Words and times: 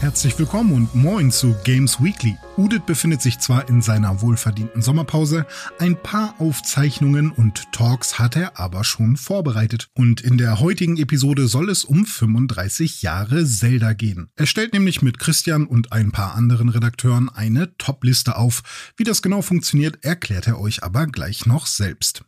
Herzlich 0.00 0.38
willkommen 0.38 0.72
und 0.72 0.94
moin 0.94 1.30
zu 1.30 1.54
Games 1.64 2.02
Weekly. 2.02 2.36
Udit 2.58 2.84
befindet 2.84 3.22
sich 3.22 3.38
zwar 3.38 3.68
in 3.68 3.80
seiner 3.80 4.20
wohlverdienten 4.20 4.82
Sommerpause, 4.82 5.46
ein 5.78 5.96
paar 6.00 6.34
Aufzeichnungen 6.38 7.30
und 7.30 7.72
Talks 7.72 8.18
hat 8.18 8.36
er 8.36 8.58
aber 8.58 8.84
schon 8.84 9.16
vorbereitet. 9.16 9.88
Und 9.94 10.20
in 10.20 10.36
der 10.36 10.60
heutigen 10.60 10.98
Episode 10.98 11.48
soll 11.48 11.70
es 11.70 11.84
um 11.84 12.04
35 12.04 13.02
Jahre 13.02 13.46
Zelda 13.46 13.94
gehen. 13.94 14.28
Er 14.36 14.46
stellt 14.46 14.74
nämlich 14.74 15.00
mit 15.00 15.18
Christian 15.18 15.66
und 15.66 15.92
ein 15.92 16.12
paar 16.12 16.34
anderen 16.34 16.68
Redakteuren 16.68 17.30
eine 17.30 17.76
Top-Liste 17.78 18.36
auf. 18.36 18.62
Wie 18.96 19.04
das 19.04 19.22
genau 19.22 19.40
funktioniert, 19.40 20.04
erklärt 20.04 20.46
er 20.46 20.60
euch 20.60 20.82
aber 20.82 21.06
gleich 21.06 21.46
noch 21.46 21.66
selbst. 21.66 22.24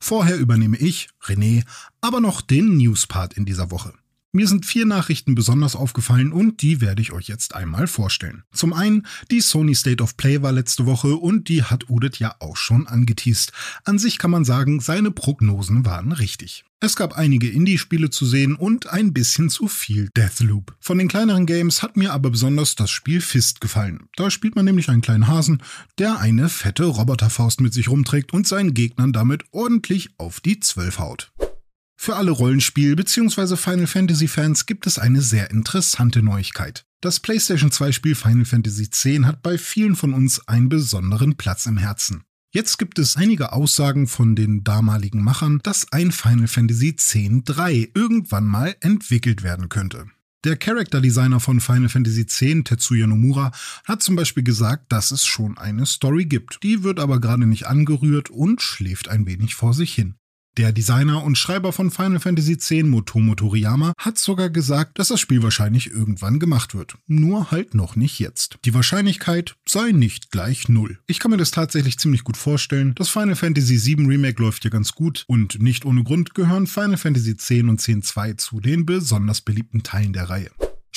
Vorher 0.00 0.38
übernehme 0.38 0.76
ich, 0.76 1.08
René, 1.22 1.64
aber 2.00 2.20
noch 2.20 2.40
den 2.40 2.76
News-Part 2.76 3.34
in 3.34 3.44
dieser 3.44 3.70
Woche. 3.70 3.92
Mir 4.30 4.46
sind 4.46 4.66
vier 4.66 4.84
Nachrichten 4.84 5.34
besonders 5.34 5.74
aufgefallen 5.74 6.32
und 6.32 6.60
die 6.60 6.82
werde 6.82 7.00
ich 7.00 7.12
euch 7.12 7.28
jetzt 7.28 7.54
einmal 7.54 7.86
vorstellen. 7.86 8.42
Zum 8.52 8.74
einen, 8.74 9.06
die 9.30 9.40
Sony 9.40 9.74
State 9.74 10.02
of 10.02 10.18
Play 10.18 10.42
war 10.42 10.52
letzte 10.52 10.84
Woche 10.84 11.16
und 11.16 11.48
die 11.48 11.62
hat 11.62 11.88
Udit 11.88 12.18
ja 12.18 12.34
auch 12.38 12.58
schon 12.58 12.86
angeteased. 12.86 13.52
An 13.84 13.98
sich 13.98 14.18
kann 14.18 14.30
man 14.30 14.44
sagen, 14.44 14.80
seine 14.80 15.10
Prognosen 15.10 15.86
waren 15.86 16.12
richtig. 16.12 16.66
Es 16.80 16.94
gab 16.94 17.16
einige 17.16 17.48
Indie-Spiele 17.48 18.10
zu 18.10 18.26
sehen 18.26 18.54
und 18.54 18.88
ein 18.88 19.14
bisschen 19.14 19.48
zu 19.48 19.66
viel 19.66 20.10
Deathloop. 20.14 20.76
Von 20.78 20.98
den 20.98 21.08
kleineren 21.08 21.46
Games 21.46 21.82
hat 21.82 21.96
mir 21.96 22.12
aber 22.12 22.30
besonders 22.30 22.74
das 22.74 22.90
Spiel 22.90 23.22
Fist 23.22 23.62
gefallen. 23.62 24.08
Da 24.14 24.30
spielt 24.30 24.56
man 24.56 24.66
nämlich 24.66 24.90
einen 24.90 25.00
kleinen 25.00 25.26
Hasen, 25.26 25.62
der 25.98 26.20
eine 26.20 26.50
fette 26.50 26.84
Roboterfaust 26.84 27.62
mit 27.62 27.72
sich 27.72 27.88
rumträgt 27.88 28.34
und 28.34 28.46
seinen 28.46 28.74
Gegnern 28.74 29.14
damit 29.14 29.44
ordentlich 29.52 30.10
auf 30.18 30.40
die 30.40 30.60
Zwölf 30.60 30.98
haut. 30.98 31.32
Für 32.00 32.14
alle 32.14 32.30
Rollenspiel- 32.30 32.94
bzw. 32.94 33.56
Final 33.56 33.88
Fantasy-Fans 33.88 34.66
gibt 34.66 34.86
es 34.86 35.00
eine 35.00 35.20
sehr 35.20 35.50
interessante 35.50 36.22
Neuigkeit. 36.22 36.86
Das 37.00 37.18
PlayStation 37.18 37.70
2-Spiel 37.70 38.14
Final 38.14 38.44
Fantasy 38.44 38.84
X 38.84 39.04
hat 39.26 39.42
bei 39.42 39.58
vielen 39.58 39.96
von 39.96 40.14
uns 40.14 40.46
einen 40.46 40.68
besonderen 40.68 41.36
Platz 41.36 41.66
im 41.66 41.76
Herzen. 41.76 42.22
Jetzt 42.50 42.78
gibt 42.78 43.00
es 43.00 43.16
einige 43.16 43.52
Aussagen 43.52 44.06
von 44.06 44.36
den 44.36 44.62
damaligen 44.62 45.22
Machern, 45.22 45.58
dass 45.64 45.90
ein 45.92 46.12
Final 46.12 46.46
Fantasy 46.46 46.90
X-3 46.90 47.90
irgendwann 47.94 48.44
mal 48.44 48.76
entwickelt 48.80 49.42
werden 49.42 49.68
könnte. 49.68 50.06
Der 50.44 50.56
Character 50.56 51.00
Designer 51.00 51.40
von 51.40 51.58
Final 51.60 51.88
Fantasy 51.88 52.20
X, 52.20 52.38
Tetsuya 52.38 53.08
Nomura, 53.08 53.50
hat 53.84 54.04
zum 54.04 54.14
Beispiel 54.14 54.44
gesagt, 54.44 54.92
dass 54.92 55.10
es 55.10 55.26
schon 55.26 55.58
eine 55.58 55.84
Story 55.84 56.26
gibt. 56.26 56.62
Die 56.62 56.84
wird 56.84 57.00
aber 57.00 57.20
gerade 57.20 57.44
nicht 57.44 57.66
angerührt 57.66 58.30
und 58.30 58.62
schläft 58.62 59.08
ein 59.08 59.26
wenig 59.26 59.56
vor 59.56 59.74
sich 59.74 59.92
hin. 59.92 60.14
Der 60.58 60.72
Designer 60.72 61.22
und 61.22 61.38
Schreiber 61.38 61.72
von 61.72 61.92
Final 61.92 62.18
Fantasy 62.18 62.54
X, 62.54 62.72
Motomo 62.82 63.36
Toriyama, 63.36 63.92
hat 63.96 64.18
sogar 64.18 64.50
gesagt, 64.50 64.98
dass 64.98 65.06
das 65.06 65.20
Spiel 65.20 65.40
wahrscheinlich 65.44 65.92
irgendwann 65.92 66.40
gemacht 66.40 66.74
wird. 66.74 66.96
Nur 67.06 67.52
halt 67.52 67.74
noch 67.74 67.94
nicht 67.94 68.18
jetzt. 68.18 68.58
Die 68.64 68.74
Wahrscheinlichkeit 68.74 69.54
sei 69.64 69.92
nicht 69.92 70.32
gleich 70.32 70.68
null. 70.68 70.98
Ich 71.06 71.20
kann 71.20 71.30
mir 71.30 71.36
das 71.36 71.52
tatsächlich 71.52 72.00
ziemlich 72.00 72.24
gut 72.24 72.36
vorstellen. 72.36 72.92
Das 72.96 73.08
Final 73.08 73.36
Fantasy 73.36 73.80
VII 73.86 74.06
Remake 74.06 74.42
läuft 74.42 74.64
ja 74.64 74.70
ganz 74.70 74.94
gut 74.96 75.22
und 75.28 75.62
nicht 75.62 75.84
ohne 75.84 76.02
Grund 76.02 76.34
gehören 76.34 76.66
Final 76.66 76.96
Fantasy 76.96 77.30
X 77.30 77.50
und 77.52 77.88
X-2 77.88 78.36
zu 78.36 78.58
den 78.58 78.84
besonders 78.84 79.42
beliebten 79.42 79.84
Teilen 79.84 80.12
der 80.12 80.28
Reihe. 80.28 80.50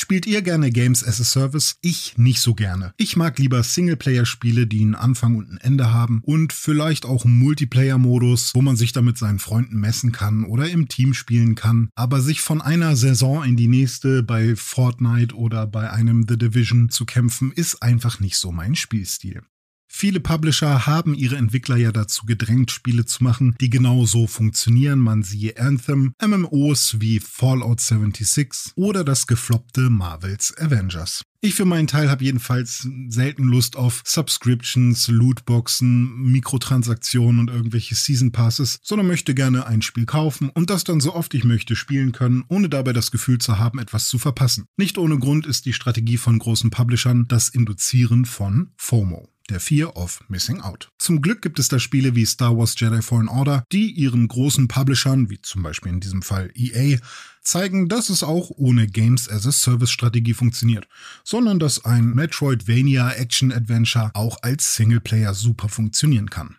Spielt 0.04 0.26
ihr 0.26 0.42
gerne 0.42 0.72
Games 0.72 1.08
as 1.08 1.22
a 1.22 1.24
Service? 1.24 1.78
Ich 1.82 2.18
nicht 2.18 2.42
so 2.42 2.56
gerne. 2.56 2.92
Ich 2.98 3.18
mag 3.18 3.38
lieber 3.38 3.62
Singleplayer-Spiele, 3.62 4.66
die 4.66 4.82
einen 4.82 4.96
Anfang 4.96 5.36
und 5.36 5.52
ein 5.52 5.58
Ende 5.58 5.94
haben 5.94 6.24
und 6.26 6.54
vielleicht 6.54 7.06
auch 7.06 7.24
einen 7.24 7.38
Multiplayer-Modus, 7.38 8.56
wo 8.56 8.64
man 8.64 8.76
sich 8.76 8.94
da 8.94 9.04
mit 9.04 9.20
seinen 9.20 9.38
Freunden 9.38 9.80
messen 9.80 10.12
kann 10.12 10.44
oder 10.44 10.68
im 10.68 10.88
Team 10.88 11.14
spielen 11.14 11.54
kann. 11.54 11.90
Aber 11.94 12.20
sich 12.20 12.42
von 12.42 12.62
einer 12.62 12.96
Saison 12.96 13.44
in 13.44 13.56
die 13.56 13.68
nächste 13.68 14.24
bei 14.24 14.56
Fortnite 14.56 15.36
oder 15.36 15.68
bei 15.68 15.92
einem 15.92 16.26
The 16.28 16.36
Division 16.36 16.90
zu 16.90 17.06
kämpfen, 17.06 17.52
ist 17.52 17.84
einfach 17.84 18.20
nicht 18.20 18.38
so 18.38 18.52
mein 18.52 18.74
Spielstil. 18.74 19.44
Viele 19.94 20.22
Publisher 20.22 20.88
haben 20.88 21.14
ihre 21.14 21.36
Entwickler 21.36 21.76
ja 21.76 21.92
dazu 21.92 22.26
gedrängt, 22.26 22.72
Spiele 22.72 23.06
zu 23.06 23.24
machen, 23.24 23.56
die 23.60 23.70
genau 23.70 24.06
so 24.06 24.26
funktionieren. 24.26 24.98
Man 24.98 25.22
siehe 25.22 25.60
Anthem, 25.60 26.14
MMOs 26.26 27.02
wie 27.02 27.20
Fallout 27.20 27.82
76 27.82 28.72
oder 28.76 29.04
das 29.04 29.28
gefloppte 29.28 29.92
Marvels 29.92 30.58
Avengers. 30.58 31.24
Ich 31.42 31.56
für 31.56 31.66
meinen 31.66 31.88
Teil 31.88 32.10
habe 32.10 32.24
jedenfalls 32.24 32.88
selten 33.10 33.44
Lust 33.44 33.76
auf 33.76 34.02
Subscriptions, 34.06 35.08
Lootboxen, 35.10 36.22
Mikrotransaktionen 36.24 37.40
und 37.42 37.50
irgendwelche 37.50 37.94
Season 37.94 38.32
Passes, 38.32 38.80
sondern 38.82 39.08
möchte 39.08 39.36
gerne 39.36 39.68
ein 39.68 39.82
Spiel 39.82 40.06
kaufen 40.06 40.50
und 40.50 40.70
das 40.70 40.84
dann 40.84 41.02
so 41.02 41.14
oft 41.14 41.34
ich 41.34 41.44
möchte 41.44 41.76
spielen 41.76 42.12
können, 42.12 42.44
ohne 42.48 42.70
dabei 42.70 42.94
das 42.94 43.12
Gefühl 43.12 43.40
zu 43.40 43.60
haben, 43.60 43.78
etwas 43.78 44.08
zu 44.08 44.18
verpassen. 44.18 44.66
Nicht 44.78 44.98
ohne 44.98 45.20
Grund 45.20 45.46
ist 45.46 45.66
die 45.66 45.74
Strategie 45.74 46.18
von 46.18 46.40
großen 46.40 46.72
Publishern 46.72 47.28
das 47.28 47.50
Induzieren 47.50 48.26
von 48.26 48.72
FOMO 48.78 49.28
der 49.52 49.60
Fear 49.60 49.96
of 49.96 50.24
Missing 50.30 50.62
Out. 50.62 50.90
Zum 50.98 51.22
Glück 51.22 51.42
gibt 51.42 51.60
es 51.60 51.68
da 51.68 51.80
Spiele 51.80 52.16
wie 52.16 52.26
Star 52.26 52.58
Wars 52.58 52.76
Jedi 52.80 53.02
Fallen 53.02 53.28
Order, 53.28 53.64
die 53.72 53.92
ihren 53.92 54.28
großen 54.28 54.68
Publishern, 54.68 55.30
wie 55.30 55.42
zum 55.42 55.62
Beispiel 55.62 55.92
in 55.92 56.00
diesem 56.00 56.22
Fall 56.22 56.52
EA, 56.56 56.98
zeigen, 57.44 57.90
dass 57.90 58.10
es 58.10 58.24
auch 58.24 58.52
ohne 58.56 58.88
Games 58.88 59.30
as 59.30 59.46
a 59.46 59.52
Service 59.52 59.92
Strategie 59.92 60.34
funktioniert, 60.34 60.88
sondern 61.24 61.60
dass 61.60 61.86
ein 61.86 62.14
Metroidvania 62.14 63.12
Action 63.12 63.52
Adventure 63.52 64.12
auch 64.14 64.38
als 64.42 64.76
Singleplayer 64.76 65.34
super 65.34 65.70
funktionieren 65.70 66.30
kann. 66.30 66.58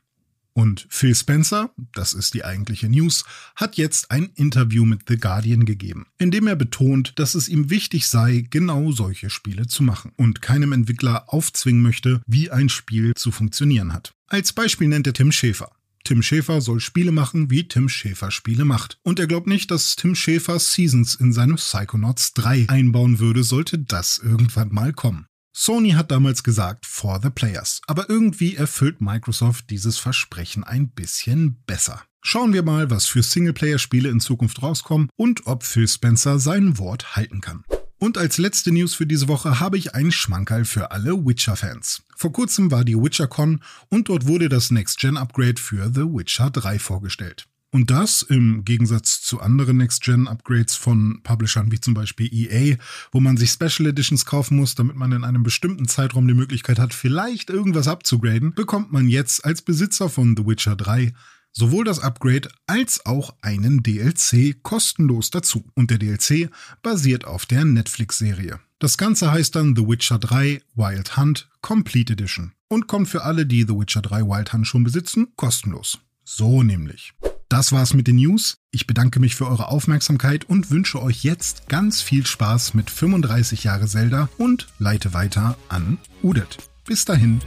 Und 0.54 0.86
Phil 0.90 1.14
Spencer, 1.14 1.70
das 1.94 2.12
ist 2.12 2.34
die 2.34 2.44
eigentliche 2.44 2.88
News, 2.88 3.24
hat 3.56 3.76
jetzt 3.76 4.10
ein 4.10 4.30
Interview 4.34 4.84
mit 4.84 5.02
The 5.08 5.16
Guardian 5.16 5.64
gegeben, 5.64 6.06
in 6.18 6.30
dem 6.30 6.46
er 6.46 6.56
betont, 6.56 7.14
dass 7.18 7.34
es 7.34 7.48
ihm 7.48 7.70
wichtig 7.70 8.06
sei, 8.06 8.46
genau 8.50 8.92
solche 8.92 9.30
Spiele 9.30 9.66
zu 9.66 9.82
machen 9.82 10.12
und 10.16 10.42
keinem 10.42 10.72
Entwickler 10.72 11.24
aufzwingen 11.32 11.82
möchte, 11.82 12.20
wie 12.26 12.50
ein 12.50 12.68
Spiel 12.68 13.12
zu 13.14 13.30
funktionieren 13.30 13.92
hat. 13.92 14.14
Als 14.26 14.52
Beispiel 14.52 14.88
nennt 14.88 15.06
er 15.06 15.14
Tim 15.14 15.32
Schäfer. 15.32 15.70
Tim 16.04 16.22
Schäfer 16.22 16.60
soll 16.60 16.80
Spiele 16.80 17.12
machen, 17.12 17.50
wie 17.50 17.68
Tim 17.68 17.88
Schäfer 17.88 18.30
Spiele 18.30 18.64
macht. 18.64 18.98
Und 19.02 19.20
er 19.20 19.28
glaubt 19.28 19.46
nicht, 19.46 19.70
dass 19.70 19.94
Tim 19.94 20.14
Schäfer 20.16 20.58
Seasons 20.58 21.14
in 21.14 21.32
seinem 21.32 21.56
Psychonauts 21.56 22.32
3 22.34 22.68
einbauen 22.68 23.20
würde, 23.20 23.44
sollte 23.44 23.78
das 23.78 24.18
irgendwann 24.18 24.72
mal 24.72 24.92
kommen. 24.92 25.26
Sony 25.54 25.90
hat 25.90 26.10
damals 26.10 26.42
gesagt, 26.42 26.86
for 26.86 27.20
the 27.22 27.28
players, 27.28 27.82
aber 27.86 28.08
irgendwie 28.08 28.56
erfüllt 28.56 29.00
Microsoft 29.00 29.68
dieses 29.68 29.98
Versprechen 29.98 30.64
ein 30.64 30.90
bisschen 30.90 31.62
besser. 31.66 32.02
Schauen 32.22 32.52
wir 32.52 32.62
mal, 32.62 32.90
was 32.90 33.06
für 33.06 33.22
Singleplayer-Spiele 33.22 34.08
in 34.08 34.20
Zukunft 34.20 34.62
rauskommen 34.62 35.10
und 35.16 35.46
ob 35.46 35.64
Phil 35.64 35.88
Spencer 35.88 36.38
sein 36.38 36.78
Wort 36.78 37.16
halten 37.16 37.40
kann. 37.40 37.64
Und 37.98 38.16
als 38.18 38.38
letzte 38.38 38.72
News 38.72 38.94
für 38.94 39.06
diese 39.06 39.28
Woche 39.28 39.60
habe 39.60 39.76
ich 39.76 39.94
einen 39.94 40.10
Schmankerl 40.10 40.64
für 40.64 40.90
alle 40.90 41.24
Witcher-Fans. 41.24 42.02
Vor 42.16 42.32
kurzem 42.32 42.70
war 42.70 42.84
die 42.84 42.96
WitcherCon 42.96 43.62
und 43.90 44.08
dort 44.08 44.26
wurde 44.26 44.48
das 44.48 44.70
Next-Gen-Upgrade 44.70 45.60
für 45.60 45.92
The 45.94 46.02
Witcher 46.02 46.50
3 46.50 46.78
vorgestellt. 46.78 47.46
Und 47.74 47.90
das 47.90 48.20
im 48.20 48.66
Gegensatz 48.66 49.22
zu 49.22 49.40
anderen 49.40 49.78
Next-Gen-Upgrades 49.78 50.76
von 50.76 51.20
Publishern 51.22 51.72
wie 51.72 51.80
zum 51.80 51.94
Beispiel 51.94 52.28
EA, 52.30 52.76
wo 53.12 53.20
man 53.20 53.38
sich 53.38 53.50
Special 53.50 53.88
Editions 53.88 54.26
kaufen 54.26 54.58
muss, 54.58 54.74
damit 54.74 54.94
man 54.94 55.10
in 55.12 55.24
einem 55.24 55.42
bestimmten 55.42 55.88
Zeitraum 55.88 56.28
die 56.28 56.34
Möglichkeit 56.34 56.78
hat, 56.78 56.92
vielleicht 56.92 57.48
irgendwas 57.48 57.88
abzugraden, 57.88 58.52
bekommt 58.52 58.92
man 58.92 59.08
jetzt 59.08 59.46
als 59.46 59.62
Besitzer 59.62 60.10
von 60.10 60.36
The 60.36 60.46
Witcher 60.46 60.76
3 60.76 61.14
sowohl 61.52 61.84
das 61.84 61.98
Upgrade 61.98 62.50
als 62.66 63.06
auch 63.06 63.34
einen 63.40 63.82
DLC 63.82 64.62
kostenlos 64.62 65.30
dazu. 65.30 65.64
Und 65.74 65.90
der 65.90 65.98
DLC 65.98 66.50
basiert 66.82 67.24
auf 67.24 67.46
der 67.46 67.64
Netflix-Serie. 67.64 68.60
Das 68.80 68.98
Ganze 68.98 69.32
heißt 69.32 69.54
dann 69.54 69.76
The 69.76 69.86
Witcher 69.86 70.18
3 70.18 70.60
Wild 70.74 71.16
Hunt 71.16 71.48
Complete 71.62 72.12
Edition 72.12 72.52
und 72.68 72.86
kommt 72.86 73.08
für 73.08 73.22
alle, 73.22 73.46
die 73.46 73.62
The 73.62 73.74
Witcher 73.74 74.02
3 74.02 74.22
Wild 74.22 74.52
Hunt 74.52 74.66
schon 74.66 74.84
besitzen, 74.84 75.28
kostenlos. 75.36 76.00
So 76.24 76.62
nämlich. 76.62 77.14
Das 77.52 77.70
war's 77.70 77.92
mit 77.92 78.06
den 78.06 78.16
News. 78.16 78.56
Ich 78.70 78.86
bedanke 78.86 79.20
mich 79.20 79.34
für 79.34 79.46
eure 79.46 79.68
Aufmerksamkeit 79.68 80.46
und 80.46 80.70
wünsche 80.70 81.02
euch 81.02 81.22
jetzt 81.22 81.68
ganz 81.68 82.00
viel 82.00 82.24
Spaß 82.24 82.72
mit 82.72 82.88
35 82.88 83.64
Jahre 83.64 83.86
Zelda 83.86 84.30
und 84.38 84.68
leite 84.78 85.12
weiter 85.12 85.58
an 85.68 85.98
Udet. 86.22 86.56
Bis 86.86 87.04
dahin. 87.04 87.42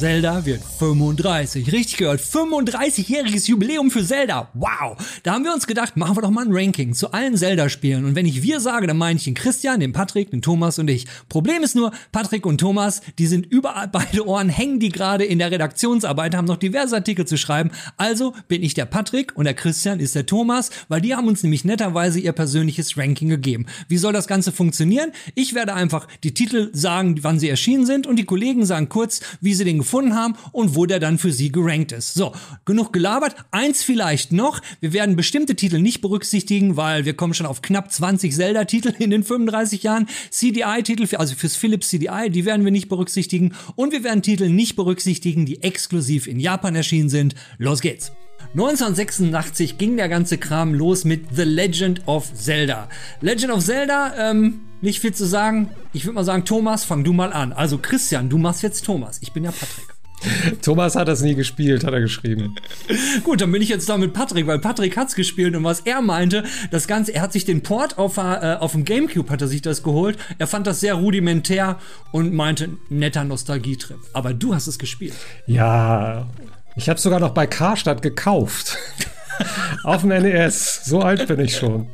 Zelda 0.00 0.46
wird 0.46 0.62
35. 0.78 1.72
Richtig 1.72 1.98
gehört, 1.98 2.22
35-jähriges 2.22 3.50
Jubiläum 3.50 3.90
für 3.90 4.02
Zelda. 4.02 4.48
Wow. 4.54 4.96
Da 5.24 5.34
haben 5.34 5.44
wir 5.44 5.52
uns 5.52 5.66
gedacht, 5.66 5.98
machen 5.98 6.16
wir 6.16 6.22
doch 6.22 6.30
mal 6.30 6.46
ein 6.46 6.52
Ranking 6.54 6.94
zu 6.94 7.12
allen 7.12 7.36
Zelda-Spielen. 7.36 8.06
Und 8.06 8.14
wenn 8.14 8.24
ich 8.24 8.40
wir 8.42 8.60
sage, 8.60 8.86
dann 8.86 8.96
meine 8.96 9.18
ich 9.18 9.24
den 9.24 9.34
Christian, 9.34 9.78
den 9.78 9.92
Patrick, 9.92 10.30
den 10.30 10.40
Thomas 10.40 10.78
und 10.78 10.88
ich. 10.88 11.04
Problem 11.28 11.62
ist 11.62 11.76
nur, 11.76 11.92
Patrick 12.12 12.46
und 12.46 12.56
Thomas, 12.56 13.02
die 13.18 13.26
sind 13.26 13.44
überall 13.44 13.88
beide 13.92 14.26
Ohren, 14.26 14.48
hängen 14.48 14.80
die 14.80 14.88
gerade 14.88 15.26
in 15.26 15.38
der 15.38 15.50
Redaktionsarbeit, 15.50 16.34
haben 16.34 16.46
noch 16.46 16.56
diverse 16.56 16.96
Artikel 16.96 17.26
zu 17.26 17.36
schreiben. 17.36 17.70
Also 17.98 18.32
bin 18.48 18.62
ich 18.62 18.72
der 18.72 18.86
Patrick 18.86 19.36
und 19.36 19.44
der 19.44 19.52
Christian 19.52 20.00
ist 20.00 20.14
der 20.14 20.24
Thomas, 20.24 20.70
weil 20.88 21.02
die 21.02 21.14
haben 21.14 21.28
uns 21.28 21.42
nämlich 21.42 21.66
netterweise 21.66 22.20
ihr 22.20 22.32
persönliches 22.32 22.96
Ranking 22.96 23.28
gegeben. 23.28 23.66
Wie 23.88 23.98
soll 23.98 24.14
das 24.14 24.28
Ganze 24.28 24.50
funktionieren? 24.50 25.12
Ich 25.34 25.52
werde 25.52 25.74
einfach 25.74 26.08
die 26.24 26.32
Titel 26.32 26.70
sagen, 26.72 27.18
wann 27.20 27.38
sie 27.38 27.50
erschienen 27.50 27.84
sind 27.84 28.06
und 28.06 28.16
die 28.16 28.24
Kollegen 28.24 28.64
sagen 28.64 28.88
kurz, 28.88 29.20
wie 29.42 29.52
sie 29.52 29.64
den 29.64 29.89
gefunden 29.90 30.14
haben 30.14 30.34
und 30.52 30.76
wo 30.76 30.86
der 30.86 31.00
dann 31.00 31.18
für 31.18 31.32
sie 31.32 31.50
gerankt 31.50 31.90
ist. 31.90 32.14
So, 32.14 32.32
genug 32.64 32.92
gelabert. 32.92 33.34
Eins 33.50 33.82
vielleicht 33.82 34.32
noch. 34.32 34.60
Wir 34.78 34.92
werden 34.92 35.16
bestimmte 35.16 35.56
Titel 35.56 35.80
nicht 35.80 36.00
berücksichtigen, 36.00 36.76
weil 36.76 37.04
wir 37.04 37.14
kommen 37.14 37.34
schon 37.34 37.46
auf 37.46 37.60
knapp 37.60 37.90
20 37.90 38.32
Zelda-Titel 38.32 38.94
in 39.00 39.10
den 39.10 39.24
35 39.24 39.82
Jahren. 39.82 40.06
CDI-Titel, 40.30 41.16
also 41.16 41.34
fürs 41.34 41.56
Philips 41.56 41.88
CDI, 41.88 42.30
die 42.30 42.44
werden 42.44 42.64
wir 42.64 42.70
nicht 42.70 42.88
berücksichtigen. 42.88 43.52
Und 43.74 43.92
wir 43.92 44.04
werden 44.04 44.22
Titel 44.22 44.48
nicht 44.48 44.76
berücksichtigen, 44.76 45.44
die 45.44 45.62
exklusiv 45.62 46.28
in 46.28 46.38
Japan 46.38 46.76
erschienen 46.76 47.08
sind. 47.08 47.34
Los 47.58 47.80
geht's! 47.80 48.12
1986 48.52 49.76
ging 49.76 49.96
der 49.96 50.08
ganze 50.08 50.38
Kram 50.38 50.72
los 50.72 51.04
mit 51.04 51.26
The 51.34 51.42
Legend 51.42 52.06
of 52.06 52.32
Zelda. 52.34 52.88
Legend 53.20 53.52
of 53.52 53.64
Zelda, 53.64 54.30
ähm, 54.30 54.60
nicht 54.80 55.00
viel 55.00 55.12
zu 55.12 55.24
sagen. 55.24 55.70
Ich 55.92 56.04
würde 56.04 56.14
mal 56.14 56.24
sagen, 56.24 56.44
Thomas, 56.44 56.84
fang 56.84 57.04
du 57.04 57.12
mal 57.12 57.32
an. 57.32 57.52
Also 57.52 57.78
Christian, 57.78 58.28
du 58.28 58.38
machst 58.38 58.62
jetzt 58.62 58.84
Thomas. 58.84 59.18
Ich 59.22 59.32
bin 59.32 59.44
ja 59.44 59.50
Patrick. 59.50 59.88
Thomas 60.62 60.96
hat 60.96 61.08
das 61.08 61.22
nie 61.22 61.34
gespielt, 61.34 61.84
hat 61.84 61.92
er 61.92 62.00
geschrieben. 62.00 62.54
Gut, 63.24 63.40
dann 63.40 63.52
bin 63.52 63.62
ich 63.62 63.68
jetzt 63.68 63.88
da 63.88 63.96
mit 63.96 64.12
Patrick, 64.12 64.46
weil 64.46 64.58
Patrick 64.58 64.96
hat's 64.96 65.14
gespielt 65.14 65.56
und 65.56 65.64
was 65.64 65.80
er 65.80 66.02
meinte, 66.02 66.44
das 66.70 66.86
Ganze, 66.86 67.14
er 67.14 67.22
hat 67.22 67.32
sich 67.32 67.44
den 67.44 67.62
Port 67.62 67.98
auf, 67.98 68.16
äh, 68.16 68.56
auf 68.60 68.72
dem 68.72 68.84
Gamecube 68.84 69.30
hat 69.30 69.40
er 69.40 69.48
sich 69.48 69.62
das 69.62 69.82
geholt. 69.82 70.18
Er 70.38 70.46
fand 70.46 70.66
das 70.66 70.80
sehr 70.80 70.94
rudimentär 70.94 71.78
und 72.12 72.34
meinte, 72.34 72.70
netter 72.88 73.24
Nostalgietrip. 73.24 73.98
Aber 74.12 74.34
du 74.34 74.54
hast 74.54 74.66
es 74.66 74.78
gespielt. 74.78 75.14
Ja, 75.46 76.28
ich 76.76 76.88
habe 76.88 77.00
sogar 77.00 77.20
noch 77.20 77.30
bei 77.30 77.46
Karstadt 77.46 78.02
gekauft. 78.02 78.78
Auf 79.84 80.02
dem 80.02 80.10
NES. 80.10 80.82
So 80.84 81.00
alt 81.00 81.26
bin 81.26 81.40
ich 81.40 81.56
schon. 81.56 81.88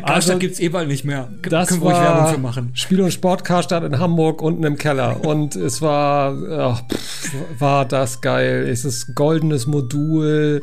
Karstadt 0.00 0.34
also, 0.34 0.38
gibt's 0.38 0.60
eh 0.60 0.68
bald 0.68 0.88
nicht 0.88 1.04
mehr. 1.04 1.28
Das 1.42 1.68
Können 1.68 1.82
wir 1.82 1.90
Werbung 1.90 2.34
für 2.34 2.40
machen. 2.40 2.70
Spiel- 2.74 3.00
und 3.00 3.12
Sport 3.12 3.44
Karstadt 3.44 3.84
in 3.84 3.98
Hamburg 3.98 4.42
unten 4.42 4.64
im 4.64 4.76
Keller. 4.76 5.24
Und 5.24 5.56
es 5.56 5.82
war, 5.82 6.36
ach, 6.50 6.82
pff, 6.88 7.34
war 7.58 7.84
das 7.84 8.20
geil. 8.20 8.66
Es 8.68 8.84
ist 8.84 9.14
goldenes 9.14 9.66
Modul, 9.66 10.62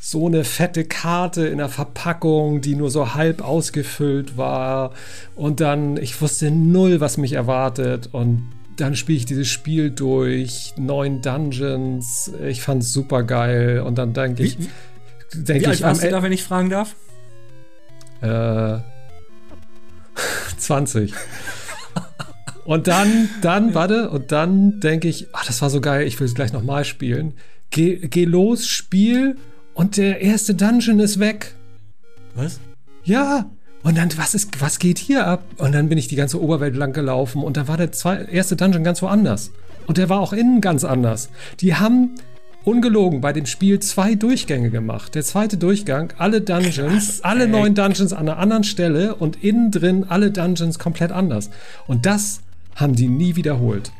so 0.00 0.26
eine 0.26 0.44
fette 0.44 0.84
Karte 0.84 1.46
in 1.46 1.58
der 1.58 1.68
Verpackung, 1.68 2.60
die 2.60 2.74
nur 2.74 2.90
so 2.90 3.14
halb 3.14 3.42
ausgefüllt 3.42 4.36
war. 4.36 4.92
Und 5.34 5.60
dann, 5.60 5.96
ich 5.96 6.20
wusste 6.20 6.50
null, 6.50 7.00
was 7.00 7.16
mich 7.16 7.32
erwartet. 7.32 8.10
Und 8.12 8.50
dann 8.76 8.96
spiele 8.96 9.18
ich 9.18 9.26
dieses 9.26 9.48
Spiel 9.48 9.90
durch, 9.90 10.74
neun 10.76 11.22
Dungeons. 11.22 12.32
Ich 12.46 12.60
fand's 12.60 12.92
super 12.92 13.22
geil. 13.22 13.80
Und 13.80 13.98
dann 13.98 14.12
denke 14.12 14.42
ich. 14.42 14.58
Wie? 14.58 14.68
denke 15.34 15.54
ich. 15.54 15.62
Wie 15.62 15.66
alt 15.66 15.82
warst 15.82 16.02
du 16.04 16.10
da, 16.10 16.22
wenn 16.22 16.32
ich 16.32 16.42
fragen 16.42 16.70
darf? 16.70 16.94
Äh, 18.24 18.78
20. 20.58 21.12
und 22.64 22.86
dann, 22.86 23.28
dann, 23.42 23.74
warte, 23.74 24.10
und 24.10 24.32
dann 24.32 24.80
denke 24.80 25.08
ich, 25.08 25.28
ach, 25.32 25.44
das 25.44 25.60
war 25.60 25.70
so 25.70 25.80
geil, 25.80 26.06
ich 26.06 26.18
will 26.18 26.26
es 26.26 26.34
gleich 26.34 26.52
nochmal 26.52 26.84
spielen. 26.84 27.34
Geh, 27.70 27.96
geh 28.08 28.24
los, 28.24 28.66
Spiel 28.66 29.36
und 29.74 29.96
der 29.96 30.20
erste 30.20 30.54
Dungeon 30.54 31.00
ist 31.00 31.18
weg. 31.18 31.54
Was? 32.34 32.60
Ja. 33.02 33.50
Und 33.82 33.98
dann, 33.98 34.08
was 34.16 34.34
ist, 34.34 34.62
was 34.62 34.78
geht 34.78 34.98
hier 34.98 35.26
ab? 35.26 35.44
Und 35.58 35.72
dann 35.72 35.90
bin 35.90 35.98
ich 35.98 36.08
die 36.08 36.16
ganze 36.16 36.40
Oberwelt 36.40 36.74
lang 36.74 36.94
gelaufen 36.94 37.42
und 37.42 37.58
da 37.58 37.68
war 37.68 37.76
der 37.76 37.92
zwei, 37.92 38.22
erste 38.24 38.56
Dungeon 38.56 38.82
ganz 38.82 39.02
woanders. 39.02 39.50
Und 39.86 39.98
der 39.98 40.08
war 40.08 40.20
auch 40.20 40.32
innen 40.32 40.62
ganz 40.62 40.84
anders. 40.84 41.28
Die 41.60 41.74
haben 41.74 42.14
ungelogen 42.64 43.20
bei 43.20 43.32
dem 43.32 43.46
Spiel 43.46 43.80
zwei 43.80 44.14
Durchgänge 44.14 44.70
gemacht. 44.70 45.14
Der 45.14 45.22
zweite 45.22 45.56
Durchgang, 45.56 46.12
alle 46.18 46.40
Dungeons, 46.40 47.06
Krass, 47.06 47.20
alle 47.22 47.48
neun 47.48 47.74
Dungeons 47.74 48.12
an 48.12 48.28
einer 48.28 48.38
anderen 48.38 48.64
Stelle 48.64 49.14
und 49.14 49.42
innen 49.42 49.70
drin 49.70 50.04
alle 50.08 50.30
Dungeons 50.30 50.78
komplett 50.78 51.12
anders. 51.12 51.50
Und 51.86 52.06
das 52.06 52.40
haben 52.74 52.94
die 52.94 53.08
nie 53.08 53.36
wiederholt. 53.36 53.92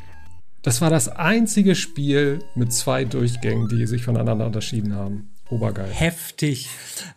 Das 0.63 0.81
war 0.81 0.89
das 0.89 1.09
einzige 1.09 1.75
Spiel 1.75 2.41
mit 2.55 2.73
zwei 2.73 3.05
Durchgängen, 3.05 3.69
die 3.69 3.87
sich 3.87 4.03
voneinander 4.03 4.47
unterschieden 4.47 4.95
haben. 4.95 5.29
Obergeil. 5.51 5.91
Heftig. 5.91 6.71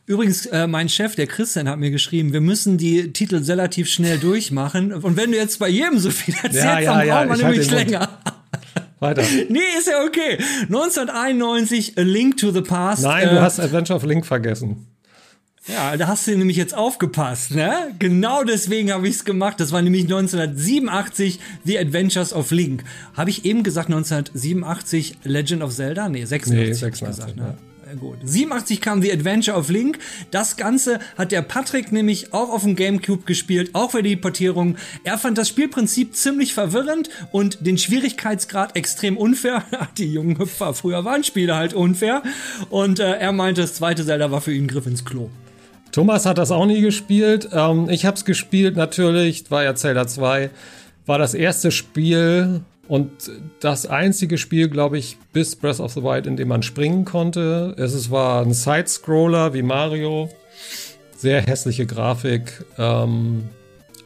Übrigens, 0.06 0.46
äh, 0.48 0.68
mein 0.68 0.90
Chef, 0.90 1.16
der 1.16 1.28
Christian, 1.28 1.70
hat 1.70 1.80
mir 1.80 1.92
geschrieben, 1.92 2.34
wir 2.34 2.42
müssen 2.42 2.78
die 2.78 3.14
Titel 3.14 3.38
relativ 3.38 3.88
schnell 3.88 4.18
durchmachen. 4.20 4.92
Und 4.94 5.16
wenn 5.16 5.32
du 5.32 5.38
jetzt 5.38 5.60
bei 5.60 5.70
jedem 5.70 5.98
so 5.98 6.12
viel 6.12 6.36
erzählst, 6.36 6.56
ja, 6.56 6.80
ja, 6.82 6.94
dann 6.94 7.08
brauchen 7.08 7.30
wir 7.30 7.38
ja, 7.38 7.50
nämlich 7.52 7.72
länger. 7.72 8.10
Weiter. 9.00 9.24
Nee, 9.50 9.60
ist 9.78 9.88
ja 9.88 10.04
okay. 10.06 10.38
1991, 10.64 11.98
A 11.98 12.02
Link 12.02 12.38
to 12.38 12.52
the 12.52 12.62
Past. 12.62 13.04
Nein, 13.04 13.28
äh, 13.28 13.32
du 13.32 13.42
hast 13.42 13.60
Adventure 13.60 13.98
of 13.98 14.04
Link 14.04 14.26
vergessen. 14.26 14.88
Ja, 15.68 15.98
da 15.98 16.08
hast 16.08 16.26
du 16.28 16.38
nämlich 16.38 16.56
jetzt 16.56 16.74
aufgepasst, 16.74 17.52
ne? 17.54 17.94
Genau 18.00 18.44
deswegen 18.44 18.92
habe 18.92 19.08
ich 19.08 19.16
es 19.16 19.26
gemacht. 19.26 19.60
Das 19.60 19.74
war 19.74 19.82
nämlich 19.82 20.04
1987 20.04 21.40
The 21.66 21.78
Adventures 21.78 22.32
of 22.32 22.52
Link. 22.52 22.86
Habe 23.16 23.30
ich 23.30 23.44
eben 23.44 23.64
gesagt 23.64 23.90
1987 23.90 25.18
Legend 25.24 25.64
of 25.64 25.74
Zelda? 25.76 26.08
Nee, 26.08 26.24
86. 26.24 26.68
Nee, 26.68 26.74
86 26.74 27.08
gesagt, 27.08 27.36
ne? 27.36 27.56
Äh, 27.58 27.68
gut. 27.96 28.18
87 28.24 28.82
kam 28.82 29.02
The 29.02 29.12
Adventure 29.12 29.58
of 29.58 29.70
Link. 29.70 30.00
Das 30.32 30.58
Ganze 30.58 31.00
hat 31.18 31.32
der 31.32 31.42
Patrick 31.42 31.92
nämlich 31.92 32.34
auch 32.34 32.50
auf 32.50 32.64
dem 32.64 32.76
Gamecube 32.76 33.26
gespielt, 33.26 33.72
auch 33.74 33.92
für 33.92 34.04
die 34.04 34.16
Portierung. 34.16 34.78
Er 35.04 35.18
fand 35.18 35.38
das 35.38 35.50
Spielprinzip 35.50 36.16
ziemlich 36.16 36.54
verwirrend 36.54 37.10
und 37.32 37.66
den 37.66 37.78
Schwierigkeitsgrad 37.78 38.76
extrem 38.76 39.18
unfair. 39.18 39.64
die 39.98 40.12
jungen 40.12 40.38
Hüpfer 40.40 40.74
früher 40.74 41.06
waren 41.06 41.24
Spiele 41.24 41.56
halt 41.56 41.74
unfair. 41.74 42.24
Und 42.70 43.00
äh, 43.00 43.18
er 43.18 43.32
meinte, 43.32 43.62
das 43.62 43.76
zweite 43.76 44.06
Zelda 44.06 44.32
war 44.32 44.42
für 44.42 44.54
ihn 44.54 44.68
Griff 44.68 44.88
ins 44.88 45.06
Klo. 45.06 45.30
Thomas 45.92 46.26
hat 46.26 46.38
das 46.38 46.52
auch 46.52 46.66
nie 46.66 46.82
gespielt. 46.82 47.50
Ähm, 47.52 47.90
ich 47.90 48.06
habe 48.06 48.18
es 48.18 48.26
gespielt 48.26 48.76
natürlich, 48.76 49.50
war 49.50 49.64
ja 49.64 49.76
Zelda 49.76 50.08
2. 50.08 50.50
War 51.06 51.18
das 51.18 51.34
erste 51.34 51.72
Spiel, 51.72 52.62
und 52.88 53.12
das 53.60 53.86
einzige 53.86 54.38
Spiel, 54.38 54.70
glaube 54.70 54.98
ich, 54.98 55.18
bis 55.34 55.56
Breath 55.56 55.80
of 55.80 55.94
the 55.94 56.04
Wild, 56.04 56.26
in 56.26 56.38
dem 56.38 56.48
man 56.48 56.64
springen 56.64 57.04
konnte. 57.06 57.76
Es 57.78 58.10
war 58.12 58.42
ein 58.42 58.54
Side-Scroller 58.54 59.54
wie 59.54 59.62
Mario. 59.62 60.30
Sehr 61.16 61.42
hässliche 61.42 61.86
Grafik. 61.86 62.66
Ähm, 62.78 63.50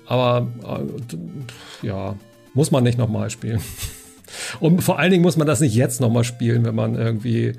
aber 0.07 0.47
äh, 0.63 1.85
ja, 1.85 2.15
muss 2.53 2.71
man 2.71 2.83
nicht 2.83 2.97
nochmal 2.97 3.29
spielen. 3.29 3.61
Und 4.59 4.81
vor 4.81 4.97
allen 4.97 5.11
Dingen 5.11 5.23
muss 5.23 5.37
man 5.37 5.47
das 5.47 5.59
nicht 5.59 5.75
jetzt 5.75 6.01
nochmal 6.01 6.23
spielen, 6.23 6.65
wenn 6.65 6.75
man 6.75 6.95
irgendwie 6.95 7.53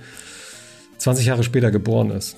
20 0.99 1.27
Jahre 1.27 1.45
später 1.45 1.71
geboren 1.71 2.11
ist. 2.11 2.37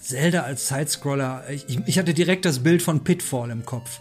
Zelda 0.00 0.42
als 0.42 0.68
Sidescroller, 0.68 1.44
ich, 1.50 1.78
ich 1.86 1.98
hatte 1.98 2.14
direkt 2.14 2.44
das 2.44 2.60
Bild 2.60 2.82
von 2.82 3.04
Pitfall 3.04 3.50
im 3.50 3.64
Kopf. 3.64 4.00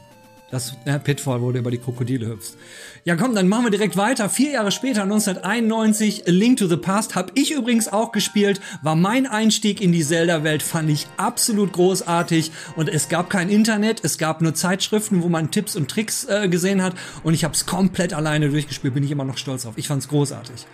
Das 0.52 0.74
ja, 0.86 0.98
Pitfall, 0.98 1.42
wo 1.42 1.52
du 1.52 1.60
über 1.60 1.70
die 1.70 1.78
Krokodile 1.78 2.28
hüpfst. 2.28 2.58
Ja, 3.06 3.16
komm, 3.16 3.36
dann 3.36 3.48
machen 3.48 3.66
wir 3.66 3.72
direkt 3.72 3.98
weiter. 3.98 4.30
Vier 4.30 4.52
Jahre 4.52 4.72
später, 4.72 5.04
1991, 5.04 6.28
A 6.28 6.32
Link 6.32 6.58
to 6.58 6.68
the 6.68 6.76
Past, 6.76 7.16
habe 7.16 7.32
ich 7.36 7.52
übrigens 7.52 7.88
auch 7.88 8.12
gespielt. 8.12 8.60
War 8.82 8.96
mein 8.96 9.28
Einstieg 9.28 9.80
in 9.80 9.92
die 9.92 10.04
Zelda-Welt, 10.04 10.64
fand 10.64 10.90
ich 10.90 11.08
absolut 11.18 11.74
großartig. 11.74 12.52
Und 12.76 12.90
es 12.90 13.10
gab 13.10 13.30
kein 13.30 13.50
Internet, 13.50 14.04
es 14.04 14.18
gab 14.18 14.42
nur 14.42 14.56
Zeitschriften, 14.56 15.22
wo 15.22 15.30
man 15.30 15.52
Tipps 15.52 15.76
und 15.76 15.90
Tricks 15.90 16.26
äh, 16.26 16.50
gesehen 16.50 16.82
hat. 16.82 16.96
Und 17.24 17.36
ich 17.36 17.44
habe 17.44 17.54
es 17.54 17.68
komplett 17.68 18.14
alleine 18.14 18.50
durchgespielt, 18.50 18.96
bin 18.96 19.04
ich 19.04 19.12
immer 19.12 19.26
noch 19.26 19.38
stolz 19.38 19.68
auf. 19.68 19.78
Ich 19.78 19.88
fand's 19.88 20.08
großartig. 20.08 20.66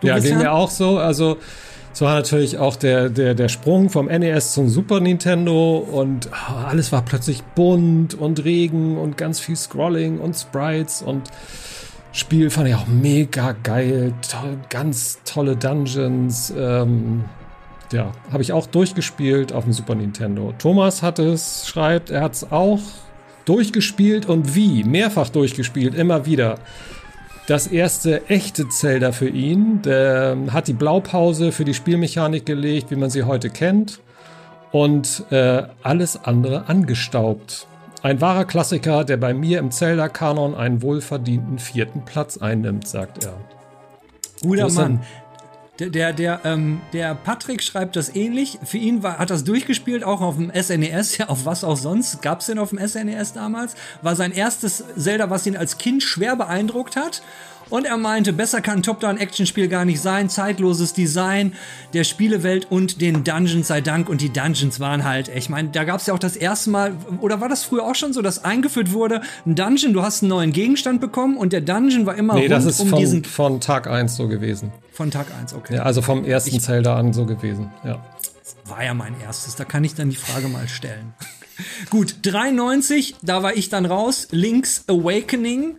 Du 0.00 0.08
ja, 0.08 0.18
ging 0.18 0.38
mir 0.38 0.52
auch 0.52 0.70
so. 0.70 0.98
Also 0.98 1.38
es 1.96 2.02
war 2.02 2.14
natürlich 2.14 2.58
auch 2.58 2.76
der, 2.76 3.08
der, 3.08 3.34
der 3.34 3.48
Sprung 3.48 3.88
vom 3.88 4.04
NES 4.08 4.52
zum 4.52 4.68
Super 4.68 5.00
Nintendo 5.00 5.78
und 5.78 6.28
oh, 6.30 6.66
alles 6.66 6.92
war 6.92 7.00
plötzlich 7.00 7.42
bunt 7.42 8.12
und 8.12 8.44
Regen 8.44 8.98
und 8.98 9.16
ganz 9.16 9.40
viel 9.40 9.56
Scrolling 9.56 10.18
und 10.18 10.34
Sprites 10.34 11.00
und 11.00 11.30
Spiel 12.12 12.50
fand 12.50 12.68
ich 12.68 12.74
auch 12.74 12.86
mega 12.86 13.52
geil. 13.62 14.12
Toll, 14.30 14.58
ganz 14.68 15.20
tolle 15.24 15.56
Dungeons. 15.56 16.52
Ähm, 16.54 17.24
ja, 17.90 18.12
habe 18.30 18.42
ich 18.42 18.52
auch 18.52 18.66
durchgespielt 18.66 19.54
auf 19.54 19.64
dem 19.64 19.72
Super 19.72 19.94
Nintendo. 19.94 20.52
Thomas 20.58 21.02
hat 21.02 21.18
es, 21.18 21.66
schreibt, 21.66 22.10
er 22.10 22.20
hat 22.20 22.34
es 22.34 22.52
auch 22.52 22.80
durchgespielt 23.46 24.26
und 24.26 24.54
wie? 24.54 24.84
Mehrfach 24.84 25.30
durchgespielt, 25.30 25.94
immer 25.94 26.26
wieder 26.26 26.58
das 27.46 27.66
erste 27.68 28.28
echte 28.28 28.68
Zelda 28.68 29.12
für 29.12 29.28
ihn. 29.28 29.82
Der 29.82 30.36
hat 30.50 30.68
die 30.68 30.72
Blaupause 30.72 31.52
für 31.52 31.64
die 31.64 31.74
Spielmechanik 31.74 32.44
gelegt, 32.44 32.90
wie 32.90 32.96
man 32.96 33.10
sie 33.10 33.22
heute 33.22 33.50
kennt. 33.50 34.00
Und 34.72 35.24
äh, 35.30 35.62
alles 35.82 36.24
andere 36.24 36.68
angestaubt. 36.68 37.66
Ein 38.02 38.20
wahrer 38.20 38.44
Klassiker, 38.44 39.04
der 39.04 39.16
bei 39.16 39.32
mir 39.32 39.58
im 39.58 39.70
Zelda-Kanon 39.70 40.54
einen 40.54 40.82
wohlverdienten 40.82 41.58
vierten 41.58 42.04
Platz 42.04 42.36
einnimmt, 42.36 42.86
sagt 42.86 43.24
er. 43.24 43.34
Guter 44.42 44.70
Mann. 44.70 45.00
Der, 45.78 45.90
der, 45.90 46.12
der, 46.12 46.40
ähm, 46.44 46.80
der 46.92 47.14
Patrick 47.14 47.62
schreibt 47.62 47.96
das 47.96 48.14
ähnlich. 48.14 48.58
Für 48.64 48.78
ihn 48.78 49.02
war, 49.02 49.18
hat 49.18 49.30
das 49.30 49.44
durchgespielt, 49.44 50.04
auch 50.04 50.22
auf 50.22 50.36
dem 50.36 50.50
SNES, 50.50 51.18
ja, 51.18 51.28
auf 51.28 51.44
was 51.44 51.64
auch 51.64 51.76
sonst. 51.76 52.22
Gab 52.22 52.40
es 52.40 52.46
denn 52.46 52.58
auf 52.58 52.70
dem 52.70 52.86
SNES 52.86 53.34
damals? 53.34 53.74
War 54.02 54.16
sein 54.16 54.32
erstes 54.32 54.84
Zelda, 54.96 55.28
was 55.28 55.46
ihn 55.46 55.56
als 55.56 55.76
Kind 55.78 56.02
schwer 56.02 56.36
beeindruckt 56.36 56.96
hat. 56.96 57.22
Und 57.68 57.84
er 57.84 57.96
meinte, 57.96 58.32
besser 58.32 58.60
kann 58.60 58.78
ein 58.78 58.82
Top-Down-Action-Spiel 58.82 59.66
gar 59.66 59.84
nicht 59.84 60.00
sein. 60.00 60.28
Zeitloses 60.28 60.92
Design 60.92 61.52
der 61.94 62.04
Spielewelt 62.04 62.70
und 62.70 63.00
den 63.00 63.24
Dungeons 63.24 63.66
sei 63.66 63.80
Dank. 63.80 64.08
Und 64.08 64.20
die 64.20 64.32
Dungeons 64.32 64.78
waren 64.78 65.04
halt, 65.04 65.28
ich 65.28 65.48
meine, 65.48 65.70
da 65.70 65.82
gab 65.82 66.00
es 66.00 66.06
ja 66.06 66.14
auch 66.14 66.18
das 66.18 66.36
erste 66.36 66.70
Mal, 66.70 66.92
oder 67.20 67.40
war 67.40 67.48
das 67.48 67.64
früher 67.64 67.84
auch 67.84 67.96
schon 67.96 68.12
so, 68.12 68.22
dass 68.22 68.44
eingeführt 68.44 68.92
wurde, 68.92 69.20
ein 69.44 69.56
Dungeon, 69.56 69.92
du 69.92 70.02
hast 70.02 70.22
einen 70.22 70.30
neuen 70.30 70.52
Gegenstand 70.52 71.00
bekommen 71.00 71.36
und 71.36 71.52
der 71.52 71.60
Dungeon 71.60 72.06
war 72.06 72.14
immer 72.14 72.34
nee, 72.34 72.48
das 72.48 72.64
ist 72.64 72.78
um 72.78 72.88
von, 72.88 72.98
diesen 73.00 73.24
von 73.24 73.60
Tag 73.60 73.88
1 73.88 74.14
so 74.14 74.28
gewesen. 74.28 74.72
Von 74.92 75.10
Tag 75.10 75.26
1, 75.40 75.54
okay. 75.54 75.76
Ja, 75.76 75.82
also 75.82 76.02
vom 76.02 76.24
ersten 76.24 76.56
ich, 76.56 76.62
Zelda 76.62 76.96
an 76.96 77.12
so 77.12 77.26
gewesen, 77.26 77.70
ja. 77.84 77.98
War 78.66 78.84
ja 78.84 78.94
mein 78.94 79.14
erstes, 79.20 79.56
da 79.56 79.64
kann 79.64 79.82
ich 79.82 79.94
dann 79.94 80.10
die 80.10 80.16
Frage 80.16 80.48
mal 80.48 80.68
stellen. 80.68 81.14
Gut, 81.90 82.16
93, 82.22 83.16
da 83.22 83.42
war 83.42 83.56
ich 83.56 83.68
dann 83.68 83.86
raus. 83.86 84.28
Link's 84.30 84.84
Awakening 84.88 85.76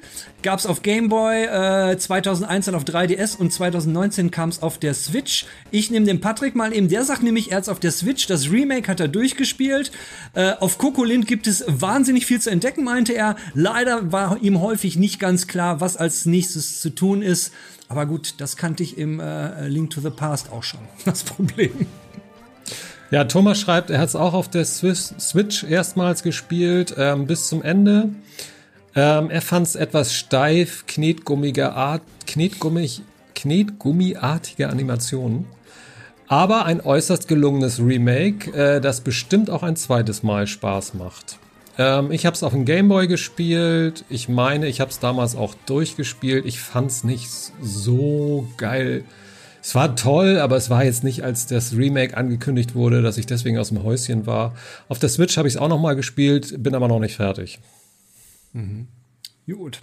gab's 0.47 0.65
auf 0.65 0.81
Game 0.81 1.09
Boy, 1.09 1.43
äh, 1.43 1.97
2001 1.97 2.65
dann 2.65 2.75
auf 2.75 2.83
3DS 2.83 3.35
und 3.35 3.51
2019 3.51 4.31
kam's 4.31 4.61
auf 4.61 4.77
der 4.77 4.93
Switch. 4.93 5.45
Ich 5.71 5.91
nehme 5.91 6.05
den 6.05 6.21
Patrick 6.21 6.55
mal 6.55 6.73
eben, 6.73 6.87
der 6.87 7.03
sagt 7.03 7.23
nämlich, 7.23 7.51
er 7.51 7.57
hat's 7.57 7.69
auf 7.69 7.79
der 7.79 7.91
Switch, 7.91 8.27
das 8.27 8.49
Remake 8.49 8.87
hat 8.87 8.99
er 8.99 9.07
durchgespielt. 9.07 9.91
Äh, 10.33 10.53
auf 10.59 10.77
Kokolint 10.77 11.27
gibt 11.27 11.47
es 11.47 11.63
wahnsinnig 11.67 12.25
viel 12.25 12.39
zu 12.39 12.49
entdecken, 12.49 12.83
meinte 12.83 13.13
er. 13.13 13.35
Leider 13.53 14.11
war 14.11 14.41
ihm 14.41 14.61
häufig 14.61 14.95
nicht 14.95 15.19
ganz 15.19 15.47
klar, 15.47 15.81
was 15.81 15.97
als 15.97 16.25
nächstes 16.25 16.79
zu 16.79 16.91
tun 16.91 17.21
ist. 17.21 17.51
Aber 17.89 18.05
gut, 18.05 18.35
das 18.37 18.57
kannte 18.57 18.83
ich 18.83 18.97
im 18.97 19.19
äh, 19.19 19.67
Link 19.67 19.89
to 19.89 20.01
the 20.01 20.09
Past 20.09 20.51
auch 20.51 20.63
schon, 20.63 20.81
das 21.05 21.23
Problem. 21.23 21.87
Ja, 23.09 23.23
Thomas 23.23 23.59
schreibt, 23.59 23.89
er 23.89 23.99
hat 23.99 24.09
es 24.09 24.15
auch 24.15 24.33
auf 24.33 24.49
der 24.49 24.65
Switch 24.65 25.63
erstmals 25.63 26.23
gespielt, 26.23 26.93
ähm, 26.97 27.25
bis 27.25 27.47
zum 27.47 27.63
Ende. 27.63 28.09
Ähm, 28.95 29.29
er 29.29 29.41
fand 29.41 29.67
es 29.67 29.75
etwas 29.75 30.13
steif, 30.13 30.85
knetgummige 30.87 31.71
Art, 31.71 32.01
knetgummig, 32.25 33.01
knetgummiartige 33.33 34.67
Animationen. 34.67 35.45
Aber 36.27 36.65
ein 36.65 36.81
äußerst 36.81 37.29
gelungenes 37.29 37.79
Remake, 37.79 38.51
äh, 38.51 38.81
das 38.81 38.99
bestimmt 38.99 39.49
auch 39.49 39.63
ein 39.63 39.77
zweites 39.77 40.23
Mal 40.23 40.45
Spaß 40.45 40.95
macht. 40.95 41.39
Ähm, 41.77 42.11
ich 42.11 42.25
habe 42.25 42.33
es 42.33 42.43
auf 42.43 42.51
dem 42.51 42.65
Gameboy 42.65 43.07
gespielt. 43.07 44.03
Ich 44.09 44.27
meine, 44.27 44.67
ich 44.67 44.81
habe 44.81 44.91
es 44.91 44.99
damals 44.99 45.37
auch 45.37 45.53
durchgespielt. 45.65 46.45
Ich 46.45 46.59
fand 46.59 46.91
es 46.91 47.05
nicht 47.05 47.29
so 47.61 48.47
geil 48.57 49.05
es 49.61 49.75
war 49.75 49.95
toll, 49.95 50.39
aber 50.39 50.55
es 50.55 50.69
war 50.69 50.83
jetzt 50.83 51.03
nicht, 51.03 51.23
als 51.23 51.47
das 51.47 51.75
Remake 51.75 52.15
angekündigt 52.15 52.75
wurde, 52.75 53.01
dass 53.01 53.17
ich 53.17 53.25
deswegen 53.25 53.57
aus 53.57 53.69
dem 53.69 53.83
Häuschen 53.83 54.25
war. 54.25 54.55
Auf 54.87 54.99
der 54.99 55.09
Switch 55.09 55.37
habe 55.37 55.47
ich 55.47 55.55
es 55.55 55.59
auch 55.59 55.67
noch 55.67 55.79
mal 55.79 55.95
gespielt, 55.95 56.63
bin 56.63 56.75
aber 56.75 56.87
noch 56.87 56.99
nicht 56.99 57.15
fertig. 57.15 57.59
Mhm. 58.53 58.87
Gut. 59.49 59.79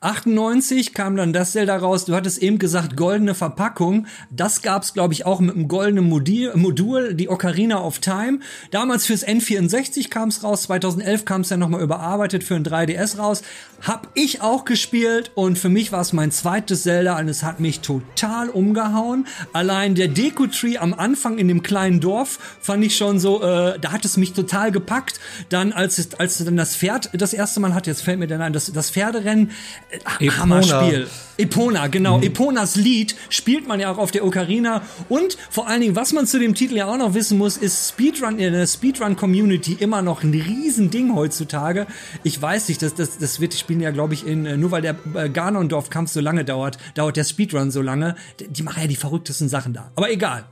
98 0.00 0.94
kam 0.94 1.16
dann 1.16 1.32
das 1.32 1.50
Zelda 1.50 1.76
raus. 1.76 2.04
Du 2.04 2.14
hattest 2.14 2.38
eben 2.38 2.60
gesagt, 2.60 2.96
goldene 2.96 3.34
Verpackung. 3.34 4.06
Das 4.30 4.62
gab's, 4.62 4.94
glaube 4.94 5.12
ich, 5.12 5.26
auch 5.26 5.40
mit 5.40 5.56
einem 5.56 5.66
goldenen 5.66 6.08
Modul, 6.08 6.52
Modul, 6.54 7.14
die 7.14 7.28
Ocarina 7.28 7.82
of 7.82 7.98
Time. 7.98 8.38
Damals 8.70 9.06
fürs 9.06 9.26
N64 9.26 10.08
kam's 10.08 10.44
raus. 10.44 10.62
2011 10.62 11.24
kam's 11.24 11.48
dann 11.48 11.58
nochmal 11.58 11.82
überarbeitet 11.82 12.44
für 12.44 12.54
ein 12.54 12.62
3DS 12.62 13.18
raus. 13.18 13.42
Hab 13.82 14.08
ich 14.14 14.40
auch 14.40 14.64
gespielt 14.64 15.32
und 15.34 15.58
für 15.58 15.68
mich 15.68 15.90
war 15.90 16.00
es 16.00 16.12
mein 16.12 16.30
zweites 16.30 16.84
Zelda 16.84 17.18
und 17.18 17.28
es 17.28 17.42
hat 17.42 17.58
mich 17.58 17.80
total 17.80 18.48
umgehauen. 18.50 19.26
Allein 19.52 19.96
der 19.96 20.06
Deko-Tree 20.06 20.78
am 20.78 20.94
Anfang 20.94 21.38
in 21.38 21.48
dem 21.48 21.64
kleinen 21.64 21.98
Dorf 21.98 22.38
fand 22.60 22.84
ich 22.84 22.96
schon 22.96 23.18
so, 23.18 23.42
äh, 23.42 23.80
da 23.80 23.90
hat 23.90 24.04
es 24.04 24.16
mich 24.16 24.32
total 24.32 24.70
gepackt. 24.70 25.18
Dann, 25.48 25.72
als 25.72 25.98
es, 25.98 26.14
als 26.14 26.38
dann 26.38 26.56
das 26.56 26.76
Pferd 26.76 27.10
das 27.14 27.32
erste 27.32 27.58
Mal 27.58 27.74
hat, 27.74 27.88
jetzt 27.88 28.02
fällt 28.02 28.20
mir 28.20 28.28
dann 28.28 28.42
ein, 28.42 28.52
das, 28.52 28.72
das 28.72 28.90
Pferderennen, 29.08 29.50
äh, 29.90 30.30
Hammerspiel. 30.30 31.08
Epona, 31.36 31.86
genau. 31.86 32.18
Mhm. 32.18 32.24
Eponas 32.24 32.74
Lied 32.74 33.14
spielt 33.30 33.68
man 33.68 33.78
ja 33.78 33.92
auch 33.92 33.98
auf 33.98 34.10
der 34.10 34.24
Ocarina. 34.24 34.82
Und 35.08 35.38
vor 35.50 35.68
allen 35.68 35.80
Dingen, 35.80 35.96
was 35.96 36.12
man 36.12 36.26
zu 36.26 36.38
dem 36.38 36.54
Titel 36.54 36.76
ja 36.76 36.86
auch 36.86 36.96
noch 36.98 37.14
wissen 37.14 37.38
muss, 37.38 37.56
ist 37.56 37.90
Speedrun 37.90 38.38
in 38.38 38.52
der 38.52 38.66
Speedrun-Community 38.66 39.76
immer 39.78 40.02
noch 40.02 40.22
ein 40.24 40.32
Riesending 40.32 41.14
heutzutage. 41.14 41.86
Ich 42.24 42.40
weiß 42.42 42.68
nicht, 42.68 42.82
das, 42.82 42.94
das, 42.94 43.18
das 43.18 43.40
wird, 43.40 43.54
spielen 43.54 43.80
ja, 43.80 43.92
glaube 43.92 44.14
ich, 44.14 44.26
in, 44.26 44.46
äh, 44.46 44.56
nur 44.56 44.72
weil 44.72 44.82
der 44.82 44.96
äh, 45.14 45.28
Ganondorf-Kampf 45.28 46.10
so 46.10 46.20
lange 46.20 46.44
dauert, 46.44 46.78
dauert 46.94 47.16
der 47.16 47.24
Speedrun 47.24 47.70
so 47.70 47.82
lange. 47.82 48.16
Die 48.40 48.62
machen 48.62 48.82
ja 48.82 48.88
die 48.88 48.96
verrücktesten 48.96 49.48
Sachen 49.48 49.72
da. 49.72 49.92
Aber 49.94 50.10
egal. 50.10 50.44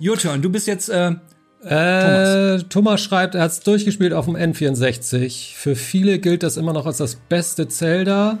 Your 0.00 0.16
turn. 0.18 0.42
Du 0.42 0.50
bist 0.50 0.66
jetzt, 0.66 0.90
äh, 0.90 1.12
äh, 1.64 2.58
Thomas. 2.58 2.64
Thomas 2.68 3.00
schreibt, 3.00 3.34
er 3.34 3.42
hat 3.42 3.50
es 3.50 3.60
durchgespielt 3.60 4.12
auf 4.12 4.24
dem 4.24 4.36
N64. 4.36 5.54
Für 5.54 5.76
viele 5.76 6.18
gilt 6.18 6.42
das 6.42 6.56
immer 6.56 6.72
noch 6.72 6.86
als 6.86 6.98
das 6.98 7.16
beste 7.16 7.68
Zelda. 7.68 8.38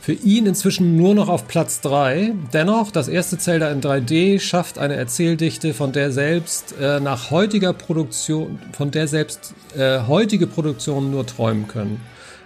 Für 0.00 0.12
ihn 0.12 0.44
inzwischen 0.44 0.96
nur 0.96 1.14
noch 1.14 1.30
auf 1.30 1.48
Platz 1.48 1.80
3. 1.80 2.34
Dennoch, 2.52 2.90
das 2.90 3.08
erste 3.08 3.38
Zelda 3.38 3.70
in 3.70 3.80
3D 3.80 4.38
schafft 4.38 4.78
eine 4.78 4.96
Erzähldichte, 4.96 5.72
von 5.72 5.92
der 5.92 6.12
selbst 6.12 6.74
äh, 6.78 7.00
nach 7.00 7.30
heutiger 7.30 7.72
Produktion, 7.72 8.58
von 8.72 8.90
der 8.90 9.08
selbst 9.08 9.54
äh, 9.74 10.00
heutige 10.00 10.46
Produktionen 10.46 11.10
nur 11.10 11.26
träumen 11.26 11.68
können. 11.68 12.02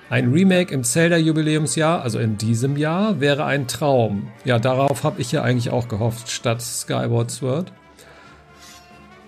Ein 0.08 0.30
Remake 0.30 0.72
im 0.72 0.84
Zelda-Jubiläumsjahr, 0.84 2.00
also 2.00 2.20
in 2.20 2.38
diesem 2.38 2.76
Jahr, 2.76 3.20
wäre 3.20 3.44
ein 3.44 3.66
Traum. 3.66 4.28
Ja, 4.44 4.60
darauf 4.60 5.02
habe 5.02 5.20
ich 5.20 5.32
ja 5.32 5.42
eigentlich 5.42 5.70
auch 5.70 5.88
gehofft, 5.88 6.30
statt 6.30 6.62
Skyward 6.62 7.30
Sword. 7.32 7.72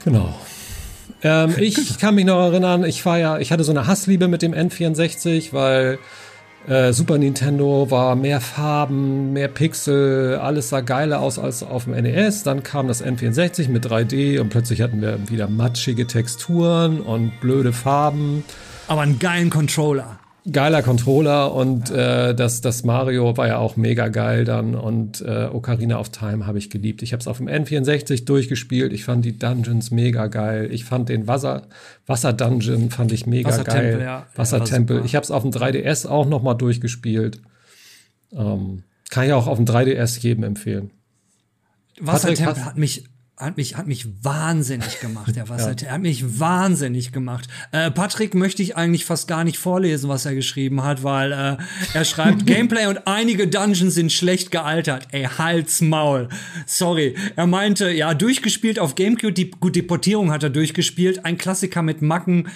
Genau. 0.04 0.34
Ähm, 1.22 1.54
ich 1.58 1.98
kann 1.98 2.14
mich 2.14 2.24
noch 2.24 2.40
erinnern, 2.40 2.84
ich 2.84 3.04
war 3.04 3.18
ja, 3.18 3.38
ich 3.38 3.52
hatte 3.52 3.64
so 3.64 3.72
eine 3.72 3.86
Hassliebe 3.86 4.28
mit 4.28 4.42
dem 4.42 4.52
N64, 4.54 5.52
weil 5.52 5.98
äh, 6.68 6.92
Super 6.92 7.18
Nintendo 7.18 7.90
war 7.90 8.14
mehr 8.16 8.40
Farben, 8.40 9.32
mehr 9.32 9.48
Pixel, 9.48 10.36
alles 10.36 10.68
sah 10.68 10.80
geiler 10.80 11.20
aus 11.20 11.38
als 11.38 11.62
auf 11.62 11.84
dem 11.84 11.94
NES. 11.94 12.42
Dann 12.42 12.62
kam 12.62 12.86
das 12.86 13.04
N64 13.04 13.68
mit 13.70 13.86
3D 13.86 14.40
und 14.40 14.50
plötzlich 14.50 14.82
hatten 14.82 15.00
wir 15.00 15.28
wieder 15.28 15.48
matschige 15.48 16.06
Texturen 16.06 17.00
und 17.00 17.40
blöde 17.40 17.72
Farben. 17.72 18.44
Aber 18.88 19.00
einen 19.00 19.18
geilen 19.18 19.50
Controller 19.50 20.19
geiler 20.50 20.82
Controller 20.82 21.54
und 21.54 21.90
äh, 21.90 22.34
das, 22.34 22.60
das 22.60 22.84
Mario 22.84 23.36
war 23.36 23.46
ja 23.46 23.58
auch 23.58 23.76
mega 23.76 24.08
geil 24.08 24.44
dann 24.44 24.74
und 24.74 25.20
äh, 25.20 25.48
Ocarina 25.52 25.98
of 25.98 26.10
Time 26.10 26.46
habe 26.46 26.58
ich 26.58 26.70
geliebt. 26.70 27.02
Ich 27.02 27.12
habe 27.12 27.20
es 27.20 27.26
auf 27.26 27.38
dem 27.38 27.48
N64 27.48 28.24
durchgespielt. 28.24 28.92
Ich 28.92 29.04
fand 29.04 29.24
die 29.24 29.38
Dungeons 29.38 29.90
mega 29.90 30.28
geil. 30.28 30.68
Ich 30.72 30.84
fand 30.84 31.08
den 31.08 31.26
Wasser 31.26 31.68
Wasser 32.06 32.32
Dungeon 32.32 32.90
fand 32.90 33.12
ich 33.12 33.26
mega 33.26 33.48
Wassertempel, 33.48 33.98
geil. 33.98 34.02
Ja. 34.02 34.26
Wassertempel. 34.34 34.98
Ja, 34.98 35.04
ich 35.04 35.14
habe 35.14 35.24
es 35.24 35.30
auf 35.30 35.42
dem 35.42 35.50
3DS 35.50 36.06
auch 36.06 36.26
noch 36.26 36.42
mal 36.42 36.54
durchgespielt. 36.54 37.40
Ähm, 38.32 38.84
kann 39.10 39.26
ich 39.26 39.32
auch 39.32 39.46
auf 39.46 39.58
dem 39.58 39.66
3DS 39.66 40.20
jedem 40.20 40.44
empfehlen. 40.44 40.90
Wassertempel 42.00 42.64
hat 42.64 42.78
mich 42.78 43.04
hat 43.40 43.56
mich, 43.56 43.76
hat 43.76 43.86
mich 43.86 44.06
wahnsinnig 44.22 45.00
gemacht, 45.00 45.34
der 45.34 45.48
Wasser. 45.48 45.74
ja. 45.80 45.88
Er 45.88 45.94
hat 45.94 46.02
mich 46.02 46.38
wahnsinnig 46.38 47.12
gemacht. 47.12 47.48
Äh, 47.72 47.90
Patrick 47.90 48.34
möchte 48.34 48.62
ich 48.62 48.76
eigentlich 48.76 49.04
fast 49.04 49.28
gar 49.28 49.44
nicht 49.44 49.58
vorlesen, 49.58 50.08
was 50.08 50.26
er 50.26 50.34
geschrieben 50.34 50.82
hat, 50.82 51.02
weil 51.02 51.32
äh, 51.32 51.56
er 51.94 52.04
schreibt, 52.04 52.46
Gameplay 52.46 52.86
und 52.86 53.06
einige 53.06 53.48
Dungeons 53.48 53.94
sind 53.94 54.12
schlecht 54.12 54.50
gealtert. 54.50 55.08
Ey, 55.12 55.24
Hals 55.24 55.80
Maul. 55.80 56.28
Sorry. 56.66 57.14
Er 57.36 57.46
meinte, 57.46 57.90
ja, 57.90 58.14
durchgespielt 58.14 58.78
auf 58.78 58.94
Gamecube, 58.94 59.32
die, 59.32 59.50
gut, 59.50 59.74
die 59.74 59.82
Portierung 59.82 60.30
hat 60.30 60.42
er 60.42 60.50
durchgespielt, 60.50 61.24
ein 61.24 61.38
Klassiker 61.38 61.82
mit 61.82 62.02
Macken. 62.02 62.48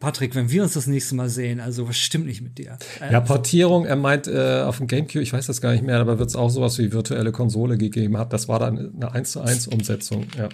Patrick, 0.00 0.36
wenn 0.36 0.50
wir 0.50 0.62
uns 0.62 0.74
das 0.74 0.86
nächste 0.86 1.16
Mal 1.16 1.28
sehen, 1.28 1.58
also 1.58 1.88
was 1.88 1.96
stimmt 1.96 2.26
nicht 2.26 2.40
mit 2.40 2.58
dir? 2.58 2.78
Ja, 3.10 3.20
Portierung, 3.20 3.84
er 3.84 3.96
meint 3.96 4.28
äh, 4.28 4.62
auf 4.62 4.78
dem 4.78 4.86
GameCube, 4.86 5.22
ich 5.22 5.32
weiß 5.32 5.46
das 5.46 5.60
gar 5.60 5.72
nicht 5.72 5.82
mehr, 5.82 5.98
aber 5.98 6.20
wird 6.20 6.28
es 6.28 6.36
auch 6.36 6.50
sowas 6.50 6.78
wie 6.78 6.92
virtuelle 6.92 7.32
Konsole 7.32 7.78
gegeben 7.78 8.16
hat. 8.16 8.32
Das 8.32 8.46
war 8.46 8.60
dann 8.60 8.94
eine 8.94 9.12
1 9.12 9.32
zu 9.32 9.40
1 9.40 9.66
Umsetzung, 9.68 10.26
ja. 10.36 10.48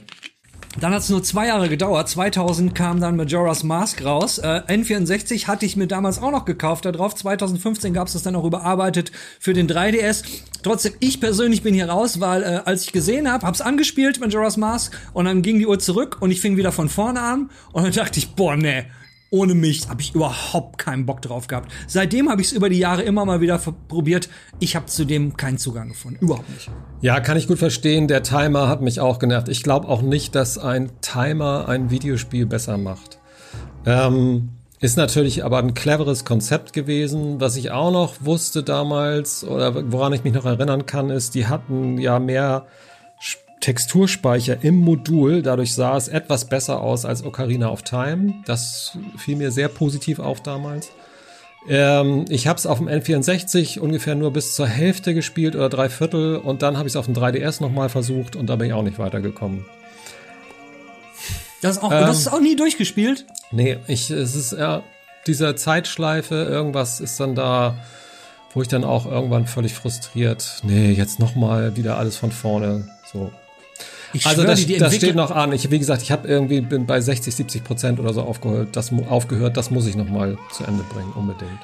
Dann 0.80 0.92
hat 0.92 1.02
es 1.02 1.08
nur 1.08 1.22
zwei 1.22 1.46
Jahre 1.46 1.68
gedauert. 1.68 2.08
2000 2.08 2.74
kam 2.74 3.00
dann 3.00 3.16
Majora's 3.16 3.62
Mask 3.62 4.04
raus. 4.04 4.38
Äh, 4.38 4.62
N64 4.66 5.46
hatte 5.46 5.66
ich 5.66 5.76
mir 5.76 5.86
damals 5.86 6.20
auch 6.20 6.32
noch 6.32 6.44
gekauft 6.44 6.84
da 6.84 6.90
drauf. 6.90 7.14
2015 7.14 7.94
gab 7.94 8.08
es 8.08 8.14
das 8.14 8.24
dann 8.24 8.34
auch 8.34 8.44
überarbeitet 8.44 9.12
für 9.38 9.52
den 9.52 9.68
3DS. 9.68 10.24
Trotzdem, 10.64 10.94
ich 10.98 11.20
persönlich 11.20 11.62
bin 11.62 11.74
hier 11.74 11.88
raus, 11.88 12.18
weil 12.18 12.42
äh, 12.42 12.60
als 12.64 12.82
ich 12.82 12.92
gesehen 12.92 13.30
habe, 13.30 13.46
hab's 13.46 13.60
angespielt, 13.60 14.18
Majora's 14.18 14.56
Mask, 14.56 14.98
und 15.12 15.26
dann 15.26 15.42
ging 15.42 15.60
die 15.60 15.66
Uhr 15.66 15.78
zurück 15.78 16.16
und 16.20 16.32
ich 16.32 16.40
fing 16.40 16.56
wieder 16.56 16.72
von 16.72 16.88
vorne 16.88 17.20
an. 17.20 17.50
Und 17.72 17.84
dann 17.84 17.92
dachte 17.92 18.18
ich, 18.18 18.34
boah, 18.34 18.56
nee, 18.56 18.84
ohne 19.34 19.54
mich 19.56 19.88
habe 19.88 20.00
ich 20.00 20.14
überhaupt 20.14 20.78
keinen 20.78 21.06
Bock 21.06 21.20
drauf 21.20 21.48
gehabt. 21.48 21.68
Seitdem 21.88 22.30
habe 22.30 22.40
ich 22.40 22.46
es 22.46 22.52
über 22.52 22.68
die 22.68 22.78
Jahre 22.78 23.02
immer 23.02 23.24
mal 23.24 23.40
wieder 23.40 23.58
probiert. 23.88 24.28
Ich 24.60 24.76
habe 24.76 24.86
zudem 24.86 25.36
keinen 25.36 25.58
Zugang 25.58 25.88
gefunden. 25.88 26.24
Überhaupt 26.24 26.48
nicht. 26.50 26.70
Ja, 27.00 27.18
kann 27.18 27.36
ich 27.36 27.48
gut 27.48 27.58
verstehen. 27.58 28.06
Der 28.06 28.22
Timer 28.22 28.68
hat 28.68 28.80
mich 28.80 29.00
auch 29.00 29.18
genervt. 29.18 29.48
Ich 29.48 29.64
glaube 29.64 29.88
auch 29.88 30.02
nicht, 30.02 30.36
dass 30.36 30.56
ein 30.56 30.92
Timer 31.00 31.68
ein 31.68 31.90
Videospiel 31.90 32.46
besser 32.46 32.78
macht. 32.78 33.18
Ähm, 33.84 34.50
Ist 34.78 34.96
natürlich 34.96 35.44
aber 35.44 35.58
ein 35.58 35.74
cleveres 35.74 36.24
Konzept 36.24 36.72
gewesen. 36.72 37.40
Was 37.40 37.56
ich 37.56 37.72
auch 37.72 37.90
noch 37.90 38.14
wusste 38.20 38.62
damals 38.62 39.42
oder 39.42 39.90
woran 39.90 40.12
ich 40.12 40.22
mich 40.22 40.32
noch 40.32 40.44
erinnern 40.44 40.86
kann, 40.86 41.10
ist, 41.10 41.34
die 41.34 41.48
hatten 41.48 41.98
ja 41.98 42.20
mehr 42.20 42.66
Texturspeicher 43.64 44.62
im 44.62 44.76
Modul. 44.76 45.40
Dadurch 45.40 45.74
sah 45.74 45.96
es 45.96 46.08
etwas 46.08 46.44
besser 46.44 46.82
aus 46.82 47.06
als 47.06 47.24
Ocarina 47.24 47.70
of 47.70 47.80
Time. 47.80 48.34
Das 48.44 48.98
fiel 49.16 49.36
mir 49.36 49.50
sehr 49.50 49.68
positiv 49.68 50.18
auf 50.18 50.42
damals. 50.42 50.90
Ähm, 51.66 52.26
ich 52.28 52.46
habe 52.46 52.58
es 52.58 52.66
auf 52.66 52.76
dem 52.76 52.88
N64 52.88 53.78
ungefähr 53.78 54.16
nur 54.16 54.34
bis 54.34 54.54
zur 54.54 54.66
Hälfte 54.66 55.14
gespielt 55.14 55.56
oder 55.56 55.70
drei 55.70 55.88
Viertel 55.88 56.36
und 56.36 56.60
dann 56.60 56.76
habe 56.76 56.88
ich 56.88 56.92
es 56.92 56.96
auf 56.96 57.06
dem 57.06 57.14
3DS 57.14 57.62
nochmal 57.62 57.88
versucht 57.88 58.36
und 58.36 58.50
da 58.50 58.56
bin 58.56 58.66
ich 58.66 58.74
auch 58.74 58.82
nicht 58.82 58.98
weitergekommen. 58.98 59.64
Das, 61.62 61.82
auch, 61.82 61.90
ähm, 61.90 62.00
das 62.02 62.18
ist 62.18 62.28
auch 62.28 62.40
nie 62.40 62.56
durchgespielt? 62.56 63.24
Nee, 63.50 63.78
ich, 63.86 64.10
es 64.10 64.34
ist 64.34 64.52
ja 64.52 64.82
dieser 65.26 65.56
Zeitschleife, 65.56 66.34
irgendwas 66.34 67.00
ist 67.00 67.18
dann 67.18 67.34
da, 67.34 67.78
wo 68.52 68.60
ich 68.60 68.68
dann 68.68 68.84
auch 68.84 69.06
irgendwann 69.06 69.46
völlig 69.46 69.72
frustriert, 69.72 70.60
nee, 70.64 70.90
jetzt 70.90 71.18
nochmal 71.18 71.78
wieder 71.78 71.96
alles 71.96 72.18
von 72.18 72.30
vorne, 72.30 72.90
so. 73.10 73.32
Ich 74.14 74.26
also 74.26 74.44
das, 74.44 74.64
die, 74.64 74.78
das 74.78 74.94
steht 74.94 75.16
noch 75.16 75.30
an. 75.30 75.52
Ich, 75.52 75.70
wie 75.70 75.78
gesagt, 75.78 76.02
ich 76.02 76.12
habe 76.12 76.28
irgendwie 76.28 76.60
bin 76.60 76.86
bei 76.86 77.00
60, 77.00 77.34
70 77.34 77.64
Prozent 77.64 78.00
oder 78.00 78.12
so 78.12 78.22
aufgehört. 78.22 78.76
Das, 78.76 78.92
aufgehört. 79.08 79.56
das 79.56 79.70
muss 79.70 79.86
ich 79.86 79.96
noch 79.96 80.08
mal 80.08 80.38
zu 80.52 80.64
Ende 80.64 80.84
bringen, 80.84 81.12
unbedingt. 81.14 81.58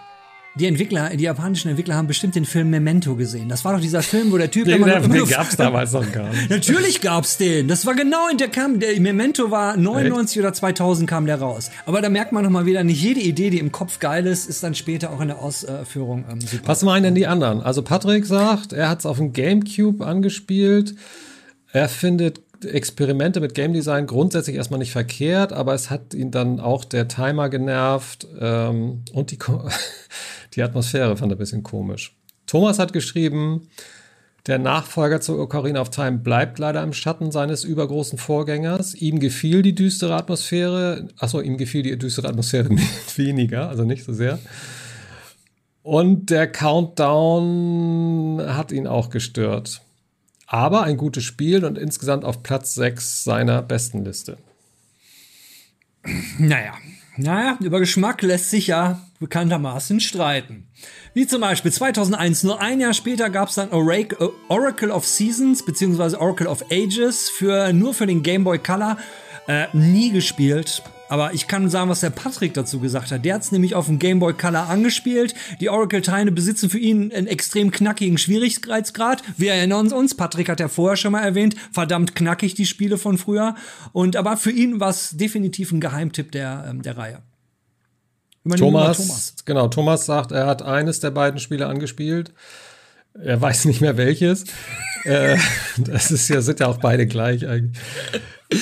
Die 0.56 0.66
Entwickler, 0.66 1.10
die 1.10 1.22
japanischen 1.22 1.68
Entwickler 1.68 1.94
haben 1.94 2.08
bestimmt 2.08 2.34
den 2.34 2.44
Film 2.44 2.70
Memento 2.70 3.14
gesehen. 3.14 3.48
Das 3.48 3.64
war 3.64 3.72
doch 3.72 3.80
dieser 3.80 4.02
Film, 4.02 4.32
wo 4.32 4.36
der 4.36 4.50
Typ 4.50 4.64
den, 4.66 4.82
immer, 4.82 4.98
den, 4.98 5.28
gab's 5.28 5.56
damals 5.56 5.92
noch 5.92 6.10
gar 6.10 6.28
nicht. 6.28 6.50
Natürlich 6.50 7.00
gab's 7.00 7.36
den. 7.36 7.68
Das 7.68 7.86
war 7.86 7.94
genau 7.94 8.28
in 8.28 8.36
der 8.36 8.48
kam 8.48 8.80
der 8.80 8.98
Memento 9.00 9.52
war 9.52 9.76
99 9.76 10.36
Echt? 10.36 10.44
oder 10.44 10.52
2000 10.52 11.08
kam 11.08 11.26
der 11.26 11.40
raus. 11.40 11.70
Aber 11.86 12.02
da 12.02 12.08
merkt 12.08 12.32
man 12.32 12.42
noch 12.42 12.50
mal 12.50 12.66
wieder, 12.66 12.82
nicht 12.82 13.00
jede 13.00 13.20
Idee, 13.20 13.50
die 13.50 13.60
im 13.60 13.70
Kopf 13.70 14.00
geil 14.00 14.26
ist, 14.26 14.48
ist 14.48 14.64
dann 14.64 14.74
später 14.74 15.12
auch 15.12 15.20
in 15.20 15.28
der 15.28 15.38
Ausführung 15.38 16.24
ähm, 16.28 16.40
super. 16.40 16.66
Was 16.66 16.82
meinen 16.82 17.04
denn 17.04 17.14
die 17.14 17.28
anderen? 17.28 17.60
Also 17.60 17.82
Patrick 17.82 18.26
sagt, 18.26 18.72
er 18.72 18.88
hat's 18.88 19.06
auf 19.06 19.18
dem 19.18 19.32
GameCube 19.32 20.04
angespielt. 20.04 20.96
Er 21.72 21.88
findet 21.88 22.40
Experimente 22.64 23.40
mit 23.40 23.54
Game 23.54 23.72
Design 23.72 24.06
grundsätzlich 24.06 24.56
erstmal 24.56 24.78
nicht 24.78 24.92
verkehrt, 24.92 25.52
aber 25.52 25.74
es 25.74 25.90
hat 25.90 26.14
ihn 26.14 26.30
dann 26.30 26.60
auch 26.60 26.84
der 26.84 27.08
Timer 27.08 27.48
genervt 27.48 28.26
ähm, 28.38 29.02
und 29.12 29.30
die, 29.30 29.38
die 30.54 30.62
Atmosphäre 30.62 31.16
fand 31.16 31.32
er 31.32 31.36
ein 31.36 31.38
bisschen 31.38 31.62
komisch. 31.62 32.16
Thomas 32.46 32.78
hat 32.78 32.92
geschrieben, 32.92 33.68
der 34.46 34.58
Nachfolger 34.58 35.20
zu 35.20 35.38
Ocarina 35.38 35.80
of 35.80 35.90
Time 35.90 36.18
bleibt 36.18 36.58
leider 36.58 36.82
im 36.82 36.92
Schatten 36.92 37.30
seines 37.30 37.62
übergroßen 37.62 38.18
Vorgängers. 38.18 38.94
Ihm 38.94 39.20
gefiel 39.20 39.62
die 39.62 39.74
düstere 39.74 40.16
Atmosphäre. 40.16 41.08
Achso, 41.18 41.40
ihm 41.40 41.56
gefiel 41.56 41.82
die 41.82 41.96
düstere 41.96 42.28
Atmosphäre 42.28 42.70
weniger, 43.16 43.68
also 43.68 43.84
nicht 43.84 44.04
so 44.04 44.12
sehr. 44.12 44.38
Und 45.82 46.30
der 46.30 46.50
Countdown 46.50 48.42
hat 48.46 48.72
ihn 48.72 48.86
auch 48.86 49.10
gestört 49.10 49.82
aber 50.52 50.82
ein 50.82 50.96
gutes 50.96 51.22
Spiel 51.22 51.64
und 51.64 51.78
insgesamt 51.78 52.24
auf 52.24 52.42
Platz 52.42 52.74
6 52.74 53.22
seiner 53.22 53.62
besten 53.62 54.04
Liste. 54.04 54.36
Naja, 56.38 56.74
naja, 57.16 57.56
über 57.60 57.78
Geschmack 57.78 58.20
lässt 58.22 58.50
sich 58.50 58.66
ja 58.66 59.00
bekanntermaßen 59.20 60.00
streiten. 60.00 60.66
Wie 61.14 61.26
zum 61.28 61.40
Beispiel 61.40 61.70
2001, 61.70 62.42
nur 62.42 62.60
ein 62.60 62.80
Jahr 62.80 62.94
später 62.94 63.30
gab 63.30 63.50
es 63.50 63.54
dann 63.54 63.70
Oracle 63.70 64.90
of 64.90 65.06
Seasons 65.06 65.64
bzw. 65.64 66.16
Oracle 66.16 66.48
of 66.48 66.64
Ages 66.72 67.30
für 67.30 67.72
nur 67.72 67.94
für 67.94 68.06
den 68.06 68.24
Game 68.24 68.42
Boy 68.42 68.58
Color. 68.58 68.96
Äh, 69.46 69.66
nie 69.72 70.10
gespielt. 70.10 70.82
Aber 71.10 71.34
ich 71.34 71.48
kann 71.48 71.68
sagen, 71.68 71.90
was 71.90 72.00
der 72.00 72.10
Patrick 72.10 72.54
dazu 72.54 72.78
gesagt 72.78 73.10
hat. 73.10 73.24
Der 73.24 73.34
hat 73.34 73.42
es 73.42 73.50
nämlich 73.50 73.74
auf 73.74 73.86
dem 73.86 73.98
Game 73.98 74.20
Boy 74.20 74.32
Color 74.32 74.68
angespielt. 74.68 75.34
Die 75.60 75.68
Oracle-Teile 75.68 76.30
besitzen 76.30 76.70
für 76.70 76.78
ihn 76.78 77.12
einen 77.12 77.26
extrem 77.26 77.72
knackigen 77.72 78.16
Schwierigkeitsgrad. 78.16 79.24
Wir 79.36 79.54
erinnern 79.54 79.92
uns, 79.92 80.14
Patrick 80.14 80.48
hat 80.48 80.60
ja 80.60 80.68
vorher 80.68 80.96
schon 80.96 81.10
mal 81.10 81.22
erwähnt, 81.22 81.56
verdammt 81.72 82.14
knackig 82.14 82.54
die 82.54 82.64
Spiele 82.64 82.96
von 82.96 83.18
früher. 83.18 83.56
Und 83.90 84.14
aber 84.14 84.36
für 84.36 84.52
ihn 84.52 84.78
war 84.78 84.90
es 84.90 85.10
definitiv 85.10 85.72
ein 85.72 85.80
Geheimtipp 85.80 86.30
der, 86.30 86.66
ähm, 86.70 86.82
der 86.82 86.96
Reihe. 86.96 87.22
Thomas, 88.56 88.98
Thomas, 88.98 89.34
genau, 89.44 89.66
Thomas 89.66 90.06
sagt, 90.06 90.30
er 90.30 90.46
hat 90.46 90.62
eines 90.62 91.00
der 91.00 91.10
beiden 91.10 91.40
Spiele 91.40 91.66
angespielt. 91.66 92.32
Er 93.14 93.40
weiß 93.40 93.64
nicht 93.66 93.80
mehr 93.80 93.96
welches. 93.96 94.44
äh, 95.04 95.36
das 95.78 96.10
ist 96.10 96.28
ja, 96.28 96.40
sind 96.40 96.60
ja 96.60 96.66
auch 96.66 96.78
beide 96.78 97.06
gleich 97.06 97.46
eigentlich 97.46 97.80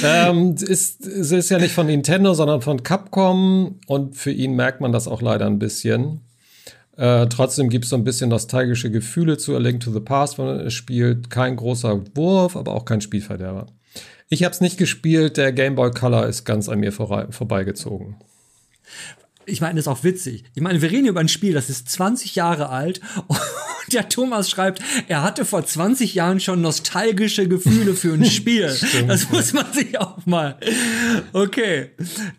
ähm, 0.05 0.55
ist, 0.61 1.07
es 1.07 1.33
ist 1.33 1.49
ja 1.49 1.59
nicht 1.59 1.75
von 1.75 1.87
Nintendo, 1.87 2.35
sondern 2.35 2.61
von 2.61 2.83
Capcom 2.83 3.81
und 3.87 4.17
für 4.17 4.31
ihn 4.31 4.55
merkt 4.55 4.81
man 4.81 4.93
das 4.93 5.09
auch 5.09 5.23
leider 5.23 5.47
ein 5.47 5.59
bisschen. 5.59 6.21
Äh, 6.97 7.27
trotzdem 7.29 7.69
gibt 7.69 7.85
es 7.85 7.91
so 7.91 7.97
ein 7.97 8.05
bisschen 8.05 8.31
nostalgische 8.31 8.91
Gefühle 8.91 9.39
zu 9.39 9.55
A 9.55 9.59
Link 9.59 9.81
to 9.81 9.93
the 9.93 10.01
Past, 10.01 10.39
man 10.39 10.61
es 10.61 10.75
spielt. 10.75 11.31
Kein 11.31 11.57
großer 11.57 12.03
Wurf, 12.15 12.57
aber 12.57 12.75
auch 12.75 12.85
kein 12.85 13.01
Spielverderber. 13.01 13.67
Ich 14.29 14.45
habe 14.45 14.53
es 14.53 14.61
nicht 14.61 14.77
gespielt, 14.77 15.37
der 15.37 15.53
Game 15.53 15.75
Boy 15.75 15.91
Color 15.91 16.27
ist 16.27 16.45
ganz 16.45 16.69
an 16.69 16.81
mir 16.81 16.93
vor, 16.93 17.29
vorbeigezogen 17.31 18.17
ich 19.49 19.61
meine, 19.61 19.75
das 19.75 19.85
ist 19.85 19.89
auch 19.89 20.05
witzig. 20.05 20.45
Ich 20.55 20.63
meine, 20.63 20.81
wir 20.83 20.91
reden 20.91 21.07
über 21.07 21.21
ein 21.21 21.29
Spiel, 21.29 21.53
das 21.53 21.71
ist 21.71 21.89
20 21.89 22.35
Jahre 22.35 22.69
alt 22.69 23.01
und 23.27 23.39
der 23.93 24.09
Thomas 24.09 24.51
schreibt, 24.51 24.83
er 25.09 25.23
hatte 25.23 25.45
vor 25.45 25.65
20 25.65 26.15
Jahren 26.15 26.41
schon 26.41 26.61
nostalgische 26.61 27.49
Gefühle 27.49 27.95
für 27.95 28.13
ein 28.13 28.25
Spiel. 28.31 28.69
Stimmt, 28.71 29.11
das 29.11 29.31
muss 29.31 29.53
man 29.53 29.73
sich 29.73 29.99
auch 29.99 30.25
mal. 30.27 30.57
Okay. 31.33 31.91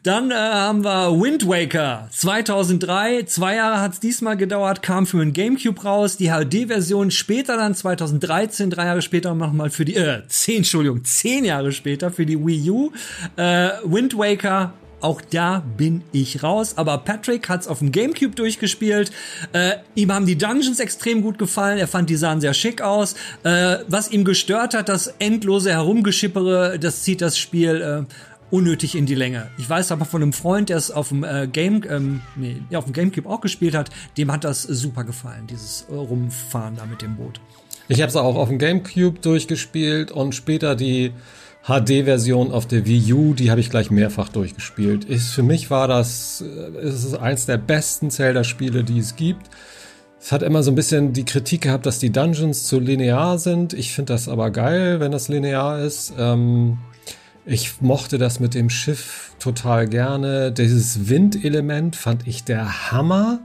Dann 0.04 0.32
äh, 0.32 0.36
haben 0.36 0.84
wir 0.84 1.12
Wind 1.19 1.48
Waker 1.48 2.08
2003. 2.12 3.24
Zwei 3.24 3.56
Jahre 3.56 3.82
hat 3.82 3.93
es 3.93 4.00
diesmal 4.00 4.38
gedauert, 4.38 4.82
kam 4.82 5.08
für 5.08 5.22
ein 5.22 5.34
Gamecube 5.34 5.82
raus. 5.82 6.17
Die 6.17 6.30
HD-Version 6.30 7.12
später 7.12 7.58
dann 7.58 7.76
2013, 7.76 8.69
drei 8.69 8.86
Jahre 8.86 9.02
später 9.02 9.34
nochmal 9.34 9.69
für 9.69 9.86
die, 9.86 9.95
äh, 9.95 10.22
zehn, 10.28 10.58
Entschuldigung, 10.58 11.04
zehn 11.04 11.45
Jahre 11.45 11.72
später 11.72 12.12
für 12.12 12.26
die 12.26 12.38
Wii 12.38 12.69
U. 12.69 12.91
Äh, 13.36 13.69
Wind 13.84 14.17
Waker 14.17 14.74
auch 15.01 15.21
da 15.21 15.63
bin 15.77 16.03
ich 16.12 16.43
raus. 16.43 16.73
Aber 16.77 16.97
Patrick 16.99 17.49
hat 17.49 17.62
es 17.62 17.67
auf 17.67 17.79
dem 17.79 17.91
Gamecube 17.91 18.35
durchgespielt. 18.35 19.12
Äh, 19.53 19.73
ihm 19.95 20.12
haben 20.12 20.25
die 20.25 20.38
Dungeons 20.38 20.79
extrem 20.79 21.21
gut 21.21 21.39
gefallen. 21.39 21.77
Er 21.77 21.88
fand, 21.88 22.09
die 22.09 22.15
sahen 22.15 22.41
sehr 22.41 22.53
schick 22.53 22.81
aus. 22.81 23.15
Äh, 23.43 23.77
was 23.88 24.12
ihm 24.12 24.25
gestört 24.25 24.73
hat, 24.73 24.89
das 24.89 25.07
endlose 25.19 25.71
Herumgeschippere, 25.71 26.79
das 26.79 27.03
zieht 27.03 27.21
das 27.21 27.38
Spiel 27.38 27.81
äh, 27.81 28.13
unnötig 28.51 28.95
in 28.95 29.05
die 29.05 29.15
Länge. 29.15 29.49
Ich 29.57 29.69
weiß 29.69 29.91
aber 29.91 30.05
von 30.05 30.21
einem 30.21 30.33
Freund, 30.33 30.69
der 30.69 30.77
es 30.77 30.91
auf 30.91 31.09
dem 31.09 31.23
äh, 31.23 31.47
Game, 31.47 31.83
ähm, 31.89 32.21
nee, 32.35 32.57
ja, 32.69 32.79
auf 32.79 32.85
dem 32.85 32.93
Gamecube 32.93 33.29
auch 33.29 33.41
gespielt 33.41 33.75
hat, 33.75 33.89
dem 34.17 34.31
hat 34.31 34.43
das 34.43 34.63
super 34.63 35.03
gefallen, 35.03 35.47
dieses 35.47 35.85
äh, 35.89 35.93
Rumfahren 35.93 36.75
da 36.75 36.85
mit 36.85 37.01
dem 37.01 37.15
Boot. 37.15 37.39
Ich 37.88 38.01
habe 38.01 38.09
es 38.09 38.15
auch 38.15 38.35
auf 38.35 38.49
dem 38.49 38.59
Gamecube 38.59 39.19
durchgespielt 39.19 40.12
und 40.12 40.35
später 40.35 40.75
die 40.75 41.12
HD-Version 41.63 42.52
auf 42.52 42.67
der 42.67 42.86
Wii 42.86 43.13
U, 43.13 43.34
die 43.34 43.52
habe 43.52 43.60
ich 43.60 43.69
gleich 43.69 43.91
mehrfach 43.91 44.30
durchgespielt. 44.30 45.06
Ist, 45.06 45.32
für 45.32 45.43
mich 45.43 45.69
war 45.69 45.88
das, 45.88 46.41
äh, 46.41 46.88
ist 46.88 47.04
es 47.04 47.13
eins 47.13 47.45
der 47.45 47.58
besten 47.58 48.10
Zelda-Spiele, 48.10 48.84
die 48.84 49.00
es 49.00 49.15
gibt. 49.15 49.50
Es 50.22 50.32
hat 50.32 50.43
immer 50.43 50.63
so 50.63 50.72
ein 50.72 50.76
bisschen 50.76 51.13
die 51.13 51.26
Kritik 51.26 51.62
gehabt, 51.62 51.86
dass 51.86 52.00
die 52.00 52.12
Dungeons 52.12 52.65
zu 52.65 52.80
linear 52.80 53.38
sind. 53.39 53.74
Ich 53.74 53.93
finde 53.93 54.13
das 54.13 54.28
aber 54.28 54.52
geil, 54.52 55.00
wenn 55.00 55.12
das 55.12 55.30
linear 55.30 55.80
ist. 55.80 56.13
Ähm, 56.17 56.78
ich 57.45 57.82
mochte 57.82 58.17
das 58.17 58.39
mit 58.39 58.54
dem 58.54 58.69
Schiff 58.69 59.32
total 59.39 59.88
gerne. 59.88 60.52
Dieses 60.52 61.10
Windelement 61.10 61.95
fand 61.95 62.28
ich 62.28 62.43
der 62.43 62.91
Hammer. 62.91 63.39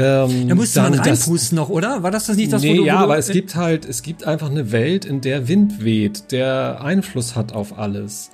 Ähm, 0.00 0.48
da 0.48 0.54
musste 0.54 0.80
man 0.80 0.94
reinpusten 0.94 1.56
noch, 1.56 1.68
oder? 1.68 2.02
War 2.02 2.10
das 2.10 2.26
das 2.26 2.36
nicht 2.36 2.52
das, 2.52 2.62
nee, 2.62 2.72
wo 2.72 2.76
du, 2.76 2.86
ja, 2.86 3.00
wo 3.00 3.04
aber 3.04 3.18
es 3.18 3.28
gibt 3.28 3.54
halt, 3.54 3.84
es 3.84 4.02
gibt 4.02 4.24
einfach 4.24 4.50
eine 4.50 4.72
Welt, 4.72 5.04
in 5.04 5.20
der 5.20 5.46
Wind 5.46 5.84
weht, 5.84 6.32
der 6.32 6.80
Einfluss 6.82 7.36
hat 7.36 7.52
auf 7.52 7.78
alles. 7.78 8.30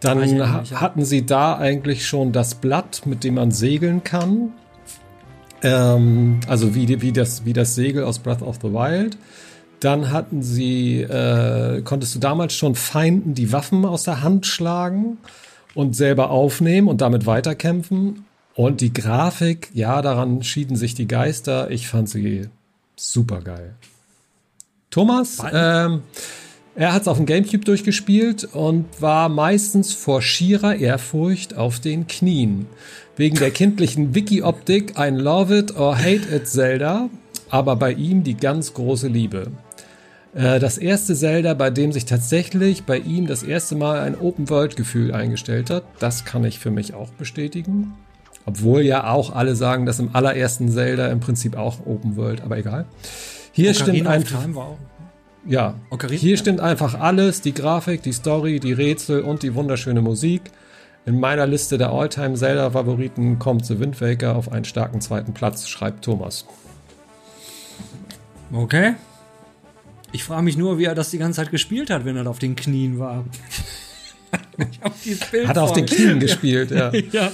Dann 0.00 0.40
ha 0.40 0.64
hatten 0.74 1.04
sie 1.04 1.24
da 1.24 1.56
eigentlich 1.56 2.06
schon 2.06 2.32
das 2.32 2.56
Blatt, 2.56 3.02
mit 3.04 3.22
dem 3.22 3.34
man 3.34 3.52
segeln 3.52 4.02
kann. 4.02 4.52
Ähm, 5.62 6.40
also 6.48 6.74
wie, 6.74 7.00
wie, 7.00 7.12
das, 7.12 7.44
wie 7.44 7.52
das 7.52 7.76
Segel 7.76 8.02
aus 8.02 8.18
Breath 8.18 8.42
of 8.42 8.58
the 8.60 8.72
Wild. 8.72 9.16
Dann 9.78 10.10
hatten 10.10 10.42
sie, 10.42 11.00
äh, 11.00 11.82
konntest 11.82 12.14
du 12.14 12.18
damals 12.18 12.54
schon 12.54 12.74
Feinden 12.74 13.34
die 13.34 13.52
Waffen 13.52 13.84
aus 13.84 14.02
der 14.02 14.22
Hand 14.22 14.46
schlagen 14.46 15.18
und 15.74 15.94
selber 15.94 16.30
aufnehmen 16.30 16.88
und 16.88 17.00
damit 17.00 17.24
weiterkämpfen. 17.26 18.24
Und 18.54 18.80
die 18.80 18.92
Grafik, 18.92 19.70
ja, 19.74 20.00
daran 20.00 20.42
schieden 20.42 20.76
sich 20.76 20.94
die 20.94 21.08
Geister. 21.08 21.70
Ich 21.70 21.88
fand 21.88 22.08
sie 22.08 22.48
super 22.96 23.40
geil. 23.40 23.74
Thomas, 24.90 25.38
ähm, 25.52 26.02
er 26.76 26.92
hat 26.92 27.02
es 27.02 27.08
auf 27.08 27.16
dem 27.16 27.26
Gamecube 27.26 27.64
durchgespielt 27.64 28.44
und 28.44 28.86
war 29.00 29.28
meistens 29.28 29.92
vor 29.92 30.22
schierer 30.22 30.76
Ehrfurcht 30.76 31.56
auf 31.56 31.80
den 31.80 32.06
Knien. 32.06 32.66
Wegen 33.16 33.36
der 33.36 33.50
kindlichen 33.50 34.14
Wiki-Optik 34.14 34.98
ein 34.98 35.16
Love 35.16 35.58
It 35.58 35.76
or 35.76 35.96
Hate 35.98 36.34
It 36.34 36.48
Zelda, 36.48 37.10
aber 37.48 37.76
bei 37.76 37.92
ihm 37.92 38.22
die 38.22 38.36
ganz 38.36 38.74
große 38.74 39.08
Liebe. 39.08 39.52
Äh, 40.34 40.60
das 40.60 40.78
erste 40.78 41.14
Zelda, 41.14 41.54
bei 41.54 41.70
dem 41.70 41.92
sich 41.92 42.04
tatsächlich 42.04 42.84
bei 42.84 42.98
ihm 42.98 43.26
das 43.26 43.42
erste 43.42 43.76
Mal 43.76 44.00
ein 44.00 44.18
Open-World-Gefühl 44.18 45.12
eingestellt 45.12 45.70
hat, 45.70 45.84
das 45.98 46.24
kann 46.24 46.44
ich 46.44 46.58
für 46.58 46.70
mich 46.70 46.94
auch 46.94 47.10
bestätigen. 47.10 47.94
Obwohl 48.46 48.82
ja 48.82 49.10
auch 49.10 49.34
alle 49.34 49.56
sagen, 49.56 49.86
dass 49.86 49.98
im 49.98 50.10
allerersten 50.14 50.70
Zelda 50.70 51.08
im 51.08 51.20
Prinzip 51.20 51.56
auch 51.56 51.86
Open 51.86 52.16
World, 52.16 52.42
aber 52.42 52.58
egal. 52.58 52.84
Hier 53.52 53.70
Ocarina 53.70 53.92
stimmt 53.92 54.06
einfach. 54.06 54.68
Ja, 55.46 55.74
Ocarina? 55.90 56.20
hier 56.20 56.36
stimmt 56.36 56.60
einfach 56.60 56.98
alles: 57.00 57.40
die 57.40 57.54
Grafik, 57.54 58.02
die 58.02 58.12
Story, 58.12 58.60
die 58.60 58.72
Rätsel 58.72 59.22
und 59.22 59.42
die 59.42 59.54
wunderschöne 59.54 60.02
Musik. 60.02 60.42
In 61.06 61.20
meiner 61.20 61.46
Liste 61.46 61.76
der 61.76 61.90
Alltime 61.90 62.34
Zelda-Favoriten 62.34 63.38
kommt 63.38 63.66
The 63.66 63.78
Wind 63.78 64.00
Waker 64.00 64.36
auf 64.36 64.50
einen 64.50 64.64
starken 64.64 65.02
zweiten 65.02 65.34
Platz, 65.34 65.68
schreibt 65.68 66.04
Thomas. 66.04 66.46
Okay. 68.52 68.94
Ich 70.12 70.24
frage 70.24 70.42
mich 70.42 70.56
nur, 70.56 70.78
wie 70.78 70.84
er 70.84 70.94
das 70.94 71.10
die 71.10 71.18
ganze 71.18 71.42
Zeit 71.42 71.50
gespielt 71.50 71.90
hat, 71.90 72.04
wenn 72.04 72.16
er 72.16 72.26
auf 72.26 72.38
den 72.38 72.56
Knien 72.56 72.98
war. 72.98 73.24
Hat 75.46 75.58
auf 75.58 75.72
den 75.72 75.86
Knien 75.86 76.20
gespielt, 76.20 76.70
ja. 76.70 76.92
ja. 77.12 77.32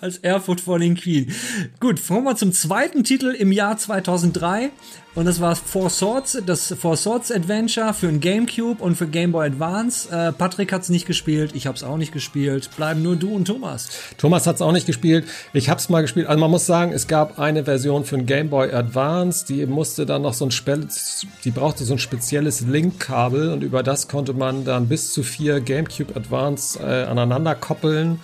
Als 0.00 0.18
Erfurt 0.18 0.60
vor 0.60 0.78
den 0.78 0.94
Knien. 0.96 1.32
Gut, 1.80 2.00
kommen 2.06 2.24
wir 2.24 2.36
zum 2.36 2.52
zweiten 2.52 3.04
Titel 3.04 3.30
im 3.30 3.52
Jahr 3.52 3.78
2003. 3.78 4.70
Und 5.16 5.24
das 5.24 5.40
war 5.40 5.56
Four 5.56 5.88
Swords, 5.88 6.42
das 6.44 6.74
Four 6.78 6.98
Swords 6.98 7.32
Adventure 7.32 7.94
für 7.94 8.06
ein 8.06 8.20
Gamecube 8.20 8.82
und 8.82 8.96
für 8.96 9.06
Game 9.06 9.32
Boy 9.32 9.46
Advance. 9.46 10.10
Äh, 10.10 10.30
Patrick 10.32 10.74
hat 10.74 10.82
es 10.82 10.90
nicht 10.90 11.06
gespielt, 11.06 11.52
ich 11.54 11.66
habe 11.66 11.74
es 11.74 11.82
auch 11.82 11.96
nicht 11.96 12.12
gespielt. 12.12 12.68
Bleiben 12.76 13.00
nur 13.00 13.16
du 13.16 13.34
und 13.34 13.46
Thomas. 13.46 13.88
Thomas 14.18 14.46
hat 14.46 14.56
es 14.56 14.62
auch 14.62 14.72
nicht 14.72 14.86
gespielt. 14.86 15.24
Ich 15.54 15.70
habe 15.70 15.80
es 15.80 15.88
mal 15.88 16.02
gespielt. 16.02 16.26
Also 16.26 16.38
man 16.38 16.50
muss 16.50 16.66
sagen, 16.66 16.92
es 16.92 17.08
gab 17.08 17.38
eine 17.38 17.64
Version 17.64 18.04
für 18.04 18.16
ein 18.16 18.26
Game 18.26 18.50
Boy 18.50 18.70
Advance, 18.70 19.46
die 19.46 19.64
musste 19.64 20.04
dann 20.04 20.20
noch 20.20 20.34
so 20.34 20.44
ein 20.44 20.50
Spe 20.50 20.86
die 21.44 21.50
brauchte 21.50 21.84
so 21.84 21.94
ein 21.94 21.98
spezielles 21.98 22.60
Link-Kabel 22.60 23.50
und 23.50 23.62
über 23.62 23.82
das 23.82 24.08
konnte 24.08 24.34
man 24.34 24.66
dann 24.66 24.86
bis 24.88 25.14
zu 25.14 25.22
vier 25.22 25.60
Gamecube 25.60 26.14
Advance 26.14 26.78
äh, 26.78 27.04
aneinander 27.04 27.54
koppeln 27.54 28.20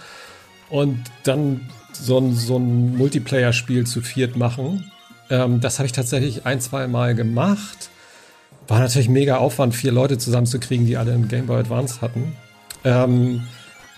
und 0.69 0.99
dann 1.25 1.71
so 1.95 2.19
ein, 2.19 2.35
so 2.35 2.59
ein 2.59 2.99
Multiplayer-Spiel 2.99 3.87
zu 3.87 4.03
viert 4.03 4.37
machen. 4.37 4.92
Ähm, 5.33 5.61
das 5.61 5.79
habe 5.79 5.87
ich 5.87 5.93
tatsächlich 5.93 6.45
ein, 6.45 6.61
zwei 6.61 6.87
Mal 6.87 7.15
gemacht. 7.15 7.89
War 8.69 8.79
natürlich 8.79 9.09
mega 9.09 9.39
Aufwand, 9.39 9.75
vier 9.75 9.91
Leute 9.91 10.19
zusammenzukriegen, 10.19 10.87
die 10.87 10.99
alle 10.99 11.13
einen 11.15 11.27
Game 11.27 11.47
Boy 11.47 11.59
Advance 11.59 12.03
hatten. 12.03 12.37
Ähm, 12.85 13.43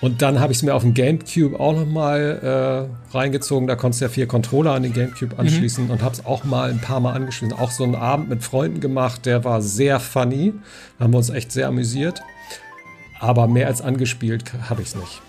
und 0.00 0.22
dann 0.22 0.38
habe 0.38 0.52
ich 0.52 0.58
es 0.58 0.62
mir 0.62 0.74
auf 0.74 0.82
dem 0.82 0.94
GameCube 0.94 1.58
auch 1.58 1.74
nochmal 1.74 2.88
äh, 3.10 3.16
reingezogen. 3.16 3.66
Da 3.66 3.74
konntest 3.74 4.00
du 4.00 4.04
ja 4.04 4.08
vier 4.10 4.28
Controller 4.28 4.72
an 4.72 4.84
den 4.84 4.92
GameCube 4.92 5.34
mhm. 5.34 5.40
anschließen 5.40 5.84
mhm. 5.86 5.90
und 5.90 6.02
habe 6.02 6.14
es 6.14 6.24
auch 6.24 6.44
mal 6.44 6.70
ein 6.70 6.80
paar 6.80 7.00
Mal 7.00 7.14
angeschlossen. 7.14 7.52
Auch 7.58 7.72
so 7.72 7.82
einen 7.82 7.96
Abend 7.96 8.28
mit 8.28 8.44
Freunden 8.44 8.80
gemacht, 8.80 9.26
der 9.26 9.44
war 9.44 9.60
sehr 9.60 9.98
funny. 9.98 10.52
Da 10.98 11.04
haben 11.04 11.12
wir 11.12 11.18
uns 11.18 11.30
echt 11.30 11.50
sehr 11.50 11.66
amüsiert. 11.66 12.22
Aber 13.18 13.48
mehr 13.48 13.66
als 13.66 13.82
angespielt 13.82 14.52
habe 14.68 14.82
ich 14.82 14.88
es 14.88 14.94
nicht. 14.94 15.22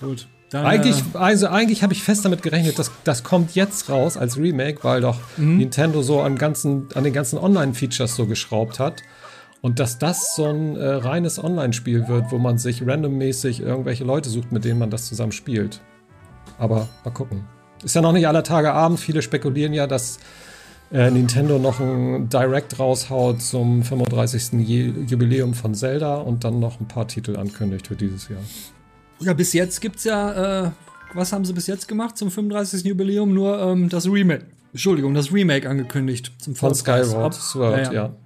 Gut. 0.00 0.28
Dann, 0.50 0.64
eigentlich, 0.64 0.96
äh, 1.14 1.18
also 1.18 1.48
eigentlich 1.48 1.82
habe 1.82 1.92
ich 1.92 2.02
fest 2.02 2.24
damit 2.24 2.42
gerechnet, 2.42 2.78
dass 2.78 2.90
das 3.04 3.22
kommt 3.22 3.54
jetzt 3.54 3.90
raus 3.90 4.16
als 4.16 4.38
Remake, 4.38 4.78
weil 4.82 5.00
doch 5.00 5.18
mhm. 5.36 5.58
Nintendo 5.58 6.02
so 6.02 6.20
an, 6.20 6.36
ganzen, 6.36 6.88
an 6.94 7.04
den 7.04 7.12
ganzen 7.12 7.38
Online-Features 7.38 8.16
so 8.16 8.26
geschraubt 8.26 8.78
hat. 8.78 9.02
Und 9.60 9.80
dass 9.80 9.98
das 9.98 10.36
so 10.36 10.46
ein 10.46 10.76
äh, 10.76 10.86
reines 10.86 11.42
Online-Spiel 11.42 12.06
wird, 12.06 12.30
wo 12.30 12.38
man 12.38 12.58
sich 12.58 12.86
randommäßig 12.86 13.60
irgendwelche 13.60 14.04
Leute 14.04 14.30
sucht, 14.30 14.52
mit 14.52 14.64
denen 14.64 14.78
man 14.78 14.90
das 14.90 15.06
zusammen 15.06 15.32
spielt. 15.32 15.80
Aber 16.58 16.88
mal 17.04 17.10
gucken. 17.10 17.44
Ist 17.82 17.94
ja 17.94 18.00
noch 18.00 18.12
nicht 18.12 18.26
aller 18.28 18.44
Tage 18.44 18.72
Abend. 18.72 19.00
Viele 19.00 19.20
spekulieren 19.20 19.72
ja, 19.72 19.86
dass 19.86 20.18
äh, 20.92 21.10
Nintendo 21.10 21.58
noch 21.58 21.80
ein 21.80 22.28
Direct 22.28 22.78
raushaut 22.78 23.42
zum 23.42 23.82
35. 23.82 24.52
Jubiläum 25.10 25.54
von 25.54 25.74
Zelda 25.74 26.16
und 26.16 26.44
dann 26.44 26.60
noch 26.60 26.80
ein 26.80 26.88
paar 26.88 27.06
Titel 27.08 27.36
ankündigt 27.36 27.88
für 27.88 27.96
dieses 27.96 28.28
Jahr. 28.28 28.40
Ja, 29.20 29.32
bis 29.32 29.52
jetzt 29.52 29.80
gibt's 29.80 30.04
ja, 30.04 30.66
äh, 30.66 30.70
was 31.14 31.32
haben 31.32 31.44
sie 31.44 31.52
bis 31.52 31.66
jetzt 31.66 31.88
gemacht 31.88 32.16
zum 32.16 32.30
35. 32.30 32.84
Jubiläum? 32.84 33.32
Nur 33.34 33.58
ähm, 33.60 33.88
das 33.88 34.06
Remake. 34.06 34.46
Entschuldigung, 34.72 35.14
das 35.14 35.32
Remake 35.32 35.68
angekündigt 35.68 36.32
zum 36.38 36.54
Von 36.54 36.74
Skyward 36.74 37.34
Sword, 37.34 37.86
ja, 37.86 37.92
ja. 37.92 38.16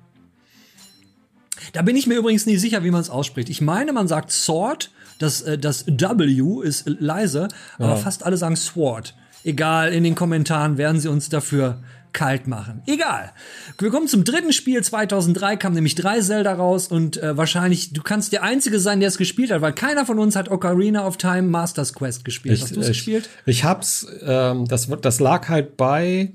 Da 1.73 1.83
bin 1.83 1.97
ich 1.97 2.07
mir 2.07 2.17
übrigens 2.19 2.45
nie 2.47 2.57
sicher, 2.57 2.83
wie 2.85 2.91
man 2.91 3.01
es 3.01 3.09
ausspricht. 3.09 3.49
Ich 3.49 3.61
meine, 3.61 3.93
man 3.93 4.09
sagt 4.09 4.33
Sword, 4.33 4.91
das, 5.19 5.43
äh, 5.43 5.57
das 5.57 5.87
W 5.87 6.63
ist 6.63 6.87
leise, 6.87 7.49
aber 7.79 7.91
ja. 7.91 7.97
fast 7.97 8.25
alle 8.25 8.37
sagen 8.37 8.57
Sword. 8.57 9.15
Egal, 9.45 9.93
in 9.93 10.05
den 10.05 10.15
Kommentaren 10.15 10.79
werden 10.79 11.01
sie 11.01 11.09
uns 11.09 11.29
dafür 11.29 11.79
kalt 12.13 12.47
machen. 12.47 12.83
Egal. 12.87 13.33
Wir 13.79 13.91
kommen 13.91 14.09
zum 14.09 14.25
dritten 14.25 14.53
Spiel. 14.53 14.83
2003 14.83 15.57
kam 15.57 15.73
nämlich 15.73 15.95
drei 15.95 16.21
Zelda 16.21 16.55
raus 16.55 16.89
und 16.89 17.23
äh, 17.23 17.37
wahrscheinlich, 17.37 17.93
du 17.93 18.03
kannst 18.03 18.33
der 18.33 18.43
Einzige 18.43 18.79
sein, 18.79 19.01
der 19.01 19.09
es 19.09 19.19
gespielt 19.19 19.51
hat, 19.51 19.61
weil 19.61 19.73
keiner 19.73 20.07
von 20.07 20.19
uns 20.19 20.37
hat 20.37 20.51
Ocarina 20.51 21.07
of 21.07 21.17
Time 21.17 21.43
Masters 21.43 21.95
Quest 21.95 22.25
gespielt. 22.25 22.57
Ich, 22.57 22.63
Hast 22.63 22.77
du 22.77 22.81
es 22.81 22.89
gespielt? 22.89 23.29
Ich 23.47 23.65
hab's, 23.65 24.07
ähm, 24.23 24.67
das, 24.67 24.89
das 25.01 25.21
lag 25.21 25.49
halt 25.49 25.77
bei 25.77 26.33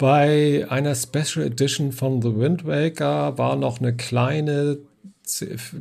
bei 0.00 0.66
einer 0.70 0.94
Special 0.94 1.44
Edition 1.44 1.92
von 1.92 2.22
The 2.22 2.34
Wind 2.34 2.64
Waker 2.64 3.36
war 3.36 3.54
noch 3.56 3.80
eine 3.80 3.94
kleine 3.94 4.78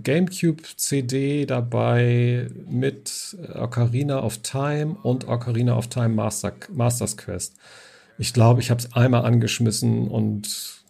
GameCube 0.03 0.61
CD 0.75 1.45
dabei 1.45 2.49
mit 2.69 3.37
Ocarina 3.55 4.21
of 4.21 4.39
Time 4.39 4.97
und 5.03 5.27
Ocarina 5.27 5.77
of 5.77 5.87
Time 5.87 6.09
Master, 6.09 6.51
Masters 6.71 7.15
Quest. 7.15 7.55
Ich 8.19 8.33
glaube, 8.33 8.59
ich 8.59 8.69
habe 8.69 8.79
es 8.79 8.93
einmal 8.93 9.25
angeschmissen 9.25 10.09
und 10.09 10.83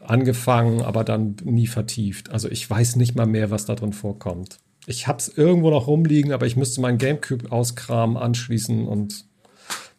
angefangen, 0.00 0.80
aber 0.80 1.04
dann 1.04 1.36
nie 1.42 1.66
vertieft. 1.66 2.30
Also 2.30 2.48
ich 2.48 2.68
weiß 2.70 2.96
nicht 2.96 3.16
mal 3.16 3.26
mehr, 3.26 3.50
was 3.50 3.66
da 3.66 3.74
drin 3.74 3.92
vorkommt. 3.92 4.58
Ich 4.86 5.08
habe 5.08 5.18
es 5.18 5.28
irgendwo 5.28 5.70
noch 5.70 5.88
rumliegen, 5.88 6.32
aber 6.32 6.46
ich 6.46 6.56
müsste 6.56 6.80
meinen 6.80 6.98
Gamecube 6.98 7.50
auskramen, 7.50 8.16
anschließen 8.16 8.86
und 8.86 9.24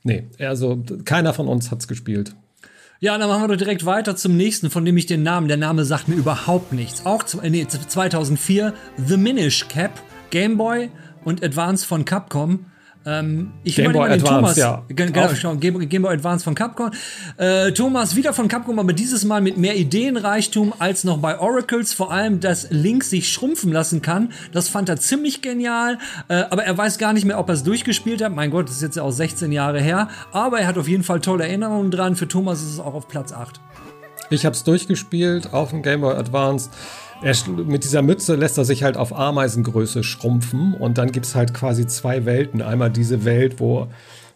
nee, 0.04 0.28
also 0.40 0.84
keiner 1.06 1.34
von 1.34 1.48
uns 1.48 1.70
hat 1.70 1.82
es 1.82 1.88
gespielt. 1.88 2.34
Ja, 3.02 3.18
dann 3.18 3.28
machen 3.30 3.44
wir 3.44 3.48
doch 3.50 3.58
direkt 3.58 3.86
weiter 3.86 4.16
zum 4.16 4.38
nächsten, 4.38 4.70
von 4.70 4.86
dem 4.86 4.96
ich 4.96 5.08
den 5.08 5.24
Namen, 5.24 5.48
der 5.48 5.58
Name 5.58 5.86
sagt 5.86 6.08
mir 6.08 6.16
überhaupt 6.16 6.72
nichts. 6.72 7.06
Auch 7.06 7.24
nee, 7.44 7.68
2004 7.68 8.74
The 9.06 9.18
Minish 9.18 9.68
Cap, 9.68 10.02
Game 10.30 10.58
Boy 10.58 10.90
und 11.26 11.44
Advance 11.44 11.86
von 11.86 12.06
Capcom. 12.06 12.68
Ähm, 13.06 13.52
ich 13.64 13.76
Game 13.76 13.94
Boy 13.94 14.10
Advance, 14.10 14.26
Thomas, 14.26 14.58
ja. 14.58 14.84
Genau, 14.88 15.56
Game, 15.56 15.90
Game, 15.90 16.02
Boy 16.04 16.14
Advance 16.14 16.44
von 16.44 16.54
Capcom. 16.54 16.92
Äh, 17.38 17.72
Thomas 17.72 18.16
wieder 18.16 18.34
von 18.34 18.48
Capcom, 18.48 18.78
aber 18.78 18.94
dieses 18.94 19.26
Mal 19.26 19.42
mit 19.42 19.58
mehr 19.58 19.76
Ideenreichtum 19.76 20.74
als 20.78 21.04
noch 21.04 21.18
bei 21.18 21.40
Oracles. 21.40 21.94
Vor 21.94 22.12
allem, 22.12 22.40
dass 22.40 22.70
Link 22.70 23.04
sich 23.04 23.30
schrumpfen 23.30 23.72
lassen 23.72 24.02
kann. 24.02 24.32
Das 24.52 24.70
fand 24.70 24.88
er 24.90 24.98
ziemlich 24.98 25.42
genial. 25.42 25.98
Äh, 26.28 26.44
aber 26.50 26.64
er 26.64 26.78
weiß 26.78 27.00
gar 27.00 27.14
nicht 27.14 27.26
mehr, 27.26 27.40
ob 27.40 27.50
er 27.50 27.56
es 27.56 27.64
durchgespielt 27.64 28.22
hat. 28.22 28.34
Mein 28.34 28.52
Gott, 28.52 28.68
das 28.68 28.76
ist 28.76 28.84
jetzt 28.84 28.98
ja 28.98 29.04
auch 29.04 29.12
16 29.12 29.52
Jahre 29.52 29.82
her. 29.82 30.10
Aber 30.32 30.60
er 30.60 30.68
hat 30.68 30.78
auf 30.78 30.88
jeden 30.88 31.04
Fall 31.04 31.22
tolle 31.22 31.48
Erinnerungen 31.48 31.90
dran. 31.90 32.16
Für 32.16 32.28
Thomas 32.28 32.62
ist 32.62 32.74
es 32.74 32.80
auch 32.80 32.94
auf 32.94 33.08
Platz 33.08 33.34
8. 33.34 33.60
Ich 34.30 34.46
habe 34.46 34.56
es 34.56 34.64
durchgespielt 34.64 35.54
auf 35.54 35.72
dem 35.72 35.82
Game 35.82 36.02
Boy 36.02 36.16
Advance. 36.16 36.70
Er, 37.24 37.36
mit 37.56 37.84
dieser 37.84 38.02
Mütze 38.02 38.36
lässt 38.36 38.58
er 38.58 38.66
sich 38.66 38.84
halt 38.84 38.98
auf 38.98 39.14
Ameisengröße 39.14 40.04
schrumpfen 40.04 40.74
und 40.74 40.98
dann 40.98 41.12
gibt 41.12 41.28
es 41.28 41.36
halt 41.36 41.54
quasi 41.54 41.86
zwei 41.86 42.26
Welten. 42.26 42.64
Einmal 42.64 42.90
diese 42.90 43.26
Welt, 43.26 43.60
wo 43.60 43.88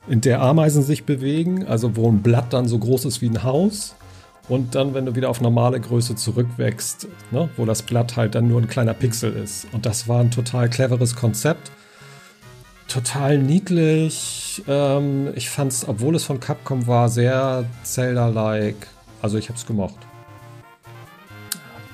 in 0.08 0.22
der 0.22 0.42
Ameisen 0.42 0.84
sich 0.84 1.04
bewegen, 1.04 1.66
also 1.66 1.96
wo 1.96 2.08
ein 2.08 2.22
Blatt 2.22 2.54
dann 2.54 2.68
so 2.68 2.78
groß 2.78 3.06
ist 3.06 3.22
wie 3.22 3.30
ein 3.30 3.44
Haus. 3.44 3.96
Und 4.48 4.76
dann, 4.76 4.94
wenn 4.94 5.08
du 5.08 5.16
wieder 5.16 5.32
auf 5.32 5.42
normale 5.42 5.80
Größe 5.80 6.16
zurückwächst, 6.16 7.08
ne, 7.32 7.50
wo 7.58 7.66
das 7.66 7.82
Blatt 7.82 8.16
halt 8.16 8.36
dann 8.36 8.48
nur 8.48 8.62
ein 8.62 8.68
kleiner 8.68 8.94
Pixel 8.94 9.34
ist. 9.34 9.66
Und 9.72 9.88
das 9.88 10.08
war 10.08 10.20
ein 10.20 10.30
total 10.30 10.70
cleveres 10.70 11.16
Konzept. 11.16 11.72
Total 12.88 13.40
niedlich. 13.40 14.64
Ähm, 14.68 15.30
ich 15.34 15.50
fand 15.50 15.72
es, 15.72 15.88
obwohl 15.88 16.16
es 16.16 16.24
von 16.24 16.40
Capcom 16.40 16.86
war, 16.86 17.10
sehr 17.10 17.66
Zelda-like. 17.82 18.88
Also 19.24 19.40
ich 19.40 19.50
habe 19.50 19.58
es 19.58 19.66
gemocht. 19.66 20.05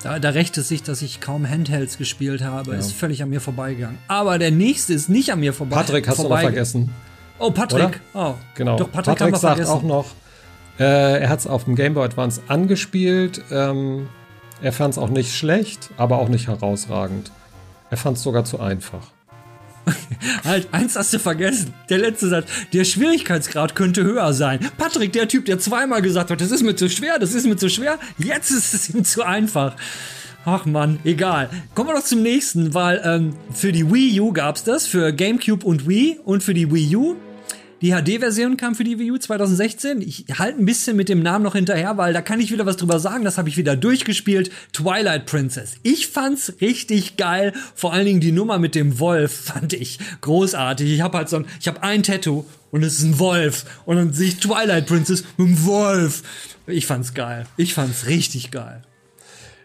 Da, 0.04 0.20
da 0.20 0.30
rächt 0.30 0.58
es 0.58 0.68
sich, 0.68 0.84
dass 0.84 1.02
ich 1.02 1.22
kaum 1.22 1.48
Handhelds 1.48 1.98
gespielt 1.98 2.44
habe. 2.44 2.72
Ja. 2.72 2.80
Ist 2.80 2.94
völlig 2.94 3.22
an 3.24 3.30
mir 3.30 3.42
vorbeigegangen. 3.42 3.98
Aber 4.08 4.40
der 4.40 4.52
nächste 4.52 4.94
ist 4.94 5.10
nicht 5.10 5.32
an 5.32 5.40
mir 5.40 5.54
vorbei. 5.54 5.76
Patrick 5.76 6.08
hast 6.08 6.20
du 6.20 6.28
noch 6.28 6.40
vergessen. 6.40 6.90
Oh, 7.40 7.52
Patrick. 7.52 8.00
Oh, 8.14 8.36
genau. 8.56 8.78
Doch, 8.78 8.92
Patrick, 8.92 9.18
Patrick 9.18 9.38
sagt 9.38 9.58
vergessen. 9.58 9.72
auch 9.72 9.84
noch, 9.84 10.06
äh, 10.80 11.22
er 11.22 11.30
hat 11.30 11.40
es 11.40 11.48
auf 11.48 11.66
dem 11.66 11.76
Game 11.76 11.94
Boy 11.94 12.06
Advance 12.06 12.42
angespielt. 12.48 13.42
Ähm, 13.52 14.08
er 14.62 14.74
fand 14.74 14.94
es 14.94 14.98
auch 14.98 15.10
nicht 15.10 15.36
schlecht, 15.36 15.90
aber 15.98 16.20
auch 16.20 16.30
nicht 16.30 16.48
herausragend. 16.48 17.32
Er 17.90 17.98
fand 17.98 18.18
es 18.18 18.24
sogar 18.24 18.46
zu 18.46 18.60
einfach. 18.60 19.08
halt, 20.44 20.70
eins 20.72 20.96
hast 20.96 21.14
du 21.14 21.20
vergessen. 21.20 21.74
Der 21.90 21.98
letzte 21.98 22.28
Satz. 22.30 22.48
Der 22.74 22.84
Schwierigkeitsgrad 22.84 23.76
könnte 23.76 24.04
höher 24.04 24.34
sein. 24.34 24.60
Patrick, 24.78 25.14
der 25.14 25.28
Typ, 25.28 25.46
der 25.46 25.60
zweimal 25.60 26.02
gesagt 26.02 26.32
hat, 26.32 26.42
das 26.42 26.52
ist 26.52 26.64
mir 26.64 26.76
zu 26.76 26.90
schwer, 26.90 27.20
das 27.20 27.34
ist 27.34 27.46
mir 27.46 27.58
zu 27.58 27.70
schwer. 27.70 28.00
Jetzt 28.18 28.52
ist 28.52 28.74
es 28.74 28.90
ihm 28.90 29.04
zu 29.04 29.24
einfach. 29.24 29.76
Ach 30.46 30.66
man, 30.66 31.00
egal. 31.04 31.50
Kommen 31.76 31.90
wir 31.90 31.96
doch 31.96 32.04
zum 32.04 32.24
nächsten, 32.24 32.74
weil 32.74 33.02
ähm, 33.04 33.36
für 33.54 33.72
die 33.72 33.92
Wii 33.92 34.20
U 34.22 34.34
gab's 34.34 34.64
das, 34.64 34.88
für 34.88 35.14
GameCube 35.14 35.66
und 35.66 35.88
Wii 35.88 36.20
und 36.26 36.44
für 36.44 36.56
die 36.56 36.72
Wii 36.72 36.96
U 36.96 37.16
Die 37.82 37.94
HD-Version 37.94 38.58
kam 38.58 38.76
für 38.76 38.84
die 38.84 39.00
Wii 39.00 39.12
U 39.12 39.18
2016. 39.18 40.02
Ich 40.02 40.26
halte 40.38 40.60
ein 40.60 40.66
bisschen 40.66 40.96
mit 40.96 41.10
dem 41.10 41.24
Namen 41.24 41.44
noch 41.44 41.56
hinterher, 41.56 41.98
weil 41.98 42.14
da 42.14 42.22
kann 42.22 42.40
ich 42.40 42.52
wieder 42.52 42.68
was 42.68 42.78
drüber 42.78 43.00
sagen. 43.00 43.24
Das 43.24 43.40
habe 43.40 43.50
ich 43.50 43.58
wieder 43.58 43.76
durchgespielt. 43.76 44.52
Twilight 44.72 45.26
Princess. 45.26 45.78
Ich 45.82 46.08
fand's 46.08 46.54
richtig 46.62 47.18
geil. 47.18 47.54
Vor 47.74 47.92
allen 47.92 48.06
Dingen 48.06 48.20
die 48.20 48.32
Nummer 48.32 48.60
mit 48.60 48.76
dem 48.76 49.00
Wolf 49.00 49.32
fand 49.46 49.74
ich 49.74 49.98
großartig. 50.22 50.92
Ich 50.92 51.02
habe 51.02 51.18
halt 51.18 51.30
so 51.30 51.38
ein, 51.38 51.46
ich 51.60 51.68
habe 51.68 51.82
ein 51.82 52.04
Tattoo 52.04 52.46
und 52.70 52.84
es 52.84 53.00
ist 53.00 53.04
ein 53.04 53.18
Wolf 53.18 53.66
und 53.86 53.96
dann 53.96 54.14
sehe 54.14 54.28
ich 54.28 54.38
Twilight 54.38 54.86
Princess 54.86 55.24
mit 55.38 55.48
einem 55.48 55.66
Wolf. 55.66 56.22
Ich 56.68 56.86
fand's 56.86 57.16
geil. 57.16 57.48
Ich 57.58 57.74
fand's 57.74 58.06
richtig 58.06 58.52
geil. 58.52 58.84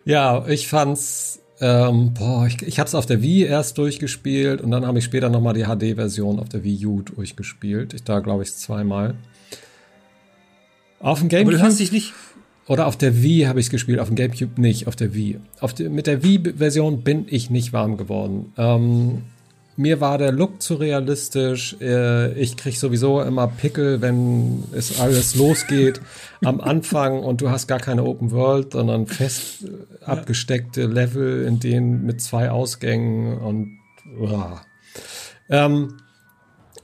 Ja, 0.06 0.46
ich 0.48 0.68
fand's 0.68 1.40
ähm, 1.60 2.12
boah, 2.12 2.46
ich, 2.46 2.60
ich 2.62 2.78
habe 2.78 2.88
es 2.88 2.94
auf 2.94 3.06
der 3.06 3.22
Wii 3.22 3.44
erst 3.44 3.78
durchgespielt 3.78 4.60
und 4.60 4.70
dann 4.70 4.86
habe 4.86 4.98
ich 4.98 5.04
später 5.04 5.28
noch 5.30 5.40
mal 5.40 5.54
die 5.54 5.64
HD-Version 5.64 6.38
auf 6.38 6.48
der 6.48 6.64
Wii 6.64 6.86
U 6.86 7.02
durchgespielt. 7.02 7.94
Ich 7.94 8.04
da 8.04 8.20
glaube 8.20 8.42
ich 8.42 8.54
zweimal. 8.54 9.14
Auf 11.00 11.20
dem 11.20 11.28
GameCube. 11.28 11.54
Aber 11.54 11.62
du 11.62 11.64
hast 11.64 11.80
dich 11.80 11.92
nicht. 11.92 12.12
Oder 12.68 12.86
auf 12.86 12.96
der 12.96 13.22
Wii 13.22 13.44
habe 13.44 13.60
ich 13.60 13.66
es 13.66 13.70
gespielt, 13.70 14.00
auf 14.00 14.08
dem 14.08 14.16
GameCube 14.16 14.60
nicht, 14.60 14.86
auf 14.88 14.96
der 14.96 15.14
Wii. 15.14 15.38
Auf 15.60 15.72
die, 15.72 15.88
mit 15.88 16.06
der 16.06 16.22
Wii-Version 16.22 17.02
bin 17.02 17.26
ich 17.28 17.48
nicht 17.48 17.72
warm 17.72 17.96
geworden. 17.96 18.52
Ähm, 18.56 19.22
mir 19.76 20.00
war 20.00 20.18
der 20.18 20.32
Look 20.32 20.62
zu 20.62 20.74
realistisch. 20.74 21.76
Äh, 21.80 22.32
ich 22.32 22.56
krieg 22.56 22.76
sowieso 22.76 23.20
immer 23.20 23.46
Pickel, 23.46 24.00
wenn 24.00 24.64
es 24.72 25.00
alles 25.00 25.34
losgeht 25.34 26.00
am 26.44 26.60
Anfang 26.60 27.22
und 27.22 27.40
du 27.40 27.50
hast 27.50 27.66
gar 27.66 27.78
keine 27.78 28.04
Open 28.04 28.30
World, 28.30 28.72
sondern 28.72 29.06
fest 29.06 29.66
abgesteckte 30.04 30.86
Level, 30.86 31.44
in 31.44 31.60
denen 31.60 32.04
mit 32.04 32.20
zwei 32.20 32.50
Ausgängen 32.50 33.38
und 33.38 33.78
uh. 34.20 34.56
ähm, 35.50 35.98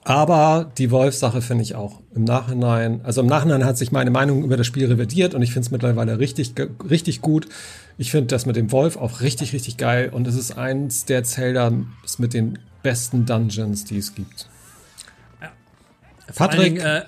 aber 0.05 0.73
die 0.79 0.91
Wolf-Sache 0.91 1.43
finde 1.43 1.63
ich 1.63 1.77
auch 1.77 2.01
im 2.13 2.25
Nachhinein, 2.25 3.03
also 3.05 3.21
im 3.21 3.29
Nachhinein 3.29 3.65
hat 3.65 3.79
sich 3.79 3.93
meine 3.93 4.11
Meinung 4.11 4.43
über 4.43 4.57
das 4.57 4.67
Spiel 4.67 4.87
revidiert 4.87 5.35
und 5.35 5.43
ich 5.43 5.53
finde 5.53 5.67
es 5.67 5.71
mittlerweile 5.71 6.19
richtig, 6.19 6.55
richtig 6.91 7.21
gut. 7.21 7.47
Ich 7.99 8.11
finde 8.11 8.27
das 8.27 8.45
mit 8.45 8.57
dem 8.57 8.73
Wolf 8.73 8.97
auch 8.97 9.21
richtig, 9.21 9.53
richtig 9.53 9.77
geil 9.77 10.11
und 10.13 10.27
es 10.27 10.35
ist 10.35 10.59
eins 10.59 11.05
der 11.05 11.23
Zelda 11.23 11.71
mit 12.19 12.35
den 12.35 12.59
besten 12.83 13.27
Dungeons, 13.27 13.85
die 13.85 13.99
es 13.99 14.15
gibt. 14.15 14.49
Ja. 15.41 15.53
Patrick. 16.35 16.75
Dingen, 16.75 16.81
äh, 16.81 17.03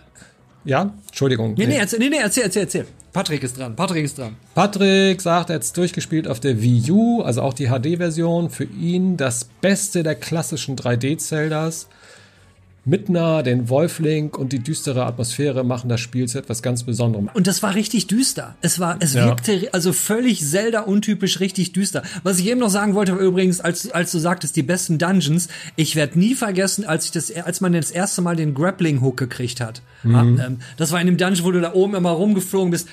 ja, 0.64 0.94
Entschuldigung. 1.08 1.54
Nee, 1.54 1.66
nee, 1.66 1.76
erzähl, 1.76 1.98
nee, 1.98 2.08
nee, 2.08 2.16
erzähl, 2.16 2.44
erzähl, 2.44 2.62
erzähl. 2.62 2.86
Patrick 3.12 3.44
ist 3.44 3.56
dran. 3.58 3.76
Patrick 3.76 4.04
ist 4.04 4.18
dran. 4.18 4.34
Patrick 4.54 5.20
sagt, 5.20 5.50
er 5.50 5.56
hat 5.56 5.76
durchgespielt 5.76 6.26
auf 6.26 6.40
der 6.40 6.60
Wii 6.60 6.90
U, 6.90 7.22
also 7.22 7.42
auch 7.42 7.54
die 7.54 7.68
HD-Version. 7.68 8.50
Für 8.50 8.64
ihn 8.64 9.16
das 9.16 9.44
Beste 9.44 10.02
der 10.02 10.16
klassischen 10.16 10.76
3D-Zeldas. 10.76 11.88
Midna, 12.86 13.42
den 13.42 13.70
Wolflink 13.70 14.36
und 14.36 14.52
die 14.52 14.58
düstere 14.58 15.06
Atmosphäre 15.06 15.64
machen 15.64 15.88
das 15.88 16.00
Spiel 16.00 16.28
zu 16.28 16.38
etwas 16.38 16.62
ganz 16.62 16.82
Besonderem. 16.82 17.30
Und 17.32 17.46
das 17.46 17.62
war 17.62 17.74
richtig 17.74 18.08
düster. 18.08 18.56
Es 18.60 18.78
war, 18.78 18.98
es 19.00 19.14
ja. 19.14 19.24
wirkte 19.24 19.70
also 19.72 19.94
völlig 19.94 20.44
Zelda-untypisch 20.46 21.40
richtig 21.40 21.72
düster. 21.72 22.02
Was 22.24 22.38
ich 22.38 22.46
eben 22.46 22.60
noch 22.60 22.68
sagen 22.68 22.94
wollte, 22.94 23.12
übrigens, 23.12 23.60
als, 23.60 23.90
als 23.90 24.12
du 24.12 24.18
sagtest, 24.18 24.54
die 24.56 24.62
besten 24.62 24.98
Dungeons, 24.98 25.48
ich 25.76 25.96
werde 25.96 26.18
nie 26.18 26.34
vergessen, 26.34 26.84
als 26.84 27.06
ich 27.06 27.10
das, 27.12 27.34
als 27.34 27.62
man 27.62 27.72
das 27.72 27.90
erste 27.90 28.20
Mal 28.20 28.36
den 28.36 28.52
Grappling-Hook 28.52 29.16
gekriegt 29.16 29.62
hat. 29.62 29.80
Mhm. 30.02 30.40
Ähm, 30.44 30.58
das 30.76 30.92
war 30.92 31.00
in 31.00 31.06
dem 31.06 31.16
Dungeon, 31.16 31.46
wo 31.46 31.52
du 31.52 31.62
da 31.62 31.72
oben 31.72 31.94
immer 31.94 32.10
rumgeflogen 32.10 32.70
bist. 32.70 32.86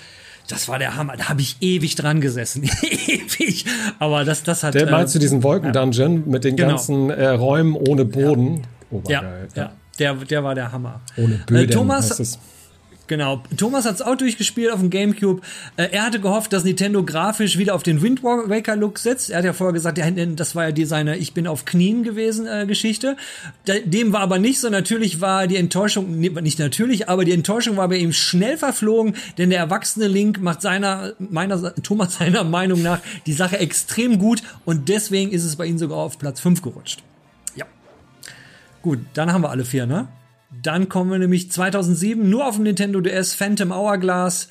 Das 0.48 0.70
war 0.70 0.80
der 0.80 0.96
Hammer. 0.96 1.18
Da 1.18 1.28
habe 1.28 1.42
ich 1.42 1.58
ewig 1.60 1.96
dran 1.96 2.22
gesessen. 2.22 2.64
ewig. 2.82 3.66
Aber 4.00 4.24
das, 4.24 4.44
das 4.44 4.64
hat. 4.64 4.74
Der 4.74 4.90
meinst 4.90 5.16
äh, 5.16 5.20
du 5.20 5.22
diesen 5.22 5.44
Wolken-Dungeon 5.44 6.14
ja. 6.14 6.22
mit 6.26 6.46
den 6.46 6.56
genau. 6.56 6.70
ganzen 6.70 7.10
äh, 7.10 7.28
Räumen 7.28 7.76
ohne 7.76 8.06
Boden? 8.06 8.56
Ja. 8.56 8.62
Obergeil. 8.92 9.48
Ja, 9.56 9.62
ja. 9.64 9.72
Der, 10.02 10.16
der 10.16 10.44
war 10.44 10.56
der 10.56 10.72
Hammer. 10.72 11.00
Ohne 11.16 11.42
Böden, 11.46 11.70
äh, 11.70 11.74
Thomas, 11.74 12.40
Genau. 13.12 13.44
Thomas 13.58 13.84
hat 13.84 13.96
es 13.96 14.02
auch 14.02 14.16
durchgespielt 14.16 14.72
auf 14.72 14.80
dem 14.80 14.90
Gamecube. 14.90 15.42
Äh, 15.76 15.90
er 15.92 16.04
hatte 16.06 16.22
gehofft, 16.22 16.54
dass 16.54 16.64
Nintendo 16.64 17.04
grafisch 17.04 17.58
wieder 17.58 17.76
auf 17.76 17.84
den 17.84 18.02
Wind 18.02 18.24
Waker 18.24 18.78
Look 18.78 19.00
setzt. 19.00 19.30
Er 19.30 19.40
hat 19.40 19.44
ja 19.44 19.52
vorher 19.52 19.74
gesagt, 19.74 20.02
das 20.38 20.56
war 20.56 20.64
ja 20.64 20.72
die 20.72 20.86
seine 20.86 21.18
Ich 21.18 21.34
bin 21.34 21.46
auf 21.46 21.66
Knien 21.66 22.04
gewesen 22.04 22.48
äh, 22.48 22.66
Geschichte. 22.66 23.18
Dem 23.84 24.14
war 24.14 24.22
aber 24.22 24.40
nicht 24.40 24.62
so. 24.62 24.70
Natürlich 24.70 25.20
war 25.20 25.48
die 25.48 25.58
Enttäuschung, 25.58 26.20
nicht 26.20 26.58
natürlich, 26.58 27.10
aber 27.10 27.26
die 27.26 27.34
Enttäuschung 27.34 27.76
war 27.76 27.90
bei 27.90 27.98
ihm 27.98 28.14
schnell 28.14 28.58
verflogen, 28.58 29.16
denn 29.38 29.50
der 29.50 29.60
erwachsene 29.60 30.08
Link 30.08 30.42
macht 30.42 30.62
seiner, 30.62 31.12
meiner, 31.20 31.76
Thomas 31.84 32.16
seiner 32.16 32.46
Meinung 32.46 32.82
nach 32.82 33.02
die 33.26 33.34
Sache 33.34 33.60
extrem 33.60 34.20
gut 34.20 34.42
und 34.64 34.88
deswegen 34.88 35.32
ist 35.32 35.44
es 35.44 35.58
bei 35.58 35.66
ihm 35.66 35.78
sogar 35.78 35.98
auf 35.98 36.18
Platz 36.18 36.40
5 36.40 36.62
gerutscht. 36.62 37.04
Gut, 38.82 39.00
dann 39.14 39.32
haben 39.32 39.44
wir 39.44 39.50
alle 39.50 39.66
vier, 39.66 39.86
ne? 39.86 40.08
Dann 40.64 40.90
kommen 40.90 41.12
wir 41.12 41.20
nämlich 41.20 41.52
2007 41.52 42.30
nur 42.30 42.48
auf 42.48 42.56
dem 42.56 42.64
Nintendo 42.64 43.00
DS 43.00 43.34
Phantom 43.36 43.72
Hourglass. 43.72 44.50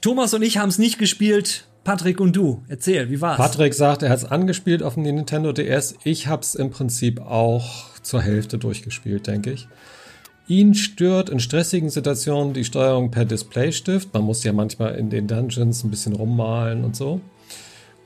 Thomas 0.00 0.34
und 0.34 0.42
ich 0.42 0.58
haben 0.58 0.68
es 0.68 0.78
nicht 0.78 0.98
gespielt. 0.98 1.64
Patrick 1.84 2.20
und 2.20 2.34
du, 2.34 2.64
erzähl, 2.68 3.10
wie 3.10 3.20
war's? 3.20 3.36
Patrick 3.36 3.72
sagt, 3.72 4.02
er 4.02 4.10
hat 4.10 4.18
es 4.18 4.24
angespielt 4.24 4.82
auf 4.82 4.94
dem 4.94 5.04
Nintendo 5.04 5.52
DS. 5.52 5.94
Ich 6.02 6.26
habe 6.26 6.42
es 6.42 6.56
im 6.56 6.70
Prinzip 6.70 7.20
auch 7.20 7.94
zur 8.02 8.20
Hälfte 8.20 8.58
durchgespielt, 8.58 9.28
denke 9.28 9.52
ich. 9.52 9.68
Ihn 10.48 10.74
stört 10.74 11.30
in 11.30 11.40
stressigen 11.40 11.90
Situationen 11.90 12.54
die 12.54 12.64
Steuerung 12.64 13.10
per 13.10 13.24
Displaystift. 13.24 14.12
Man 14.12 14.24
muss 14.24 14.44
ja 14.44 14.52
manchmal 14.52 14.96
in 14.96 15.10
den 15.10 15.28
Dungeons 15.28 15.84
ein 15.84 15.90
bisschen 15.90 16.12
rummalen 16.12 16.84
und 16.84 16.96
so. 16.96 17.20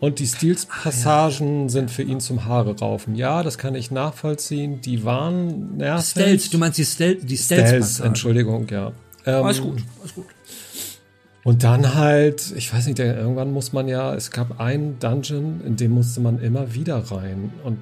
Und 0.00 0.18
die 0.18 0.26
Steals-Passagen 0.26 1.62
ja. 1.64 1.68
sind 1.68 1.90
für 1.90 2.02
ihn 2.02 2.20
zum 2.20 2.46
Haare 2.46 2.78
raufen. 2.78 3.14
Ja, 3.14 3.42
das 3.42 3.58
kann 3.58 3.74
ich 3.74 3.90
nachvollziehen. 3.90 4.80
Die 4.80 5.04
waren 5.04 5.76
nervig. 5.76 6.10
Stealth, 6.10 6.54
du 6.54 6.58
meinst 6.58 6.78
die 6.78 6.86
Stealth, 6.86 7.30
die 7.30 7.36
Stealth, 7.36 8.00
Entschuldigung, 8.00 8.66
ja. 8.68 8.92
Ähm, 9.26 9.44
alles 9.44 9.60
gut, 9.60 9.82
alles 10.00 10.14
gut. 10.14 10.24
Und 11.42 11.64
dann 11.64 11.94
halt, 11.94 12.52
ich 12.56 12.72
weiß 12.72 12.86
nicht, 12.86 12.98
irgendwann 12.98 13.52
muss 13.52 13.72
man 13.72 13.88
ja, 13.88 14.14
es 14.14 14.30
gab 14.30 14.60
einen 14.60 14.98
Dungeon, 14.98 15.60
in 15.64 15.76
dem 15.76 15.92
musste 15.92 16.20
man 16.20 16.38
immer 16.38 16.74
wieder 16.74 16.98
rein. 17.10 17.52
Und 17.64 17.78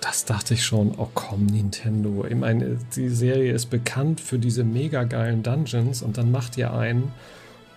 das 0.00 0.24
dachte 0.24 0.54
ich 0.54 0.64
schon, 0.64 0.94
oh 0.98 1.08
komm, 1.14 1.46
Nintendo. 1.46 2.24
Ich 2.28 2.34
meine, 2.34 2.78
die 2.96 3.08
Serie 3.08 3.52
ist 3.52 3.66
bekannt 3.66 4.20
für 4.20 4.38
diese 4.38 4.64
mega 4.64 5.04
geilen 5.04 5.42
Dungeons 5.42 6.02
und 6.02 6.18
dann 6.18 6.32
macht 6.32 6.56
ihr 6.58 6.72
einen, 6.72 7.12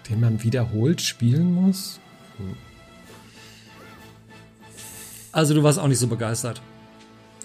den 0.09 0.19
man 0.19 0.43
wiederholt 0.43 1.01
spielen 1.01 1.53
muss. 1.53 1.99
Hm. 2.37 2.55
Also 5.35 5.53
du 5.53 5.63
warst 5.63 5.79
auch 5.79 5.87
nicht 5.89 5.99
so 5.99 6.07
begeistert. 6.07 6.61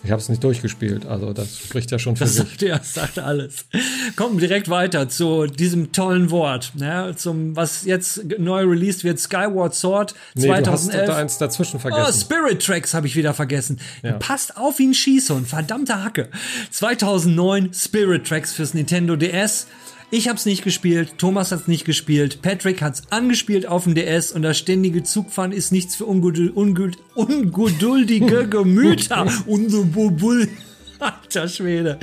Ich 0.05 0.13
habe 0.13 0.23
es 0.23 0.29
nicht 0.29 0.45
durchgespielt, 0.45 1.07
also 1.07 1.33
das 1.33 1.59
spricht 1.59 1.91
ja 1.91 1.99
schon 1.99 2.17
für 2.17 2.25
das 2.25 2.37
sich. 2.37 2.49
Sagt, 2.49 2.63
ja, 2.63 2.79
das 2.79 2.95
sagt 2.95 3.19
alles. 3.19 3.67
Kommen 4.15 4.39
direkt 4.39 4.71
weiter 4.71 5.09
zu 5.09 5.47
diesem 5.47 5.91
tollen 5.91 6.31
Wort, 6.31 6.73
ne, 6.77 7.15
zum 7.17 7.57
was 7.57 7.85
jetzt 7.85 8.39
neu 8.39 8.63
released 8.63 9.03
wird, 9.03 9.19
Skyward 9.19 9.75
Sword 9.75 10.15
nee, 10.37 10.47
2011. 10.47 10.93
Du 10.93 11.01
hast 11.01 11.09
da 11.09 11.21
eins 11.21 11.39
dazwischen 11.39 11.81
vergessen. 11.81 12.05
Oh, 12.09 12.13
Spirit 12.13 12.65
Tracks 12.65 12.95
habe 12.95 13.09
ich 13.09 13.17
wieder 13.17 13.35
vergessen. 13.35 13.81
Ja. 14.03 14.13
Passt 14.13 14.57
auf 14.57 14.79
wie 14.79 14.87
ein 14.87 14.95
Schießhund, 14.95 15.49
verdammte 15.49 16.03
Hacke. 16.03 16.31
2009 16.71 17.75
Spirit 17.75 18.27
Tracks 18.27 18.55
fürs 18.55 18.73
Nintendo 18.73 19.17
DS. 19.17 19.67
Ich 20.13 20.27
hab's 20.27 20.45
nicht 20.45 20.65
gespielt, 20.65 21.19
Thomas 21.19 21.53
hat's 21.53 21.69
nicht 21.69 21.85
gespielt, 21.85 22.43
Patrick 22.43 22.83
hat's 22.83 23.03
angespielt 23.11 23.69
auf 23.69 23.85
dem 23.85 23.95
DS 23.95 24.33
und 24.33 24.43
das 24.43 24.59
ständige 24.59 25.05
Zugfahren 25.05 25.53
ist 25.53 25.71
nichts 25.71 25.95
für 25.95 26.05
ungeduld, 26.05 26.57
ungeduld, 26.57 26.99
ungeduldige 27.15 28.49
Gemüter. 28.51 29.29
Unser 29.47 29.85
Bubul. 29.85 30.49
Alter 30.99 31.47
Schwede. 31.47 31.99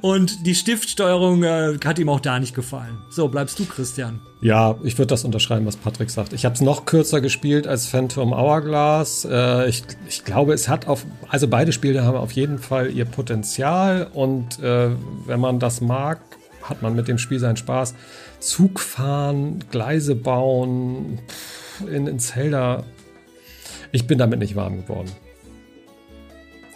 Und 0.00 0.46
die 0.46 0.54
Stiftsteuerung 0.54 1.42
äh, 1.42 1.76
hat 1.84 1.98
ihm 1.98 2.08
auch 2.08 2.20
da 2.20 2.40
nicht 2.40 2.54
gefallen. 2.54 2.96
So, 3.10 3.28
bleibst 3.28 3.58
du, 3.58 3.66
Christian. 3.66 4.20
Ja, 4.40 4.76
ich 4.82 4.96
würde 4.96 5.08
das 5.08 5.24
unterschreiben, 5.24 5.66
was 5.66 5.76
Patrick 5.76 6.08
sagt. 6.08 6.32
Ich 6.32 6.46
habe 6.46 6.54
es 6.54 6.62
noch 6.62 6.86
kürzer 6.86 7.20
gespielt 7.20 7.66
als 7.66 7.86
Phantom 7.86 8.32
Hourglass. 8.32 9.28
Äh, 9.30 9.68
ich, 9.68 9.84
ich 10.08 10.24
glaube, 10.24 10.54
es 10.54 10.68
hat 10.68 10.88
auf, 10.88 11.04
also 11.28 11.46
beide 11.46 11.72
Spiele 11.72 12.04
haben 12.04 12.16
auf 12.16 12.32
jeden 12.32 12.58
Fall 12.58 12.90
ihr 12.90 13.04
Potenzial 13.04 14.08
und 14.12 14.58
äh, 14.60 14.88
wenn 15.26 15.40
man 15.40 15.60
das 15.60 15.82
mag, 15.82 16.20
hat 16.70 16.80
man 16.82 16.94
mit 16.94 17.08
dem 17.08 17.18
Spiel 17.18 17.38
seinen 17.38 17.56
Spaß. 17.56 17.94
Zug 18.38 18.80
fahren, 18.80 19.62
Gleise 19.70 20.14
bauen, 20.14 21.18
in, 21.86 22.06
in 22.06 22.18
Zelda. 22.18 22.84
Ich 23.92 24.06
bin 24.06 24.18
damit 24.18 24.38
nicht 24.38 24.56
warm 24.56 24.80
geworden 24.82 25.10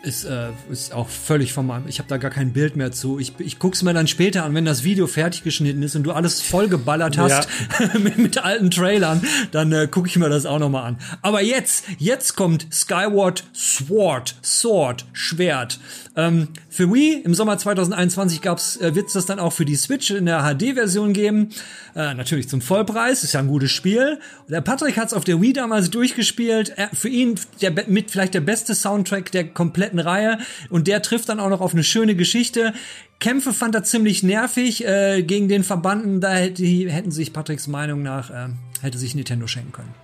ist, 0.05 0.25
äh, 0.25 0.49
ist 0.71 0.93
auch 0.93 1.09
völlig 1.09 1.53
von 1.53 1.67
meinem. 1.67 1.89
Ich 1.89 1.99
habe 1.99 2.09
da 2.09 2.17
gar 2.17 2.31
kein 2.31 2.53
Bild 2.53 2.77
mehr 2.77 2.93
zu. 2.93 3.19
Ich, 3.19 3.33
ich 3.39 3.59
guck's 3.59 3.83
mir 3.83 3.95
dann 3.95 4.07
später 4.07 4.45
an, 4.45 4.55
wenn 4.55 4.65
das 4.65 4.85
Video 4.85 5.07
fertig 5.07 5.43
geschnitten 5.43 5.83
ist 5.83 5.97
und 5.97 6.05
du 6.05 6.13
alles 6.13 6.41
vollgeballert 6.41 7.19
hast 7.19 7.49
ja. 7.79 7.99
mit, 7.99 8.19
mit, 8.19 8.39
alten 8.39 8.71
Trailern, 8.71 9.23
dann 9.53 9.73
äh, 9.73 9.89
gucke 9.91 10.09
ich 10.09 10.17
mir 10.17 10.29
das 10.29 10.47
auch 10.47 10.59
nochmal 10.59 10.85
an. 10.85 10.99
Aber 11.23 11.43
jetzt, 11.43 11.85
jetzt 11.99 12.37
kommt 12.37 12.67
Skyward 12.73 13.45
Sword, 13.55 14.37
Sword, 14.43 15.05
Schwert. 15.13 15.79
Ähm, 16.17 16.49
für 16.69 16.93
Wii 16.93 17.23
im 17.25 17.35
Sommer 17.35 17.59
2021 17.59 18.41
gab's, 18.41 18.77
äh, 18.77 18.95
wird's 18.95 19.15
das 19.15 19.27
dann 19.27 19.41
auch 19.41 19.53
für 19.53 19.65
die 19.65 19.75
Switch 19.75 20.11
in 20.11 20.27
der 20.27 20.43
HD-Version 20.43 21.13
geben. 21.13 21.51
Äh, 21.97 22.15
natürlich 22.15 22.49
zum 22.49 22.61
Vollpreis, 22.61 23.25
ist 23.25 23.33
ja 23.33 23.41
ein 23.41 23.49
gutes 23.49 23.73
Spiel. 23.73 24.19
Der 24.49 24.61
Patrick 24.61 24.97
hat's 24.97 25.13
auf 25.13 25.25
der 25.25 25.41
Wii 25.41 25.53
damals 25.53 25.91
durchgespielt. 25.91 26.73
Er, 26.77 26.91
für 26.93 27.09
ihn 27.09 27.35
der, 27.61 27.73
mit 27.89 28.11
vielleicht 28.11 28.35
der 28.35 28.41
beste 28.41 28.75
Soundtrack 28.75 29.33
der 29.33 29.49
kompletten 29.49 29.94
kompletten 29.95 29.99
Reihe 29.99 30.39
und 30.71 30.87
der 30.87 31.03
trifft 31.03 31.29
dann 31.29 31.41
auch 31.41 31.49
noch 31.49 31.61
auf 31.61 31.73
eine 31.73 31.85
schöne 31.85 32.15
Geschichte. 32.15 32.73
Kämpfe 33.21 33.53
fand 33.53 33.75
er 33.75 33.85
ziemlich 33.85 34.23
nervig 34.23 34.85
äh, 34.87 35.23
gegen 35.23 35.49
den 35.49 35.65
Verbanden, 35.65 36.21
da 36.21 36.33
hätte, 36.33 36.65
hätten 36.65 37.11
sich 37.11 37.33
Patricks 37.33 37.67
Meinung 37.67 38.03
nach 38.03 38.31
äh, 38.31 38.49
hätte 38.83 38.99
sich 38.99 39.15
Nintendo 39.15 39.47
schenken 39.47 39.73
können. 39.73 39.95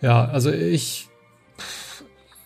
Ja, 0.00 0.26
also 0.26 0.50
ich 0.50 1.06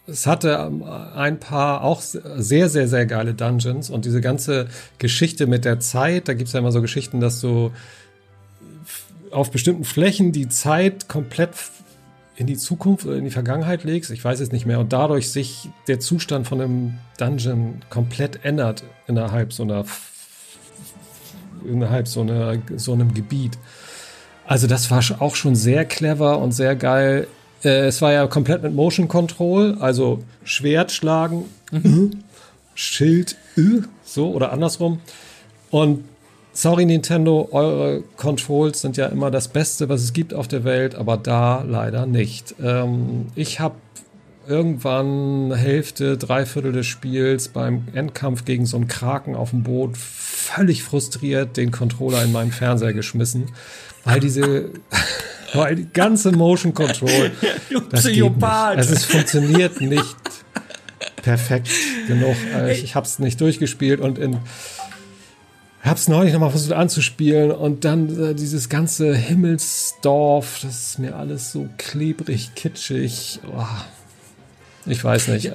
es 0.08 0.26
hatte 0.26 0.58
ähm, 0.66 0.82
ein 0.82 1.38
paar 1.38 1.82
auch 1.82 2.00
sehr, 2.00 2.68
sehr, 2.68 2.88
sehr 2.88 3.06
geile 3.06 3.34
Dungeons 3.34 3.88
und 3.88 4.04
diese 4.04 4.20
ganze 4.20 4.66
Geschichte 4.98 5.46
mit 5.46 5.64
der 5.64 5.78
Zeit, 5.78 6.26
da 6.26 6.34
gibt's 6.34 6.52
ja 6.52 6.58
immer 6.58 6.72
so 6.72 6.82
Geschichten, 6.82 7.20
dass 7.20 7.40
du 7.40 7.70
auf 9.30 9.50
bestimmten 9.50 9.84
Flächen 9.84 10.32
die 10.32 10.48
Zeit 10.48 11.08
komplett 11.08 11.50
in 12.36 12.46
die 12.46 12.56
Zukunft 12.56 13.04
oder 13.06 13.16
in 13.16 13.24
die 13.24 13.30
Vergangenheit 13.30 13.84
legst, 13.84 14.10
ich 14.10 14.24
weiß 14.24 14.40
es 14.40 14.52
nicht 14.52 14.66
mehr, 14.66 14.80
und 14.80 14.92
dadurch 14.92 15.30
sich 15.30 15.68
der 15.86 16.00
Zustand 16.00 16.46
von 16.46 16.60
einem 16.60 16.94
Dungeon 17.18 17.82
komplett 17.90 18.44
ändert 18.44 18.84
innerhalb 19.06 19.52
so 19.52 19.62
einer 19.62 19.84
innerhalb 21.64 22.08
so, 22.08 22.22
einer, 22.22 22.56
so 22.76 22.92
einem 22.92 23.14
Gebiet. 23.14 23.58
Also 24.46 24.66
das 24.66 24.90
war 24.90 25.02
auch 25.20 25.36
schon 25.36 25.54
sehr 25.54 25.84
clever 25.84 26.38
und 26.38 26.52
sehr 26.52 26.76
geil. 26.76 27.28
Äh, 27.64 27.86
es 27.86 28.02
war 28.02 28.12
ja 28.12 28.26
komplett 28.26 28.62
mit 28.62 28.74
Motion 28.74 29.08
Control, 29.08 29.76
also 29.78 30.22
Schwert 30.44 30.92
schlagen, 30.92 31.44
mhm. 31.70 32.24
Schild, 32.74 33.36
so 34.04 34.32
oder 34.32 34.52
andersrum. 34.52 35.00
Und 35.70 36.04
sorry 36.52 36.84
Nintendo, 36.84 37.48
eure 37.52 38.02
Controls 38.16 38.80
sind 38.80 38.96
ja 38.96 39.06
immer 39.06 39.30
das 39.30 39.48
Beste, 39.48 39.88
was 39.88 40.02
es 40.02 40.12
gibt 40.12 40.34
auf 40.34 40.48
der 40.48 40.64
Welt, 40.64 40.94
aber 40.94 41.16
da 41.16 41.62
leider 41.62 42.06
nicht. 42.06 42.54
Ähm, 42.62 43.26
ich 43.34 43.60
habe 43.60 43.76
irgendwann 44.46 45.54
Hälfte, 45.54 46.18
Dreiviertel 46.18 46.72
des 46.72 46.86
Spiels 46.86 47.48
beim 47.48 47.88
Endkampf 47.94 48.44
gegen 48.44 48.66
so 48.66 48.76
einen 48.76 48.88
Kraken 48.88 49.36
auf 49.36 49.50
dem 49.50 49.62
Boot 49.62 49.96
völlig 49.96 50.82
frustriert 50.82 51.56
den 51.56 51.70
Controller 51.70 52.24
in 52.24 52.32
meinen 52.32 52.52
Fernseher 52.52 52.92
geschmissen, 52.92 53.52
weil 54.04 54.20
diese 54.20 54.70
weil 55.54 55.76
die 55.76 55.88
ganze 55.92 56.32
Motion 56.32 56.74
Control 56.74 57.30
das 57.90 58.02
Psychopath. 58.02 58.78
Also 58.78 58.94
es 58.94 59.04
funktioniert 59.04 59.80
nicht 59.80 60.16
perfekt 61.22 61.68
genug. 62.06 62.36
Äh, 62.54 62.72
ich, 62.72 62.84
ich 62.84 62.94
habe 62.94 63.06
es 63.06 63.18
nicht 63.18 63.40
durchgespielt 63.40 64.00
und 64.00 64.18
in 64.18 64.38
hab's 65.90 66.08
neulich 66.08 66.32
nochmal 66.32 66.50
versucht 66.50 66.72
anzuspielen 66.72 67.50
und 67.50 67.84
dann 67.84 68.30
äh, 68.30 68.34
dieses 68.34 68.68
ganze 68.68 69.14
Himmelsdorf, 69.14 70.60
das 70.62 70.88
ist 70.88 70.98
mir 70.98 71.16
alles 71.16 71.52
so 71.52 71.68
klebrig, 71.76 72.54
kitschig. 72.54 73.40
Oh, 73.54 73.66
ich 74.86 75.02
weiß 75.02 75.28
nicht. 75.28 75.52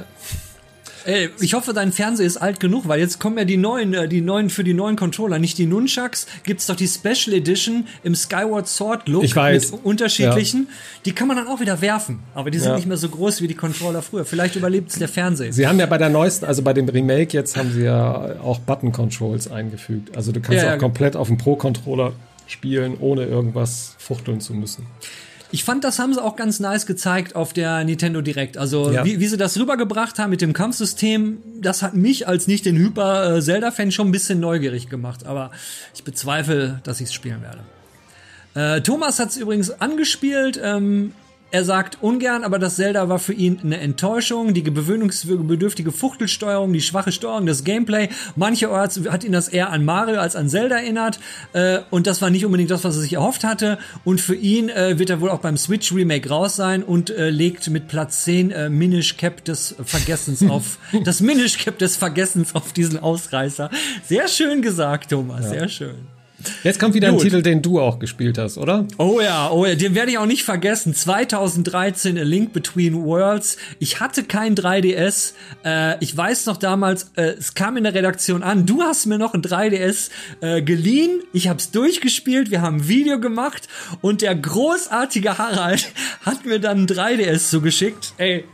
Ey, 1.08 1.30
ich 1.40 1.54
hoffe, 1.54 1.72
dein 1.72 1.94
Fernseher 1.94 2.26
ist 2.26 2.36
alt 2.36 2.60
genug, 2.60 2.90
weil 2.90 3.00
jetzt 3.00 3.18
kommen 3.18 3.38
ja 3.38 3.46
die 3.46 3.56
neuen, 3.56 3.94
äh, 3.94 4.10
die 4.10 4.20
neuen 4.20 4.50
für 4.50 4.66
die 4.66 4.74
neuen 4.74 4.98
Controller, 4.98 5.40
nicht 5.40 5.58
die 5.58 5.66
Nunchucks. 5.66 6.28
Gibt's 6.44 6.66
doch 6.66 6.76
die 6.76 6.88
Special 6.90 7.34
Edition 7.34 7.88
im 8.04 8.14
Skyward 8.14 8.68
Sword 8.68 9.08
Look 9.08 9.24
ich 9.24 9.34
weiß. 9.34 9.72
mit 9.72 9.86
unterschiedlichen. 9.86 10.68
Ja. 10.68 10.76
Die 11.06 11.14
kann 11.14 11.30
man 11.30 11.38
dann 11.38 11.48
auch 11.48 11.62
wieder 11.62 11.80
werfen, 11.80 12.20
aber 12.36 12.52
die 12.52 12.60
sind 12.60 12.72
ja. 12.72 12.76
nicht 12.76 12.88
mehr 12.88 12.98
so 12.98 13.08
groß 13.08 13.42
wie 13.42 13.48
die 13.48 13.56
Controller 13.56 14.02
früher. 14.02 14.26
Vielleicht 14.26 14.58
überlebt 14.58 14.92
es 14.92 15.00
der 15.00 15.08
Fernseher. 15.08 15.54
Sie 15.54 15.66
haben 15.66 15.80
ja 15.80 15.86
bei 15.86 15.98
der 15.98 16.10
neuesten, 16.10 16.44
also 16.44 16.62
bei 16.62 16.74
dem 16.74 16.90
Remake 16.90 17.32
jetzt 17.32 17.56
haben 17.56 17.72
sie 17.72 17.84
ja 17.84 18.42
auch 18.42 18.60
Button 18.60 18.92
Controls 18.92 19.50
eingefügt. 19.50 20.18
Also 20.18 20.34
du 20.34 20.42
kannst 20.42 20.62
ja, 20.62 20.76
auch 20.76 20.78
komplett 20.78 21.16
auf 21.16 21.30
dem 21.30 21.38
Pro 21.38 21.56
Controller 21.56 22.12
spielen, 22.48 22.98
ohne 23.00 23.24
irgendwas 23.24 23.96
fuchteln 23.98 24.42
zu 24.42 24.54
müssen. 24.54 24.86
Ich 25.52 25.64
fand, 25.64 25.84
das 25.84 25.98
haben 26.00 26.14
sie 26.14 26.22
auch 26.22 26.36
ganz 26.36 26.60
nice 26.60 26.86
gezeigt 26.86 27.36
auf 27.36 27.54
der 27.54 27.84
Nintendo 27.84 28.22
Direct. 28.22 28.58
Also 28.58 28.92
ja. 28.92 29.06
wie, 29.06 29.20
wie 29.20 29.28
sie 29.28 29.38
das 29.38 29.58
rübergebracht 29.58 30.20
haben 30.20 30.30
mit 30.30 30.42
dem 30.42 30.54
Kampfsystem, 30.54 31.38
das 31.62 31.82
hat 31.82 31.94
mich 31.94 32.28
als 32.28 32.48
nicht 32.48 32.66
den 32.66 32.78
Hyper-Zelda-Fan 32.78 33.92
schon 33.92 34.10
ein 34.10 34.12
bisschen 34.12 34.40
neugierig 34.40 34.90
gemacht. 34.90 35.26
Aber 35.26 35.52
ich 35.96 36.04
bezweifle, 36.04 36.82
dass 36.84 37.00
ich 37.00 37.08
es 37.08 37.14
spielen 37.14 37.42
werde. 37.42 37.60
Äh, 38.56 38.82
Thomas 38.82 39.20
hat 39.20 39.30
es 39.30 39.38
übrigens 39.38 39.70
angespielt. 39.70 40.60
Ähm, 40.62 41.14
er 41.50 41.64
sagt 41.64 42.00
ungern, 42.02 42.44
aber 42.44 42.60
das 42.60 42.76
Zelda 42.76 43.08
war 43.08 43.20
für 43.20 43.34
ihn 43.34 43.60
eine 43.64 43.80
Enttäuschung. 43.80 44.54
Die 44.54 44.64
gewöhnungsbedürftige 44.64 45.92
Fuchtelsteuerung, 45.92 46.74
die 46.74 46.82
schwache 46.82 47.12
Steuerung, 47.12 47.46
das 47.46 47.64
Gameplay. 47.64 48.10
Mancherorts 48.36 49.00
hat 49.10 49.24
ihn 49.24 49.32
das 49.32 49.48
eher 49.48 49.70
an 49.70 49.86
Mario 49.86 50.20
als 50.20 50.36
an 50.36 50.50
Zelda 50.50 50.78
erinnert. 50.78 51.20
Äh, 51.54 51.80
und 51.90 52.06
das 52.06 52.22
war 52.22 52.30
nicht 52.30 52.46
unbedingt 52.46 52.70
das, 52.70 52.84
was 52.84 52.96
er 52.98 53.02
sich 53.02 53.14
erhofft 53.14 53.46
hatte. 53.46 53.78
Und 54.04 54.20
für 54.20 54.36
ihn 54.36 54.70
äh, 54.70 55.00
wird 55.00 55.10
er 55.10 55.22
wohl 55.22 55.30
auch 55.30 55.40
beim 55.40 55.58
Switch 55.58 55.94
Remake 55.94 56.28
raus 56.30 56.58
sein 56.58 56.84
und 56.84 57.10
äh, 57.10 57.30
legt 57.30 57.70
mit 57.70 57.88
Platz 57.88 58.26
10 58.26 58.52
äh, 58.52 58.70
Minish 58.70 59.16
Cap 59.16 59.46
des 59.46 59.76
Vergessens 59.84 60.44
auf, 60.50 60.80
das 61.06 61.22
Minish 61.22 61.58
Cap 61.58 61.78
des 61.78 61.96
Vergessens 61.96 62.56
auf 62.56 62.74
diesen 62.74 63.00
Ausreißer. 63.00 63.70
Sehr 64.04 64.28
schön 64.28 64.62
gesagt, 64.62 65.12
Thomas, 65.12 65.46
ja. 65.46 65.52
sehr 65.52 65.70
schön. 65.70 66.17
Jetzt 66.64 66.80
kommt 66.80 66.94
wieder 66.94 67.10
Gut. 67.10 67.20
ein 67.20 67.24
Titel, 67.24 67.42
den 67.42 67.62
du 67.62 67.80
auch 67.80 67.98
gespielt 68.00 68.38
hast, 68.38 68.58
oder? 68.58 68.86
Oh 68.98 69.20
ja, 69.20 69.50
oh 69.50 69.66
ja, 69.66 69.76
den 69.76 69.96
werde 69.96 70.12
ich 70.12 70.18
auch 70.18 70.28
nicht 70.28 70.44
vergessen. 70.44 70.94
2013 70.94 72.18
A 72.18 72.22
Link 72.22 72.54
Between 72.54 73.04
Worlds. 73.04 73.58
Ich 73.80 74.00
hatte 74.00 74.24
kein 74.24 74.56
3DS. 74.56 75.34
Äh, 75.66 76.04
ich 76.04 76.16
weiß 76.16 76.46
noch 76.46 76.58
damals, 76.58 77.12
äh, 77.16 77.34
es 77.38 77.56
kam 77.56 77.78
in 77.78 77.84
der 77.84 77.94
Redaktion 77.94 78.44
an, 78.44 78.66
du 78.66 78.84
hast 78.84 79.08
mir 79.08 79.18
noch 79.18 79.34
ein 79.34 79.42
3DS 79.42 80.10
äh, 80.42 80.62
geliehen. 80.62 81.22
Ich 81.34 81.48
habe 81.48 81.60
es 81.60 81.72
durchgespielt, 81.72 82.52
wir 82.52 82.62
haben 82.62 82.78
ein 82.78 82.88
Video 82.88 83.20
gemacht 83.20 83.68
und 84.02 84.22
der 84.22 84.36
großartige 84.36 85.38
Harald 85.38 85.92
hat 86.26 86.46
mir 86.46 86.60
dann 86.60 86.84
ein 86.84 86.88
3DS 86.88 87.50
zugeschickt. 87.50 88.14
Ey, 88.18 88.46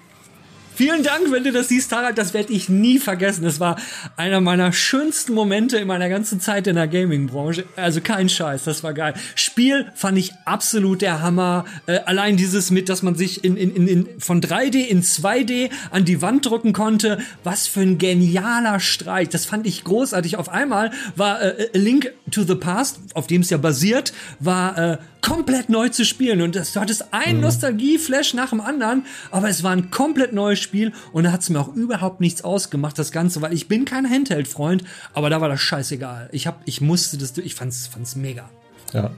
Vielen 0.75 1.03
Dank, 1.03 1.31
wenn 1.31 1.43
du 1.43 1.51
das 1.51 1.67
siehst, 1.67 1.91
Harald. 1.91 2.17
Das 2.17 2.33
werde 2.33 2.51
ich 2.51 2.67
nie 2.67 2.97
vergessen. 2.97 3.43
Das 3.43 3.59
war 3.59 3.77
einer 4.17 4.41
meiner 4.41 4.73
schönsten 4.73 5.33
Momente 5.33 5.77
in 5.77 5.87
meiner 5.87 6.09
ganzen 6.09 6.39
Zeit 6.39 6.65
in 6.65 6.75
der 6.75 6.87
Gaming-Branche. 6.87 7.65
Also 7.75 8.01
kein 8.01 8.27
Scheiß, 8.27 8.63
das 8.63 8.83
war 8.83 8.93
geil. 8.93 9.13
Spiel 9.35 9.91
fand 9.93 10.17
ich 10.17 10.33
absolut 10.45 11.01
der 11.01 11.21
Hammer. 11.21 11.65
Äh, 11.85 11.99
allein 12.05 12.37
dieses 12.37 12.71
mit, 12.71 12.89
dass 12.89 13.03
man 13.03 13.15
sich 13.15 13.43
in, 13.43 13.55
in, 13.55 13.87
in, 13.87 14.07
von 14.19 14.41
3D 14.41 14.85
in 14.87 15.03
2D 15.03 15.69
an 15.91 16.05
die 16.05 16.21
Wand 16.21 16.45
drücken 16.45 16.73
konnte. 16.73 17.19
Was 17.43 17.67
für 17.67 17.81
ein 17.81 17.97
genialer 17.99 18.79
Streich. 18.79 19.29
Das 19.29 19.45
fand 19.45 19.67
ich 19.67 19.83
großartig. 19.83 20.37
Auf 20.37 20.49
einmal 20.49 20.91
war 21.15 21.41
äh, 21.41 21.69
A 21.73 21.77
Link 21.77 22.11
to 22.31 22.43
the 22.43 22.55
Past, 22.55 22.99
auf 23.13 23.27
dem 23.27 23.41
es 23.41 23.49
ja 23.51 23.57
basiert, 23.57 24.13
war 24.39 24.77
äh, 24.77 24.97
komplett 25.23 25.69
neu 25.69 25.89
zu 25.89 26.05
spielen. 26.05 26.41
Und 26.41 26.55
das, 26.55 26.73
du 26.73 26.79
hattest 26.79 27.13
ein 27.13 27.37
mhm. 27.37 27.41
Nostalgie-Flash 27.43 28.33
nach 28.33 28.49
dem 28.49 28.61
anderen, 28.61 29.05
aber 29.31 29.49
es 29.49 29.63
war 29.63 29.71
ein 29.71 29.89
komplett 29.89 30.33
neues 30.33 30.59
Spiel 30.63 30.93
und 31.11 31.25
da 31.25 31.31
hat 31.31 31.41
es 31.41 31.49
mir 31.49 31.59
auch 31.59 31.73
überhaupt 31.75 32.21
nichts 32.21 32.43
ausgemacht, 32.43 32.97
das 32.97 33.11
Ganze, 33.11 33.41
weil 33.41 33.53
ich 33.53 33.67
bin 33.67 33.85
kein 33.85 34.09
Handheld-Freund, 34.09 34.83
aber 35.13 35.29
da 35.29 35.41
war 35.41 35.49
das 35.49 35.61
scheißegal. 35.61 36.29
Ich 36.31 36.47
hab, 36.47 36.61
ich 36.65 36.81
musste 36.81 37.17
das, 37.17 37.37
ich 37.37 37.55
fand's, 37.55 37.87
fand's 37.87 38.15
mega. 38.15 38.49
Ja. 38.93 39.11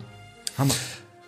Hammer. 0.57 0.73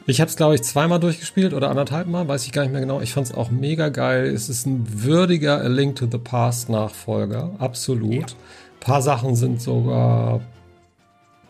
Ich 0.10 0.22
habe 0.22 0.30
es, 0.30 0.38
glaube 0.38 0.56
ich, 0.56 0.64
zweimal 0.64 1.02
durchgespielt 1.02 1.54
oder 1.54 1.70
anderthalb 1.70 2.08
Mal, 2.08 2.30
weiß 2.30 2.46
ich 2.46 2.54
gar 2.54 2.62
nicht 2.62 2.72
mehr 2.72 2.80
genau. 2.80 3.02
Ich 3.02 3.14
fand 3.14 3.28
es 3.28 3.34
auch 3.34 3.52
mega 3.52 3.90
geil. 3.90 4.28
Es 4.28 4.48
ist 4.48 4.66
ein 4.66 4.86
würdiger 5.04 5.60
A 5.60 5.68
Link 5.68 5.98
to 5.98 6.08
the 6.10 6.18
Past 6.18 6.70
Nachfolger, 6.70 7.52
absolut. 7.60 8.14
Ja. 8.14 8.22
Ein 8.22 8.80
paar 8.80 9.02
Sachen 9.02 9.36
sind 9.36 9.62
sogar 9.62 10.40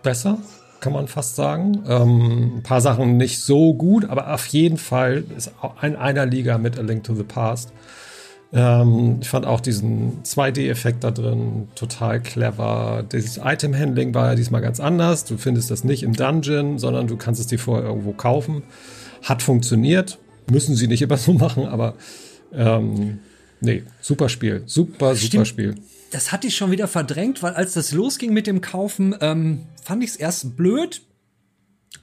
besser, 0.01 0.39
kann 0.79 0.91
man 0.91 1.07
fast 1.07 1.35
sagen. 1.35 1.83
Ähm, 1.87 2.57
ein 2.57 2.63
paar 2.63 2.81
Sachen 2.81 3.17
nicht 3.17 3.41
so 3.41 3.75
gut, 3.75 4.05
aber 4.05 4.33
auf 4.33 4.47
jeden 4.47 4.79
Fall 4.79 5.23
ist 5.37 5.51
auch 5.61 5.83
in 5.83 5.95
einer 5.95 6.25
Liga 6.25 6.57
mit 6.57 6.79
A 6.79 6.81
Link 6.81 7.03
to 7.03 7.13
the 7.13 7.23
Past. 7.23 7.71
Ähm, 8.53 9.19
ich 9.21 9.29
fand 9.29 9.45
auch 9.45 9.59
diesen 9.59 10.23
2D-Effekt 10.23 11.03
da 11.03 11.11
drin 11.11 11.67
total 11.75 12.21
clever. 12.21 13.03
Dieses 13.11 13.37
Item-Handling 13.43 14.13
war 14.13 14.29
ja 14.29 14.35
diesmal 14.35 14.61
ganz 14.61 14.79
anders. 14.79 15.25
Du 15.25 15.37
findest 15.37 15.69
das 15.69 15.83
nicht 15.83 16.03
im 16.03 16.13
Dungeon, 16.13 16.79
sondern 16.79 17.07
du 17.07 17.17
kannst 17.17 17.41
es 17.41 17.47
dir 17.47 17.59
vorher 17.59 17.85
irgendwo 17.87 18.13
kaufen. 18.13 18.63
Hat 19.23 19.41
funktioniert. 19.41 20.17
Müssen 20.49 20.75
sie 20.75 20.87
nicht 20.87 21.01
immer 21.01 21.17
so 21.17 21.33
machen, 21.33 21.65
aber 21.65 21.95
ähm, 22.53 23.19
nee, 23.59 23.83
super 24.01 24.29
Spiel. 24.29 24.63
Super, 24.65 25.15
super 25.15 25.15
Stimmt. 25.15 25.47
Spiel 25.47 25.75
das 26.11 26.31
hatte 26.31 26.47
ich 26.47 26.55
schon 26.55 26.71
wieder 26.71 26.87
verdrängt, 26.87 27.43
weil 27.43 27.53
als 27.53 27.73
das 27.73 27.91
losging 27.91 28.33
mit 28.33 28.47
dem 28.47 28.61
Kaufen, 28.61 29.15
ähm, 29.21 29.65
fand 29.83 30.03
ich 30.03 30.11
es 30.11 30.15
erst 30.15 30.55
blöd. 30.55 31.01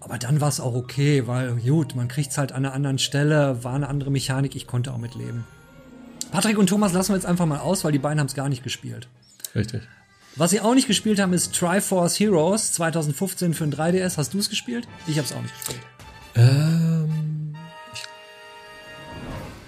Aber 0.01 0.19
dann 0.19 0.41
war 0.41 0.49
es 0.49 0.61
auch 0.61 0.75
okay, 0.75 1.27
weil 1.27 1.57
gut, 1.57 1.95
man 1.95 2.09
kriegt 2.09 2.31
es 2.31 2.39
halt 2.39 2.53
an 2.53 2.65
einer 2.65 2.75
anderen 2.75 2.99
Stelle, 2.99 3.65
war 3.65 3.75
eine 3.75 3.89
andere 3.89 4.11
Mechanik, 4.11 4.55
ich 4.55 4.67
konnte 4.67 4.93
auch 4.93 4.99
mitleben. 4.99 5.45
Patrick 6.35 6.59
und 6.59 6.67
Thomas 6.67 6.93
lassen 6.93 7.13
wir 7.13 7.17
jetzt 7.17 7.27
einfach 7.27 7.47
mal 7.47 7.61
aus, 7.61 7.85
weil 7.85 7.93
die 7.93 8.01
beiden 8.01 8.19
haben 8.19 8.27
es 8.27 8.35
gar 8.35 8.49
nicht 8.49 8.65
gespielt. 8.65 9.07
Richtig. 9.55 9.83
Was 10.35 10.51
sie 10.51 10.61
auch 10.61 10.75
nicht 10.75 10.89
gespielt 10.89 11.21
haben, 11.21 11.33
ist 11.33 11.55
Triforce 11.55 12.19
Heroes 12.19 12.73
2015 12.73 13.55
für 13.55 13.63
ein 13.63 13.73
3DS. 13.73 14.17
Hast 14.17 14.35
du 14.35 14.39
es 14.39 14.51
gespielt? 14.51 14.89
Ich 15.07 15.17
habe 15.17 15.29
es 15.29 15.33
auch 15.33 15.41
nicht 15.41 15.55
gespielt. 15.57 15.81
Ähm, 16.35 17.55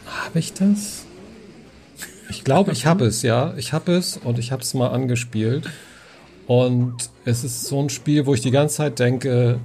habe 0.07 0.39
ich 0.41 0.55
das? 0.55 1.05
Ich 2.31 2.43
glaube, 2.43 2.73
ich 2.73 2.85
habe 2.85 3.05
es, 3.07 3.23
ja. 3.23 3.55
Ich 3.57 3.73
habe 3.73 3.93
es 3.93 4.17
und 4.17 4.41
ich 4.41 4.51
habe 4.51 4.62
es 4.62 4.75
mal 4.75 4.89
angespielt. 4.89 5.71
Und 6.49 6.97
es 7.25 7.45
ist 7.45 7.62
so 7.67 7.81
ein 7.81 7.91
Spiel, 7.91 8.27
wo 8.27 8.35
ich 8.35 8.41
die 8.41 8.51
ganze 8.51 8.79
Zeit 8.79 8.99
denke, 8.99 9.61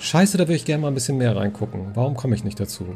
scheiße, 0.00 0.38
da 0.38 0.44
würde 0.44 0.54
ich 0.54 0.64
gerne 0.64 0.80
mal 0.80 0.88
ein 0.88 0.94
bisschen 0.94 1.18
mehr 1.18 1.36
reingucken. 1.36 1.90
Warum 1.92 2.16
komme 2.16 2.34
ich 2.36 2.42
nicht 2.42 2.58
dazu? 2.58 2.86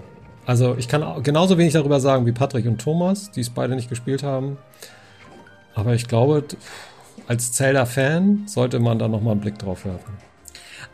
Also 0.47 0.77
ich 0.79 0.87
kann 0.89 1.23
genauso 1.25 1.59
wenig 1.59 1.73
darüber 1.73 2.01
sagen 2.01 2.25
wie 2.25 2.33
Patrick 2.33 2.67
und 2.67 2.81
Thomas, 2.81 3.33
die 3.33 3.41
es 3.41 3.51
beide 3.51 3.75
nicht 3.75 3.89
gespielt 3.89 4.23
haben. 4.23 4.59
Aber 5.75 5.93
ich 5.95 6.07
glaube, 6.07 6.45
als 7.27 7.53
Zelda-Fan 7.53 8.45
sollte 8.47 8.79
man 8.79 8.99
da 8.99 9.09
nochmal 9.09 9.33
einen 9.33 9.41
Blick 9.41 9.59
drauf 9.59 9.85
werfen. 9.85 10.17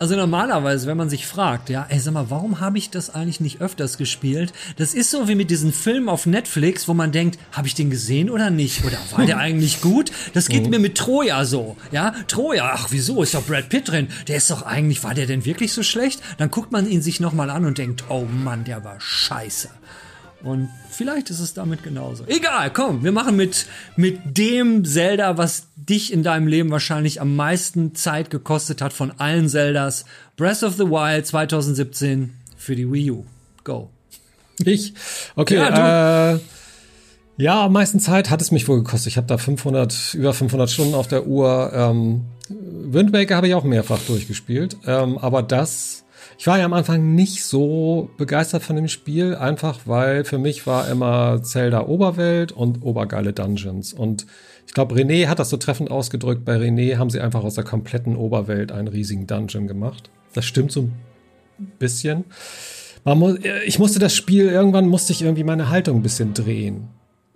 Also 0.03 0.17
normalerweise, 0.17 0.89
wenn 0.89 0.97
man 0.97 1.09
sich 1.09 1.29
fragt, 1.29 1.71
ja, 1.71 1.87
ey, 1.89 2.01
sag 2.01 2.13
mal, 2.13 2.29
warum 2.29 2.59
habe 2.59 2.77
ich 2.77 2.91
das 2.91 3.15
eigentlich 3.15 3.39
nicht 3.39 3.61
öfters 3.61 3.99
gespielt? 3.99 4.53
Das 4.75 4.95
ist 4.95 5.13
so 5.13 5.29
wie 5.29 5.37
mit 5.37 5.49
diesen 5.49 5.73
Filmen 5.73 6.09
auf 6.09 6.27
Netflix, 6.27 6.89
wo 6.89 6.93
man 6.93 7.13
denkt, 7.13 7.39
habe 7.53 7.69
ich 7.69 7.77
den 7.77 7.89
gesehen 7.89 8.29
oder 8.29 8.51
nicht? 8.51 8.85
Oder 8.85 8.99
war 9.13 9.27
der 9.27 9.39
eigentlich 9.39 9.81
gut? 9.81 10.11
Das 10.35 10.49
geht 10.49 10.65
mhm. 10.65 10.71
mir 10.71 10.79
mit 10.81 10.97
Troja 10.97 11.45
so, 11.45 11.77
ja? 11.93 12.17
Troja, 12.27 12.73
ach 12.75 12.89
wieso, 12.91 13.23
ist 13.23 13.35
doch 13.35 13.45
Brad 13.45 13.69
Pitt 13.69 13.91
drin. 13.93 14.09
Der 14.27 14.39
ist 14.39 14.51
doch 14.51 14.63
eigentlich, 14.63 15.05
war 15.05 15.15
der 15.15 15.29
denn 15.29 15.45
wirklich 15.45 15.73
so 15.73 15.85
schlecht? 15.85 16.21
Dann 16.37 16.51
guckt 16.51 16.73
man 16.73 16.91
ihn 16.91 17.01
sich 17.01 17.21
nochmal 17.21 17.49
an 17.49 17.65
und 17.65 17.79
denkt, 17.79 18.03
oh 18.09 18.25
Mann, 18.25 18.65
der 18.65 18.83
war 18.83 19.01
scheiße. 19.01 19.69
Und 20.43 20.69
vielleicht 21.03 21.31
ist 21.31 21.41
es 21.41 21.53
damit 21.53 21.83
genauso. 21.83 22.25
Egal, 22.29 22.73
komm, 22.73 23.03
wir 23.03 23.11
machen 23.11 23.35
mit, 23.35 23.67
mit 23.97 24.21
dem 24.39 24.85
Zelda, 24.85 25.37
was 25.37 25.67
dich 25.75 26.13
in 26.13 26.23
deinem 26.23 26.47
Leben 26.47 26.71
wahrscheinlich 26.71 27.21
am 27.21 27.35
meisten 27.35 27.97
Zeit 27.97 28.31
gekostet 28.31 28.81
hat 28.81 28.93
von 28.93 29.11
allen 29.19 29.49
Zeldas. 29.49 30.05
Breath 30.37 30.63
of 30.63 30.75
the 30.77 30.85
Wild 30.85 31.27
2017 31.27 32.31
für 32.57 32.77
die 32.77 32.91
Wii 32.91 33.11
U. 33.11 33.25
Go. 33.65 33.91
Ich? 34.65 34.95
Okay, 35.35 35.57
ja, 35.57 36.35
äh, 36.35 36.39
ja, 37.37 37.65
am 37.65 37.73
meisten 37.73 37.99
Zeit 37.99 38.31
hat 38.31 38.41
es 38.41 38.53
mich 38.53 38.69
wohl 38.69 38.85
gekostet. 38.85 39.09
Ich 39.09 39.17
habe 39.17 39.27
da 39.27 39.39
500, 39.39 40.15
über 40.15 40.33
500 40.33 40.71
Stunden 40.71 40.95
auf 40.95 41.09
der 41.09 41.27
Uhr. 41.27 41.73
Ähm, 41.75 42.27
Wind 42.49 43.13
Waker 43.13 43.35
habe 43.35 43.49
ich 43.49 43.55
auch 43.55 43.65
mehrfach 43.65 43.99
durchgespielt. 44.07 44.77
Ähm, 44.87 45.19
aber 45.19 45.43
das 45.43 46.02
ich 46.43 46.49
war 46.49 46.59
ja 46.59 46.65
am 46.65 46.73
Anfang 46.73 47.15
nicht 47.15 47.45
so 47.45 48.11
begeistert 48.17 48.65
von 48.65 48.75
dem 48.75 48.89
Spiel, 48.89 49.37
einfach 49.37 49.83
weil 49.85 50.25
für 50.25 50.39
mich 50.39 50.67
war 50.67 50.89
immer 50.89 51.41
Zelda 51.45 51.87
Oberwelt 51.87 52.51
und 52.51 52.83
obergeile 52.83 53.33
Dungeons. 53.33 53.93
Und 53.93 54.27
ich 54.67 54.75
glaube, 54.75 54.97
René 54.97 55.29
hat 55.29 55.39
das 55.39 55.51
so 55.51 55.57
treffend 55.57 55.93
ausgedrückt. 55.93 56.45
Bei 56.45 56.57
René 56.57 56.97
haben 56.97 57.11
sie 57.11 57.21
einfach 57.21 57.45
aus 57.45 57.55
der 57.55 57.63
kompletten 57.63 58.17
Oberwelt 58.17 58.73
einen 58.73 58.89
riesigen 58.89 59.29
Dungeon 59.29 59.69
gemacht. 59.69 60.11
Das 60.33 60.45
stimmt 60.45 60.73
so 60.73 60.81
ein 60.81 60.93
bisschen. 61.79 62.25
Muss, 63.05 63.39
ich 63.65 63.79
musste 63.79 64.01
das 64.01 64.13
Spiel, 64.13 64.49
irgendwann 64.49 64.89
musste 64.89 65.13
ich 65.13 65.23
irgendwie 65.23 65.45
meine 65.45 65.71
Haltung 65.71 65.99
ein 65.99 66.03
bisschen 66.03 66.35
drehen. 66.35 66.89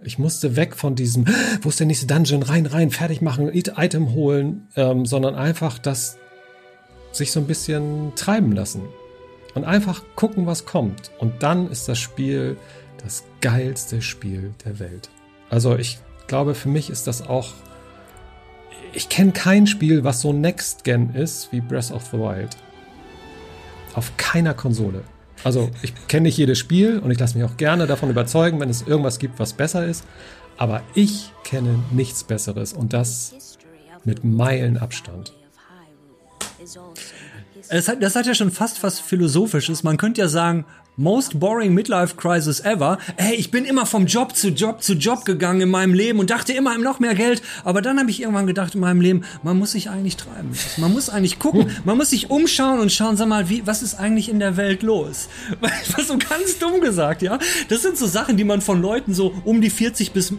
Ich 0.02 0.18
musste 0.18 0.56
weg 0.56 0.74
von 0.74 0.96
diesem, 0.96 1.26
wo 1.62 1.68
ist 1.68 1.78
der 1.78 1.86
nächste 1.86 2.08
Dungeon, 2.08 2.42
rein, 2.42 2.66
rein, 2.66 2.90
fertig 2.90 3.22
machen, 3.22 3.50
Item 3.52 4.14
holen, 4.14 4.66
ähm, 4.74 5.06
sondern 5.06 5.36
einfach 5.36 5.78
das 5.78 6.18
sich 7.16 7.32
so 7.32 7.40
ein 7.40 7.46
bisschen 7.46 8.12
treiben 8.14 8.52
lassen 8.52 8.82
und 9.54 9.64
einfach 9.64 10.02
gucken, 10.14 10.46
was 10.46 10.66
kommt. 10.66 11.10
Und 11.18 11.42
dann 11.42 11.70
ist 11.70 11.88
das 11.88 11.98
Spiel 11.98 12.56
das 13.02 13.24
geilste 13.40 14.02
Spiel 14.02 14.52
der 14.64 14.78
Welt. 14.78 15.08
Also 15.50 15.76
ich 15.76 15.98
glaube, 16.26 16.54
für 16.54 16.68
mich 16.68 16.90
ist 16.90 17.06
das 17.06 17.22
auch. 17.26 17.52
Ich 18.92 19.08
kenne 19.08 19.32
kein 19.32 19.66
Spiel, 19.66 20.04
was 20.04 20.20
so 20.20 20.32
Next 20.32 20.84
Gen 20.84 21.14
ist 21.14 21.52
wie 21.52 21.60
Breath 21.60 21.90
of 21.90 22.06
the 22.06 22.18
Wild. 22.18 22.56
Auf 23.94 24.12
keiner 24.16 24.54
Konsole. 24.54 25.02
Also 25.44 25.70
ich 25.82 25.94
kenne 26.08 26.24
nicht 26.24 26.36
jedes 26.36 26.58
Spiel 26.58 26.98
und 26.98 27.10
ich 27.10 27.18
lasse 27.18 27.38
mich 27.38 27.46
auch 27.48 27.56
gerne 27.56 27.86
davon 27.86 28.10
überzeugen, 28.10 28.58
wenn 28.58 28.70
es 28.70 28.82
irgendwas 28.82 29.18
gibt, 29.18 29.38
was 29.38 29.52
besser 29.52 29.86
ist. 29.86 30.04
Aber 30.56 30.82
ich 30.94 31.32
kenne 31.44 31.78
nichts 31.92 32.24
Besseres 32.24 32.72
und 32.72 32.92
das 32.92 33.58
mit 34.04 34.24
Meilenabstand. 34.24 35.35
Das 37.68 37.88
hat, 37.88 38.02
das 38.02 38.16
hat 38.16 38.26
ja 38.26 38.34
schon 38.34 38.50
fast 38.50 38.82
was 38.82 39.00
Philosophisches. 39.00 39.82
Man 39.82 39.96
könnte 39.96 40.20
ja 40.20 40.28
sagen, 40.28 40.64
most 40.96 41.38
boring 41.38 41.74
midlife 41.74 42.16
crisis 42.16 42.60
ever. 42.60 42.98
Hey, 43.16 43.34
ich 43.36 43.50
bin 43.50 43.64
immer 43.64 43.86
vom 43.86 44.06
Job 44.06 44.34
zu 44.34 44.48
Job 44.48 44.82
zu 44.82 44.94
Job 44.94 45.24
gegangen 45.24 45.60
in 45.60 45.70
meinem 45.70 45.94
Leben 45.94 46.18
und 46.18 46.30
dachte 46.30 46.52
immer 46.52 46.76
noch 46.78 47.00
mehr 47.00 47.14
Geld. 47.14 47.42
Aber 47.64 47.82
dann 47.82 47.98
habe 47.98 48.10
ich 48.10 48.20
irgendwann 48.20 48.46
gedacht 48.46 48.74
in 48.74 48.80
meinem 48.80 49.00
Leben, 49.00 49.22
man 49.42 49.58
muss 49.58 49.72
sich 49.72 49.90
eigentlich 49.90 50.16
treiben. 50.16 50.52
Man 50.78 50.92
muss 50.92 51.08
eigentlich 51.08 51.38
gucken, 51.38 51.70
man 51.84 51.96
muss 51.96 52.10
sich 52.10 52.30
umschauen 52.30 52.80
und 52.80 52.92
schauen, 52.92 53.16
sag 53.16 53.28
mal, 53.28 53.48
wie, 53.48 53.66
was 53.66 53.82
ist 53.82 53.94
eigentlich 53.94 54.28
in 54.28 54.38
der 54.38 54.56
Welt 54.56 54.82
los? 54.82 55.28
Was 55.96 56.08
so 56.08 56.18
ganz 56.18 56.58
dumm 56.58 56.80
gesagt, 56.80 57.22
ja. 57.22 57.38
Das 57.68 57.82
sind 57.82 57.96
so 57.96 58.06
Sachen, 58.06 58.36
die 58.36 58.44
man 58.44 58.60
von 58.60 58.80
Leuten 58.80 59.14
so 59.14 59.34
um 59.44 59.60
die 59.60 59.70
40 59.70 60.12
bis 60.12 60.32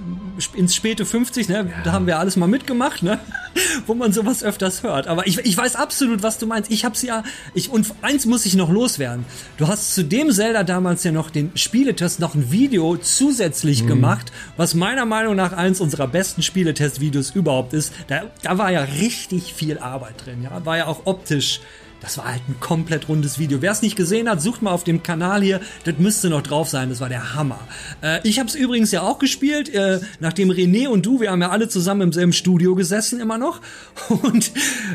ins 0.53 0.75
späte 0.75 1.05
50, 1.05 1.49
ne, 1.49 1.71
da 1.83 1.91
haben 1.91 2.07
wir 2.07 2.19
alles 2.19 2.35
mal 2.35 2.47
mitgemacht, 2.47 3.03
ne, 3.03 3.19
wo 3.87 3.93
man 3.93 4.13
sowas 4.13 4.43
öfters 4.43 4.83
hört. 4.83 5.07
Aber 5.07 5.27
ich, 5.27 5.39
ich 5.39 5.57
weiß 5.57 5.75
absolut, 5.75 6.23
was 6.23 6.37
du 6.37 6.45
meinst. 6.45 6.71
Ich 6.71 6.85
hab's 6.85 7.01
ja, 7.01 7.23
ich, 7.53 7.69
und 7.69 7.93
eins 8.01 8.25
muss 8.25 8.45
ich 8.45 8.55
noch 8.55 8.69
loswerden. 8.69 9.25
Du 9.57 9.67
hast 9.67 9.93
zu 9.93 10.03
dem 10.03 10.31
Zelda 10.31 10.63
damals 10.63 11.03
ja 11.03 11.11
noch 11.11 11.29
den 11.29 11.51
Spieletest 11.55 12.19
noch 12.19 12.35
ein 12.35 12.51
Video 12.51 12.97
zusätzlich 12.97 13.83
mhm. 13.83 13.87
gemacht, 13.87 14.31
was 14.55 14.73
meiner 14.73 15.05
Meinung 15.05 15.35
nach 15.35 15.53
eins 15.53 15.81
unserer 15.81 16.07
besten 16.07 16.41
Spieletest-Videos 16.41 17.31
überhaupt 17.31 17.73
ist. 17.73 17.93
Da, 18.07 18.23
da 18.41 18.57
war 18.57 18.71
ja 18.71 18.81
richtig 18.81 19.53
viel 19.53 19.77
Arbeit 19.79 20.25
drin, 20.25 20.43
ja. 20.43 20.65
War 20.65 20.77
ja 20.77 20.87
auch 20.87 21.01
optisch 21.05 21.61
das 22.01 22.17
war 22.17 22.25
halt 22.25 22.41
ein 22.47 22.59
komplett 22.59 23.09
rundes 23.09 23.39
Video. 23.39 23.61
Wer 23.61 23.71
es 23.71 23.81
nicht 23.81 23.95
gesehen 23.95 24.29
hat, 24.29 24.41
sucht 24.41 24.61
mal 24.61 24.71
auf 24.71 24.83
dem 24.83 25.01
Kanal 25.01 25.41
hier. 25.41 25.61
Das 25.83 25.95
müsste 25.97 26.29
noch 26.29 26.41
drauf 26.41 26.69
sein. 26.69 26.89
Das 26.89 26.99
war 26.99 27.09
der 27.09 27.33
Hammer. 27.33 27.59
Äh, 28.01 28.19
ich 28.23 28.39
habe 28.39 28.47
es 28.47 28.55
übrigens 28.55 28.91
ja 28.91 29.01
auch 29.01 29.19
gespielt. 29.19 29.73
Äh, 29.73 29.99
nachdem 30.19 30.49
René 30.51 30.87
und 30.87 31.05
du, 31.05 31.19
wir 31.19 31.31
haben 31.31 31.41
ja 31.41 31.49
alle 31.49 31.69
zusammen 31.69 32.01
im 32.01 32.13
selben 32.13 32.33
Studio 32.33 32.75
gesessen 32.75 33.19
immer 33.19 33.37
noch. 33.37 33.61
Und 34.09 34.51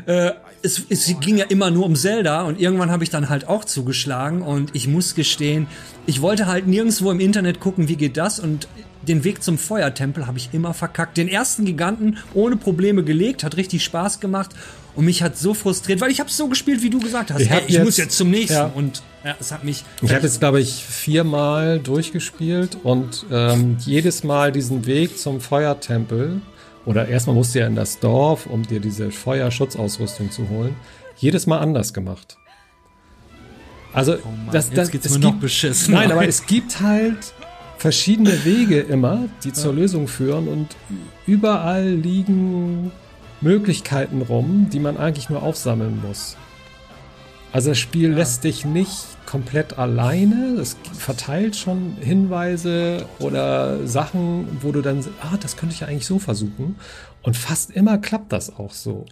äh, 0.07 0.33
es, 0.63 0.83
es 0.89 1.13
ging 1.21 1.39
ja 1.39 1.47
immer 1.47 1.71
nur 1.71 1.87
um 1.87 1.97
Zelda. 1.97 2.43
Und 2.43 2.61
irgendwann 2.61 2.91
habe 2.91 3.03
ich 3.05 3.11
dann 3.11 3.29
halt 3.29 3.49
auch 3.49 3.65
zugeschlagen. 3.65 4.43
Und 4.43 4.75
ich 4.75 4.87
muss 4.87 5.15
gestehen, 5.15 5.67
ich 6.07 6.23
wollte 6.23 6.47
halt 6.47 6.67
nirgendwo 6.67 7.11
im 7.11 7.21
Internet 7.21 7.61
gucken, 7.61 7.89
wie 7.89 7.97
geht 7.97 8.17
das. 8.17 8.39
Und 8.39 8.69
den 9.03 9.25
Weg 9.25 9.43
zum 9.43 9.59
Feuertempel 9.59 10.27
habe 10.27 10.39
ich 10.39 10.51
immer 10.53 10.75
verkackt. 10.75 11.17
Den 11.17 11.29
ersten 11.29 11.65
Giganten 11.65 12.19
ohne 12.35 12.57
Probleme 12.57 13.03
gelegt, 13.03 13.43
hat 13.43 13.57
richtig 13.57 13.83
Spaß 13.85 14.21
gemacht. 14.21 14.51
Und 14.95 15.07
mich 15.07 15.23
hat 15.23 15.39
so 15.39 15.55
frustriert, 15.55 16.01
weil 16.01 16.11
ich 16.11 16.21
habe 16.21 16.31
so 16.31 16.49
gespielt, 16.49 16.83
wie 16.83 16.91
du 16.91 17.01
gesagt 17.01 17.31
hast. 17.31 17.41
Ich, 17.41 17.51
Ey, 17.51 17.63
ich 17.67 17.75
jetzt, 17.75 17.85
muss 17.85 17.97
jetzt 17.97 18.17
zum 18.17 18.31
nächsten. 18.31 18.55
Ja. 18.55 18.73
Und 18.75 19.03
ja, 19.25 19.37
es 19.41 19.51
hat 19.51 19.65
mich. 19.65 19.85
Ich 20.03 20.13
habe 20.13 20.23
jetzt, 20.23 20.41
glaube 20.41 20.61
ich, 20.61 20.85
viermal 20.85 21.79
durchgespielt 21.79 22.77
und 22.83 23.25
ähm, 23.31 23.77
jedes 23.81 24.23
Mal 24.23 24.53
diesen 24.53 24.85
Weg 24.87 25.19
zum 25.19 25.41
Feuertempel. 25.41 26.41
Oder 26.85 27.09
erstmal 27.09 27.37
musst 27.37 27.55
du 27.55 27.61
ja 27.61 27.67
in 27.67 27.77
das 27.77 28.01
Dorf, 28.01 28.47
um 28.47 28.67
dir 28.67 28.81
diese 28.81 29.11
Feuerschutzausrüstung 29.11 30.31
zu 30.31 30.49
holen. 30.49 30.75
Jedes 31.17 31.47
Mal 31.47 31.59
anders 31.59 31.95
gemacht. 31.95 32.37
Also, 33.93 34.15
oh 34.15 34.29
Mann, 34.29 34.49
das, 34.51 34.71
das, 34.71 34.91
geht's 34.91 35.07
es 35.07 35.13
mir 35.13 35.21
gibt, 35.21 35.35
noch 35.35 35.41
beschissen. 35.41 35.95
Nein, 35.95 36.11
aber 36.11 36.27
es 36.27 36.47
gibt 36.47 36.81
halt 36.81 37.35
verschiedene 37.79 38.45
Wege 38.45 38.81
immer, 38.81 39.29
die 39.45 39.53
zur 39.53 39.75
Lösung 39.75 40.09
führen 40.09 40.49
und 40.49 40.69
überall 41.27 41.89
liegen 41.89 42.91
Möglichkeiten 43.43 44.23
rum, 44.23 44.69
die 44.73 44.81
man 44.81 44.97
eigentlich 44.97 45.29
nur 45.29 45.43
aufsammeln 45.43 46.01
muss. 46.07 46.37
Also 47.53 47.71
das 47.71 47.79
Spiel 47.79 48.11
ja. 48.11 48.17
lässt 48.17 48.45
dich 48.45 48.65
nicht 48.65 49.07
komplett 49.27 49.79
alleine. 49.79 50.57
Es 50.59 50.77
verteilt 50.95 51.55
schon 51.57 51.97
Hinweise 52.01 53.07
oder 53.19 53.87
Sachen, 53.87 54.47
wo 54.63 54.73
du 54.73 54.81
dann, 54.81 55.05
ah, 55.21 55.37
das 55.41 55.57
könnte 55.57 55.75
ich 55.75 55.81
ja 55.81 55.89
eigentlich 55.89 56.07
so 56.07 56.19
versuchen. 56.19 56.77
Und 57.23 57.37
fast 57.37 57.71
immer 57.71 57.99
klappt 57.99 58.33
das 58.33 58.57
auch 58.57 58.73
so. 58.73 59.05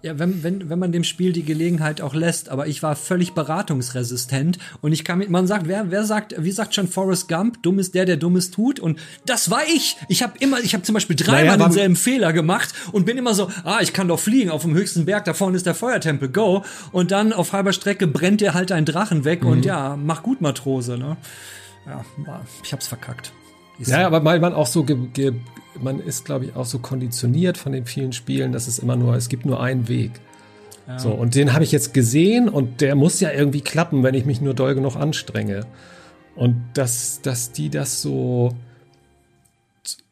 Ja, 0.00 0.16
wenn, 0.16 0.44
wenn, 0.44 0.70
wenn 0.70 0.78
man 0.78 0.92
dem 0.92 1.02
Spiel 1.02 1.32
die 1.32 1.42
Gelegenheit 1.42 2.00
auch 2.00 2.14
lässt, 2.14 2.50
aber 2.50 2.68
ich 2.68 2.84
war 2.84 2.94
völlig 2.94 3.32
beratungsresistent 3.32 4.58
und 4.80 4.92
ich 4.92 5.04
kann 5.04 5.18
mit, 5.18 5.28
man 5.28 5.48
sagt, 5.48 5.66
wer, 5.66 5.90
wer 5.90 6.04
sagt, 6.04 6.36
wie 6.38 6.52
sagt 6.52 6.76
schon 6.76 6.86
Forrest 6.86 7.26
Gump, 7.26 7.64
dumm 7.64 7.80
ist 7.80 7.96
der, 7.96 8.04
der 8.04 8.16
Dummes 8.16 8.52
tut 8.52 8.78
und 8.78 9.00
das 9.26 9.50
war 9.50 9.62
ich. 9.66 9.96
Ich 10.08 10.22
habe 10.22 10.34
immer, 10.38 10.60
ich 10.60 10.74
habe 10.74 10.84
zum 10.84 10.94
Beispiel 10.94 11.16
dreimal 11.16 11.56
naja, 11.56 11.64
denselben 11.64 11.96
Fehler 11.96 12.32
gemacht 12.32 12.72
und 12.92 13.06
bin 13.06 13.18
immer 13.18 13.34
so, 13.34 13.50
ah, 13.64 13.78
ich 13.80 13.92
kann 13.92 14.06
doch 14.06 14.20
fliegen 14.20 14.50
auf 14.50 14.62
dem 14.62 14.72
höchsten 14.74 15.04
Berg, 15.04 15.24
da 15.24 15.34
vorne 15.34 15.56
ist 15.56 15.66
der 15.66 15.74
Feuertempel, 15.74 16.28
go. 16.28 16.64
Und 16.92 17.10
dann 17.10 17.32
auf 17.32 17.52
halber 17.52 17.72
Strecke 17.72 18.06
brennt 18.06 18.40
dir 18.40 18.54
halt 18.54 18.70
ein 18.70 18.84
Drachen 18.84 19.24
weg 19.24 19.42
mhm. 19.42 19.48
und 19.48 19.64
ja, 19.64 19.96
mach 19.96 20.22
gut, 20.22 20.40
Matrose, 20.40 20.96
ne? 20.96 21.16
Ja, 21.86 22.04
ich 22.62 22.72
hab's 22.72 22.86
verkackt. 22.86 23.32
Ja, 23.80 24.06
aber 24.06 24.24
weil 24.24 24.38
man 24.38 24.54
auch 24.54 24.66
so 24.66 24.84
ge, 24.84 24.96
ge, 25.12 25.32
man 25.80 26.00
ist, 26.00 26.24
glaube 26.24 26.46
ich, 26.46 26.56
auch 26.56 26.64
so 26.64 26.78
konditioniert 26.78 27.58
von 27.58 27.72
den 27.72 27.84
vielen 27.84 28.12
Spielen, 28.12 28.52
dass 28.52 28.68
es 28.68 28.78
immer 28.78 28.96
nur, 28.96 29.14
es 29.14 29.28
gibt 29.28 29.46
nur 29.46 29.60
einen 29.62 29.88
Weg. 29.88 30.12
Ja. 30.86 30.98
So, 30.98 31.10
und 31.10 31.34
den 31.34 31.52
habe 31.52 31.64
ich 31.64 31.72
jetzt 31.72 31.92
gesehen 31.92 32.48
und 32.48 32.80
der 32.80 32.94
muss 32.94 33.20
ja 33.20 33.30
irgendwie 33.30 33.60
klappen, 33.60 34.02
wenn 34.02 34.14
ich 34.14 34.24
mich 34.24 34.40
nur 34.40 34.54
doll 34.54 34.74
genug 34.74 34.96
anstrenge. 34.96 35.66
Und 36.34 36.56
dass, 36.74 37.20
dass 37.20 37.52
die 37.52 37.68
das 37.68 38.00
so, 38.00 38.56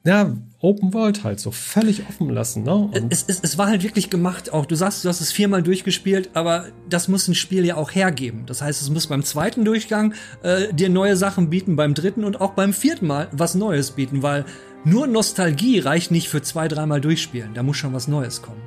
ja, 0.04 0.36
Open 0.61 0.92
World 0.92 1.24
halt 1.24 1.40
so 1.40 1.50
völlig 1.50 2.09
offen 2.09 2.28
lassen. 2.30 2.62
Ne? 2.62 2.90
Es, 3.11 3.24
es, 3.28 3.40
es 3.40 3.57
war 3.57 3.68
halt 3.68 3.82
wirklich 3.84 4.11
gemacht 4.11 4.52
auch. 4.52 4.66
Du 4.66 4.74
sagst, 4.74 5.04
du 5.04 5.09
hast 5.09 5.20
es 5.20 5.32
viermal 5.32 5.62
durchgespielt, 5.62 6.30
aber 6.34 6.66
das 6.88 7.09
muss 7.09 7.28
ein 7.28 7.34
Spiel 7.34 7.64
ja 7.64 7.76
auch 7.76 7.94
hergeben. 7.94 8.44
Das 8.46 8.62
heißt, 8.62 8.82
es 8.82 8.90
muss 8.90 9.07
beim 9.07 9.22
zweiten 9.22 9.64
Durchgang 9.64 10.14
äh, 10.42 10.72
dir 10.74 10.88
neue 10.88 11.16
Sachen 11.16 11.50
bieten, 11.50 11.76
beim 11.76 11.94
dritten 11.94 12.24
und 12.24 12.40
auch 12.40 12.52
beim 12.52 12.72
vierten 12.72 13.07
Mal 13.07 13.28
was 13.32 13.54
Neues 13.54 13.92
bieten, 13.92 14.22
weil 14.22 14.44
nur 14.87 15.09
Nostalgie 15.09 15.80
reicht 15.80 16.12
nicht 16.12 16.28
für 16.28 16.43
zwei, 16.43 16.68
dreimal 16.68 17.01
durchspielen. 17.01 17.55
Da 17.55 17.64
muss 17.64 17.76
schon 17.76 17.93
was 17.93 18.07
Neues 18.07 18.41
kommen. 18.41 18.62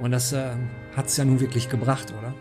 Und 0.00 0.12
das 0.12 0.32
äh, 0.32 0.50
hat 0.94 1.06
es 1.06 1.16
ja 1.16 1.24
nun 1.24 1.40
wirklich 1.40 1.68
gebracht, 1.68 2.14
oder? 2.16 2.32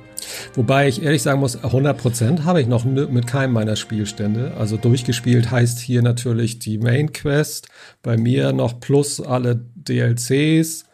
Wobei 0.53 0.87
ich 0.87 1.01
ehrlich 1.01 1.23
sagen 1.23 1.39
muss, 1.39 1.57
100% 1.57 2.43
habe 2.43 2.61
ich 2.61 2.67
noch 2.67 2.85
mit 2.85 3.25
keinem 3.25 3.53
meiner 3.53 3.75
Spielstände. 3.75 4.53
Also 4.59 4.77
durchgespielt 4.77 5.49
heißt 5.49 5.79
hier 5.79 6.03
natürlich 6.03 6.59
die 6.59 6.77
Main 6.77 7.11
Quest, 7.11 7.69
bei 8.03 8.17
mir 8.17 8.53
noch 8.53 8.79
plus 8.79 9.19
alle 9.19 9.65
DLCs, 9.75 10.85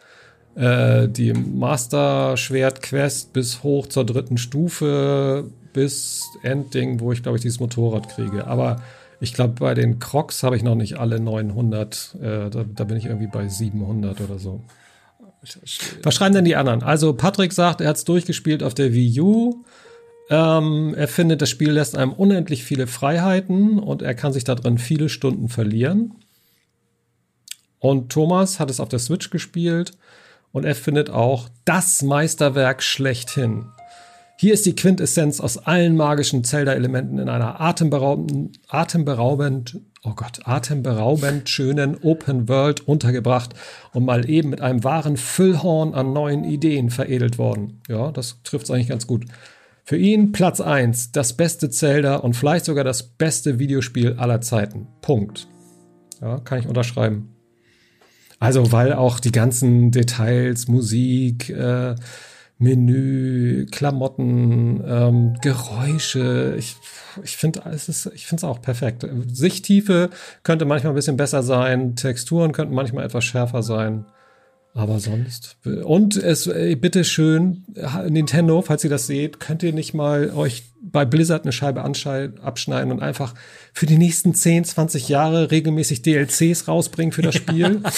äh, 0.55 1.09
die 1.09 1.33
Master 1.33 2.37
Schwert 2.37 2.81
Quest 2.81 3.33
bis 3.33 3.63
hoch 3.63 3.87
zur 3.87 4.05
dritten 4.05 4.37
Stufe 4.37 5.43
bis 5.73 6.23
Endding, 6.43 7.01
wo 7.01 7.11
ich 7.11 7.21
glaube 7.21 7.37
ich 7.37 7.41
dieses 7.41 7.59
Motorrad 7.59 8.07
kriege. 8.07 8.47
Aber 8.47 8.81
ich 9.19 9.33
glaube, 9.33 9.55
bei 9.59 9.73
den 9.73 9.99
Crocs 9.99 10.43
habe 10.43 10.55
ich 10.55 10.63
noch 10.63 10.75
nicht 10.75 10.97
alle 10.97 11.19
900. 11.19 12.15
Äh, 12.21 12.49
da, 12.49 12.63
da 12.63 12.83
bin 12.85 12.97
ich 12.97 13.05
irgendwie 13.05 13.27
bei 13.27 13.47
700 13.47 14.21
oder 14.21 14.39
so. 14.39 14.61
Was 16.03 16.15
schreiben 16.15 16.35
denn 16.35 16.45
die 16.45 16.55
anderen? 16.55 16.83
Also 16.83 17.13
Patrick 17.13 17.53
sagt, 17.53 17.81
er 17.81 17.89
hat 17.89 17.97
es 17.97 18.05
durchgespielt 18.05 18.63
auf 18.63 18.73
der 18.73 18.93
Wii 18.93 19.21
U. 19.21 19.63
Ähm, 20.29 20.93
er 20.95 21.07
findet, 21.07 21.41
das 21.41 21.49
Spiel 21.49 21.71
lässt 21.71 21.97
einem 21.97 22.13
unendlich 22.13 22.63
viele 22.63 22.87
Freiheiten 22.87 23.79
und 23.79 24.01
er 24.01 24.13
kann 24.13 24.33
sich 24.33 24.43
da 24.43 24.55
drin 24.55 24.77
viele 24.77 25.09
Stunden 25.09 25.49
verlieren. 25.49 26.15
Und 27.79 28.11
Thomas 28.11 28.59
hat 28.59 28.69
es 28.69 28.79
auf 28.79 28.89
der 28.89 28.99
Switch 28.99 29.29
gespielt 29.29 29.93
und 30.51 30.65
er 30.65 30.75
findet 30.75 31.09
auch 31.09 31.49
das 31.65 32.01
Meisterwerk 32.01 32.83
schlechthin. 32.83 33.65
Hier 34.41 34.53
ist 34.53 34.65
die 34.65 34.73
Quintessenz 34.73 35.41
aus 35.41 35.57
allen 35.57 35.97
magischen 35.97 36.45
Zelda-Elementen 36.45 37.19
in 37.19 37.27
einer 37.27 37.59
atemberaubend, 37.59 38.57
atemberaubend, 38.69 39.81
oh 40.01 40.13
Gott, 40.15 40.39
atemberaubend 40.45 41.49
schönen 41.49 41.97
Open 42.03 42.47
World 42.47 42.87
untergebracht 42.87 43.53
und 43.91 44.05
mal 44.05 44.29
eben 44.29 44.49
mit 44.49 44.61
einem 44.61 44.85
wahren 44.85 45.17
Füllhorn 45.17 45.93
an 45.93 46.13
neuen 46.13 46.45
Ideen 46.45 46.89
veredelt 46.89 47.37
worden. 47.37 47.81
Ja, 47.89 48.13
das 48.13 48.41
trifft 48.45 48.63
es 48.63 48.71
eigentlich 48.71 48.87
ganz 48.87 49.07
gut. 49.07 49.25
Für 49.83 49.97
ihn 49.97 50.31
Platz 50.31 50.61
1, 50.61 51.11
das 51.11 51.35
beste 51.35 51.69
Zelda 51.69 52.15
und 52.15 52.33
vielleicht 52.33 52.63
sogar 52.63 52.85
das 52.85 53.03
beste 53.03 53.59
Videospiel 53.59 54.13
aller 54.13 54.39
Zeiten. 54.39 54.87
Punkt. 55.01 55.49
Ja, 56.21 56.39
kann 56.39 56.59
ich 56.59 56.65
unterschreiben. 56.65 57.35
Also, 58.39 58.71
weil 58.71 58.93
auch 58.93 59.19
die 59.19 59.33
ganzen 59.33 59.91
Details, 59.91 60.69
Musik, 60.69 61.49
äh, 61.49 61.95
Menü, 62.59 63.65
Klamotten, 63.71 64.83
ähm, 64.85 65.35
Geräusche. 65.41 66.55
Ich, 66.59 66.75
ich 67.23 67.37
finde 67.37 67.61
es 67.71 67.87
ist, 67.87 68.11
ich 68.13 68.27
finde 68.27 68.41
es 68.41 68.43
auch 68.43 68.61
perfekt. 68.61 69.07
Sichttiefe 69.31 70.09
könnte 70.43 70.65
manchmal 70.65 70.91
ein 70.91 70.95
bisschen 70.95 71.17
besser 71.17 71.41
sein, 71.41 71.95
Texturen 71.95 72.51
könnten 72.51 72.75
manchmal 72.75 73.05
etwas 73.05 73.23
schärfer 73.23 73.63
sein. 73.63 74.05
Aber 74.75 74.99
sonst. 74.99 75.57
Und 75.65 76.15
es, 76.15 76.47
ey, 76.47 76.75
bitte 76.75 77.03
schön, 77.03 77.63
Nintendo, 78.07 78.61
falls 78.61 78.83
ihr 78.83 78.89
das 78.89 79.07
seht, 79.07 79.39
könnt 79.39 79.63
ihr 79.63 79.73
nicht 79.73 79.93
mal 79.93 80.29
euch 80.29 80.63
bei 80.81 81.05
Blizzard 81.05 81.43
eine 81.43 81.51
Scheibe 81.53 81.81
abschneiden 81.81 82.91
und 82.91 83.01
einfach 83.01 83.33
für 83.73 83.87
die 83.87 83.97
nächsten 83.97 84.35
10, 84.35 84.65
20 84.65 85.09
Jahre 85.09 85.49
regelmäßig 85.49 86.01
DLCs 86.01 86.67
rausbringen 86.67 87.13
für 87.13 87.23
das 87.23 87.35
Spiel? 87.35 87.81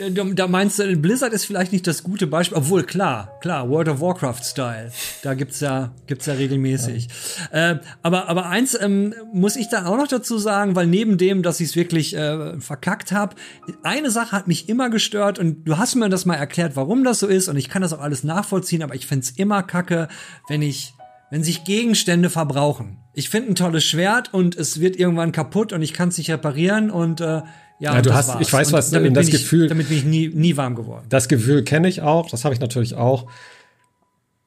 Äh, 0.00 0.34
da 0.34 0.46
meinst 0.48 0.78
du, 0.78 0.96
Blizzard 0.96 1.32
ist 1.32 1.44
vielleicht 1.44 1.72
nicht 1.72 1.86
das 1.86 2.02
gute 2.02 2.26
Beispiel, 2.26 2.58
obwohl 2.58 2.84
klar, 2.84 3.38
klar, 3.40 3.68
World 3.68 3.88
of 3.88 4.00
Warcraft 4.00 4.42
Style, 4.42 4.92
da 5.22 5.34
gibt's 5.34 5.60
ja, 5.60 5.92
gibt's 6.06 6.26
ja 6.26 6.34
regelmäßig. 6.34 7.08
Ja. 7.52 7.72
Äh, 7.72 7.80
aber, 8.02 8.28
aber 8.28 8.46
eins 8.46 8.78
ähm, 8.80 9.14
muss 9.32 9.56
ich 9.56 9.68
da 9.68 9.86
auch 9.86 9.96
noch 9.96 10.08
dazu 10.08 10.38
sagen, 10.38 10.74
weil 10.76 10.86
neben 10.86 11.18
dem, 11.18 11.42
dass 11.42 11.60
ich 11.60 11.70
es 11.70 11.76
wirklich 11.76 12.16
äh, 12.16 12.60
verkackt 12.60 13.12
habe, 13.12 13.36
eine 13.82 14.10
Sache 14.10 14.32
hat 14.32 14.48
mich 14.48 14.68
immer 14.68 14.90
gestört 14.90 15.38
und 15.38 15.64
du 15.64 15.78
hast 15.78 15.94
mir 15.94 16.08
das 16.08 16.26
mal 16.26 16.36
erklärt, 16.36 16.76
warum 16.76 17.04
das 17.04 17.20
so 17.20 17.26
ist 17.26 17.48
und 17.48 17.56
ich 17.56 17.68
kann 17.68 17.82
das 17.82 17.92
auch 17.92 18.00
alles 18.00 18.24
nachvollziehen, 18.24 18.82
aber 18.82 18.94
ich 18.94 19.06
find's 19.06 19.30
immer 19.30 19.62
kacke, 19.62 20.08
wenn 20.48 20.62
ich 20.62 20.94
wenn 21.32 21.42
sich 21.42 21.64
Gegenstände 21.64 22.28
verbrauchen. 22.28 22.98
Ich 23.14 23.30
finde 23.30 23.52
ein 23.52 23.54
tolles 23.54 23.84
Schwert 23.84 24.34
und 24.34 24.54
es 24.54 24.80
wird 24.80 24.96
irgendwann 24.96 25.32
kaputt 25.32 25.72
und 25.72 25.80
ich 25.80 25.94
kann 25.94 26.10
es 26.10 26.18
nicht 26.18 26.30
reparieren 26.30 26.90
und 26.90 27.22
äh, 27.22 27.40
ja, 27.82 27.96
ja 27.96 28.02
du 28.02 28.14
hast, 28.14 28.28
war's. 28.28 28.40
ich 28.40 28.52
weiß, 28.52 28.72
was 28.72 28.90
damit 28.90 29.16
das 29.16 29.28
Gefühl. 29.28 29.64
Ich, 29.64 29.68
damit 29.68 29.88
bin 29.88 29.98
ich 29.98 30.04
nie, 30.04 30.28
nie 30.28 30.56
warm 30.56 30.76
geworden. 30.76 31.04
Das 31.08 31.28
Gefühl 31.28 31.64
kenne 31.64 31.88
ich 31.88 32.00
auch, 32.00 32.30
das 32.30 32.44
habe 32.44 32.54
ich 32.54 32.60
natürlich 32.60 32.94
auch. 32.94 33.28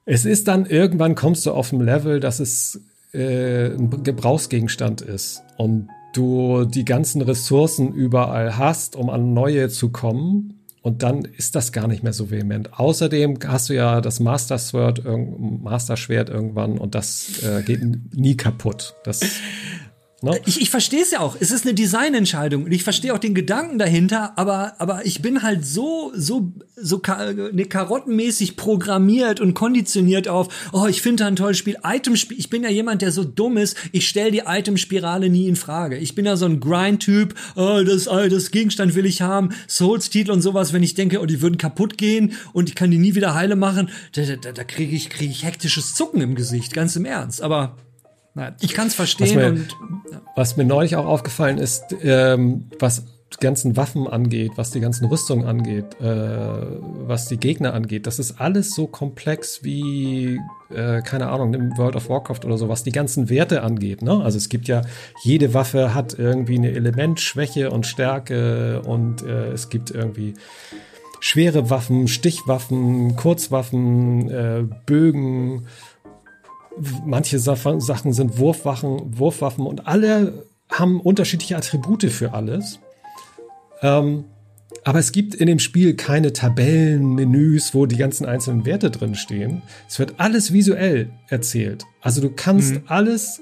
Es 0.05 0.23
ist 0.23 0.47
dann 0.47 0.65
irgendwann 0.65 1.15
kommst 1.15 1.45
du 1.45 1.51
auf 1.51 1.73
ein 1.73 1.81
Level, 1.81 2.21
dass 2.21 2.39
es 2.39 2.79
äh, 3.13 3.73
ein 3.73 4.03
Gebrauchsgegenstand 4.03 5.01
ist 5.01 5.41
und 5.57 5.89
du 6.13 6.63
die 6.63 6.86
ganzen 6.86 7.21
Ressourcen 7.21 7.91
überall 7.91 8.57
hast, 8.57 8.95
um 8.95 9.09
an 9.09 9.33
neue 9.33 9.67
zu 9.67 9.89
kommen. 9.89 10.61
Und 10.81 11.01
dann 11.01 11.25
ist 11.25 11.55
das 11.55 11.71
gar 11.71 11.88
nicht 11.88 12.03
mehr 12.03 12.13
so 12.13 12.29
vehement. 12.29 12.79
Außerdem 12.79 13.39
hast 13.47 13.69
du 13.69 13.73
ja 13.73 14.01
das 14.01 14.19
Master 14.19 14.59
Sword, 14.59 15.01
Master 15.03 15.97
Schwert 15.97 16.29
irgendwann 16.29 16.77
und 16.77 16.93
das 16.93 17.41
äh, 17.43 17.63
geht 17.63 17.81
nie 18.15 18.38
kaputt. 18.38 18.93
Das 19.03 19.21
Ne? 20.26 20.41
Ich, 20.45 20.59
ich 20.59 20.71
verstehe 20.71 21.03
es 21.03 21.11
ja 21.11 21.19
auch. 21.19 21.38
Es 21.39 21.51
ist 21.51 21.65
eine 21.65 21.76
Designentscheidung 21.76 22.63
und 22.63 22.71
ich 22.71 22.84
verstehe 22.84 23.13
auch 23.13 23.19
den 23.19 23.36
Gedanken 23.36 23.78
dahinter, 23.78 24.34
aber, 24.38 24.73
aber 24.80 25.05
ich 25.05 25.21
bin 25.21 25.43
halt 25.43 25.65
so, 25.65 26.11
so, 26.15 26.51
so 26.76 26.97
ka 26.97 27.32
ne, 27.32 27.65
karottenmäßig 27.65 28.57
programmiert 28.57 29.39
und 29.39 29.53
konditioniert 29.53 30.28
auf, 30.28 30.47
oh, 30.73 30.88
ich 30.88 31.03
finde 31.03 31.23
da 31.23 31.28
ein 31.28 31.36
tolles 31.36 31.59
Spiel. 31.59 31.78
Itemspiel, 31.84 32.39
ich 32.39 32.49
bin 32.49 32.63
ja 32.63 32.69
jemand, 32.69 33.03
der 33.03 33.11
so 33.11 33.23
dumm 33.23 33.57
ist, 33.57 33.78
ich 33.91 34.07
stelle 34.07 34.32
die 34.32 34.43
Itemspirale 34.47 35.30
nie 35.30 35.47
in 35.47 35.55
Frage. 35.55 35.97
Ich 35.97 36.15
bin 36.15 36.26
ja 36.26 36.36
so 36.38 36.45
ein 36.45 36.59
Grind-Typ, 36.59 37.36
oh, 37.55 37.84
das, 37.86 38.07
oh, 38.07 38.28
das 38.28 38.49
Gegenstand 38.49 38.95
will 38.95 39.05
ich 39.05 39.21
haben, 39.21 39.49
Souls-Titel 39.67 40.32
und 40.32 40.41
sowas, 40.41 40.73
wenn 40.73 40.82
ich 40.82 40.95
denke, 40.95 41.21
oh, 41.21 41.28
die 41.28 41.43
würden 41.43 41.59
kaputt 41.59 41.99
gehen 41.99 42.34
und 42.51 42.67
ich 42.67 42.73
kann 42.73 42.89
die 42.89 42.97
nie 42.97 43.13
wieder 43.13 43.36
heile 43.36 43.55
machen, 43.55 43.89
da, 44.13 44.23
da, 44.23 44.51
da 44.51 44.63
kriege 44.63 44.95
ich, 44.95 45.11
krieg 45.11 45.30
ich 45.30 45.43
hektisches 45.43 45.93
Zucken 45.93 46.21
im 46.21 46.34
Gesicht, 46.34 46.73
ganz 46.73 46.95
im 46.95 47.05
Ernst. 47.05 47.43
Aber 47.43 47.78
Ich 48.59 48.73
kann 48.73 48.88
es 48.88 48.95
verstehen. 48.95 49.27
Was 49.27 49.36
mir, 49.36 49.47
und, 49.47 49.77
ja. 50.11 50.21
was 50.36 50.57
mir 50.57 50.65
neulich 50.65 50.95
auch 50.95 51.05
aufgefallen 51.05 51.57
ist, 51.57 51.83
ähm, 52.03 52.69
was 52.79 53.05
die 53.33 53.43
ganzen 53.43 53.75
Waffen 53.75 54.07
angeht, 54.07 54.51
was 54.55 54.71
die 54.71 54.79
ganzen 54.79 55.05
Rüstungen 55.07 55.45
angeht, 55.45 55.99
äh, 55.99 56.05
was 56.05 57.27
die 57.27 57.38
Gegner 57.38 57.73
angeht, 57.73 58.07
das 58.07 58.19
ist 58.19 58.39
alles 58.39 58.73
so 58.73 58.88
komplex 58.88 59.63
wie, 59.63 60.39
äh, 60.73 61.01
keine 61.01 61.29
Ahnung, 61.29 61.53
im 61.53 61.77
World 61.77 61.95
of 61.95 62.09
Warcraft 62.09 62.45
oder 62.45 62.57
so, 62.57 62.69
was 62.69 62.83
die 62.83 62.91
ganzen 62.91 63.29
Werte 63.29 63.63
angeht. 63.63 64.01
Ne? 64.01 64.21
Also 64.23 64.38
es 64.38 64.49
gibt 64.49 64.67
ja, 64.67 64.81
jede 65.23 65.53
Waffe 65.53 65.93
hat 65.93 66.17
irgendwie 66.17 66.57
eine 66.57 66.71
Elementschwäche 66.71 67.71
und 67.71 67.86
Stärke 67.86 68.81
und 68.86 69.23
äh, 69.23 69.51
es 69.51 69.69
gibt 69.69 69.91
irgendwie 69.91 70.36
schwere 71.19 71.69
Waffen, 71.69 72.07
Stichwaffen, 72.07 73.15
Kurzwaffen, 73.15 74.29
äh, 74.29 74.63
Bögen 74.86 75.65
manche 77.05 77.39
Sachen 77.39 77.80
sind 78.13 78.38
Wurfwaffen, 78.38 79.17
Wurfwaffen 79.17 79.65
und 79.65 79.88
alle 79.88 80.45
haben 80.69 80.99
unterschiedliche 80.99 81.57
Attribute 81.57 82.05
für 82.05 82.34
alles. 82.34 82.80
Ähm, 83.82 84.26
aber 84.84 84.99
es 84.99 85.11
gibt 85.11 85.36
in 85.36 85.47
dem 85.47 85.59
Spiel 85.59 85.95
keine 85.95 86.34
Tabellen, 86.34 87.15
Menüs, 87.15 87.73
wo 87.73 87.86
die 87.86 87.97
ganzen 87.97 88.26
einzelnen 88.26 88.65
Werte 88.65 88.91
drin 88.91 89.15
stehen. 89.15 89.61
Es 89.88 89.99
wird 89.99 90.15
alles 90.17 90.53
visuell 90.53 91.09
erzählt. 91.28 91.86
Also 92.01 92.21
du 92.21 92.30
kannst 92.30 92.73
mhm. 92.73 92.84
alles 92.88 93.41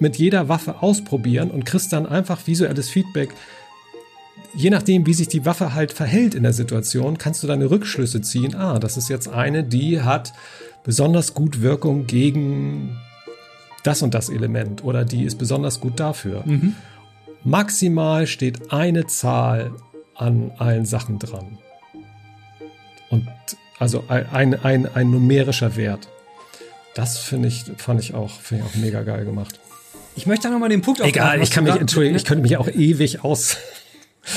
mit 0.00 0.16
jeder 0.16 0.48
Waffe 0.48 0.82
ausprobieren 0.82 1.50
und 1.50 1.64
kriegst 1.64 1.92
dann 1.92 2.06
einfach 2.06 2.46
visuelles 2.46 2.88
Feedback. 2.88 3.30
Je 4.56 4.70
nachdem, 4.70 5.06
wie 5.06 5.14
sich 5.14 5.28
die 5.28 5.44
Waffe 5.44 5.74
halt 5.74 5.92
verhält 5.92 6.34
in 6.34 6.42
der 6.42 6.52
Situation, 6.52 7.18
kannst 7.18 7.42
du 7.42 7.46
deine 7.46 7.70
Rückschlüsse 7.70 8.20
ziehen. 8.20 8.54
Ah, 8.54 8.78
das 8.78 8.96
ist 8.96 9.08
jetzt 9.08 9.28
eine, 9.28 9.64
die 9.64 10.00
hat 10.00 10.32
besonders 10.84 11.34
gut 11.34 11.62
Wirkung 11.62 12.06
gegen 12.06 12.96
das 13.82 14.02
und 14.02 14.14
das 14.14 14.28
Element 14.28 14.84
oder 14.84 15.04
die 15.04 15.24
ist 15.24 15.36
besonders 15.36 15.80
gut 15.80 15.98
dafür. 15.98 16.42
Mhm. 16.44 16.76
Maximal 17.42 18.26
steht 18.26 18.72
eine 18.72 19.06
Zahl 19.06 19.72
an 20.14 20.52
allen 20.58 20.86
Sachen 20.86 21.18
dran. 21.18 21.58
Und 23.10 23.26
also 23.78 24.04
ein, 24.08 24.54
ein, 24.64 24.94
ein 24.94 25.10
numerischer 25.10 25.76
Wert. 25.76 26.08
Das 26.94 27.18
finde 27.18 27.48
ich, 27.48 27.64
fand 27.76 28.00
ich 28.00 28.14
auch, 28.14 28.30
finde 28.30 28.64
ich 28.64 28.70
auch 28.70 28.76
mega 28.76 29.02
geil 29.02 29.24
gemacht. 29.24 29.60
Ich 30.16 30.26
möchte 30.26 30.46
da 30.46 30.54
nochmal 30.54 30.68
den 30.68 30.80
Punkt 30.80 31.00
Egal, 31.00 31.42
ich 31.42 31.50
kann 31.50 31.64
mich, 31.64 31.74
entschuldigen, 31.74 32.14
ich 32.14 32.24
könnte 32.24 32.42
mich 32.42 32.56
auch 32.56 32.68
ewig 32.68 33.24
aus, 33.24 33.56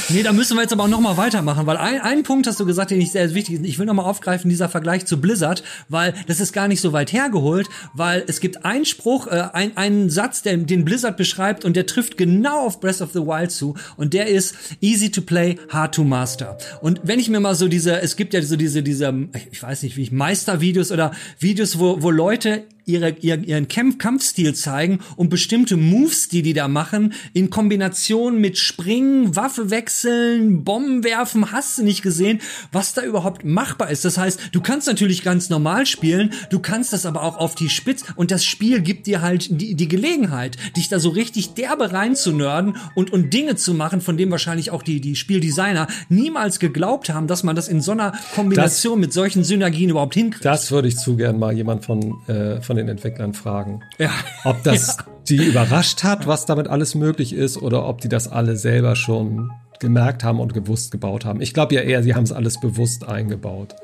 Nee, 0.10 0.24
da 0.24 0.34
müssen 0.34 0.56
wir 0.56 0.62
jetzt 0.62 0.74
aber 0.74 0.84
auch 0.84 0.90
nochmal 0.90 1.18
weitermachen, 1.18 1.66
weil 1.66 1.78
ein, 1.78 2.02
ein 2.02 2.24
Punkt 2.24 2.48
hast 2.48 2.60
du 2.60 2.66
gesagt, 2.66 2.92
den 2.92 3.02
ich 3.02 3.12
sehr 3.12 3.34
wichtig 3.34 3.56
ist. 3.56 3.66
Ich 3.66 3.80
will 3.80 3.86
nochmal 3.86 4.06
aufgreifen, 4.06 4.50
dieser 4.50 4.70
Vergleich 4.70 5.06
zu 5.06 5.20
Blizzard, 5.20 5.64
weil 5.90 6.14
das 6.28 6.40
ist 6.40 6.54
gar 6.54 6.68
nicht 6.68 6.82
so 6.82 6.94
weit 6.94 7.14
hergeholt, 7.14 7.68
weil 7.94 8.24
es 8.28 8.40
gibt 8.40 8.66
einen 8.66 8.86
Spruch, 8.86 9.28
äh, 9.28 9.50
ein, 9.54 9.76
einen 9.78 10.10
Satz, 10.10 10.42
der, 10.42 10.58
den 10.58 10.86
Blizzard 10.86 11.18
beschreibt 11.18 11.66
und 11.66 11.76
der 11.76 11.86
trifft 11.86 12.18
genau 12.18 12.66
auf 12.66 12.80
Breath 12.80 13.02
of 13.02 13.12
the 13.14 13.20
Wild 13.20 13.52
zu 13.52 13.76
und 13.96 14.14
der 14.14 14.28
ist 14.28 14.56
easy 14.82 15.10
to 15.10 15.22
play, 15.22 15.58
hard 15.70 15.96
to 15.96 16.04
master. 16.04 16.58
Und 16.82 17.02
wenn 17.04 17.20
ich 17.20 17.30
mir 17.30 17.40
mal 17.40 17.56
so 17.56 17.68
diese, 17.68 18.02
es 18.02 18.16
gibt 18.16 18.34
ja 18.34 18.42
so 18.42 18.56
diese, 18.56 18.84
diese, 18.84 19.14
ich 19.52 19.62
weiß 19.62 19.84
nicht, 19.84 19.98
wie 19.98 20.04
ich, 20.04 20.12
Meistervideos 20.12 20.92
oder 20.92 21.12
Videos, 21.40 21.80
wo, 21.80 22.02
wo 22.02 22.12
Leute 22.12 22.64
ihre, 22.88 23.10
ihren 23.20 23.68
Kampf 23.68 23.98
Kampfstil 23.98 24.56
zeigen 24.56 25.00
und 25.18 25.30
bestimmte 25.30 25.78
Moves, 25.78 26.30
die 26.30 26.42
die 26.42 26.54
da 26.54 26.68
machen, 26.68 27.14
in 27.34 27.50
Kombination 27.50 28.40
mit 28.40 28.58
Springen, 28.58 29.36
Waffe 29.36 29.70
wechseln, 29.70 30.64
Bomben 30.64 31.04
werfen, 31.04 31.52
hast 31.52 31.78
du 31.78 31.84
nicht 31.84 32.02
gesehen, 32.02 32.40
was 32.72 32.94
da 32.94 33.04
überhaupt 33.04 33.44
machbar 33.44 33.92
ist. 33.92 34.06
Das 34.06 34.18
heißt, 34.18 34.50
du 34.54 34.62
kannst 34.62 34.88
natürlich 34.88 35.24
ganz 35.24 35.50
normal 35.50 35.86
spielen, 35.86 36.32
du 36.50 36.60
kannst 36.60 36.94
das 36.94 37.06
aber 37.06 37.24
auch 37.24 37.38
auf 37.38 37.56
die 37.56 37.70
Spitze 37.70 38.06
und 38.16 38.32
das 38.32 38.46
Spiel 38.46 38.82
gibt 38.82 39.08
dir 39.08 39.22
halt 39.22 39.62
die, 39.62 39.76
die 39.76 39.88
Gelegenheit, 39.88 40.58
dich 40.78 40.88
da 40.88 41.00
so 41.00 41.10
richtig 41.10 41.54
derbe 41.54 41.92
reinzunörden 41.92 42.78
und, 42.96 43.12
und 43.12 43.34
Dinge 43.34 43.58
zu 43.58 43.74
machen, 43.74 44.00
von 44.00 44.16
denen 44.16 44.32
wahrscheinlich 44.32 44.72
auch 44.72 44.84
die, 44.84 45.02
die 45.02 45.16
Spieldesigner 45.16 45.88
niemals 46.08 46.60
geglaubt 46.60 47.10
haben, 47.10 47.28
dass 47.28 47.44
man 47.44 47.56
das 47.56 47.68
in 47.68 47.82
so 47.82 47.92
einer 47.92 48.14
Kombination 48.34 49.00
das, 49.00 49.08
mit 49.08 49.14
solchen 49.14 49.44
Synergien 49.44 49.90
überhaupt 49.90 50.14
hinkriegt. 50.14 50.46
Das 50.46 50.72
würde 50.72 50.88
ich 50.88 50.96
zu 50.96 51.18
gern 51.18 51.38
mal 51.38 51.54
jemand 51.54 51.84
von, 51.84 52.22
äh, 52.28 52.62
von 52.62 52.77
den 52.78 52.88
Entwicklern 52.88 53.34
fragen. 53.34 53.82
Ja. 53.98 54.12
Ob 54.44 54.64
das 54.64 54.98
ja. 54.98 55.06
die 55.30 55.44
überrascht 55.46 56.04
hat, 56.04 56.28
was 56.28 56.46
damit 56.46 56.68
alles 56.68 56.96
möglich 56.96 57.34
ist, 57.34 57.58
oder 57.58 57.86
ob 57.86 58.02
die 58.02 58.10
das 58.10 58.28
alle 58.28 58.56
selber 58.56 58.96
schon 58.96 59.52
gemerkt 59.80 60.24
haben 60.24 60.40
und 60.40 60.54
gewusst 60.54 60.92
gebaut 60.92 61.26
haben. 61.26 61.42
Ich 61.42 61.54
glaube 61.54 61.76
ja 61.76 61.82
eher, 61.82 62.04
sie 62.04 62.16
haben 62.16 62.24
es 62.24 62.32
alles 62.32 62.60
bewusst 62.60 63.08
eingebaut. 63.08 63.76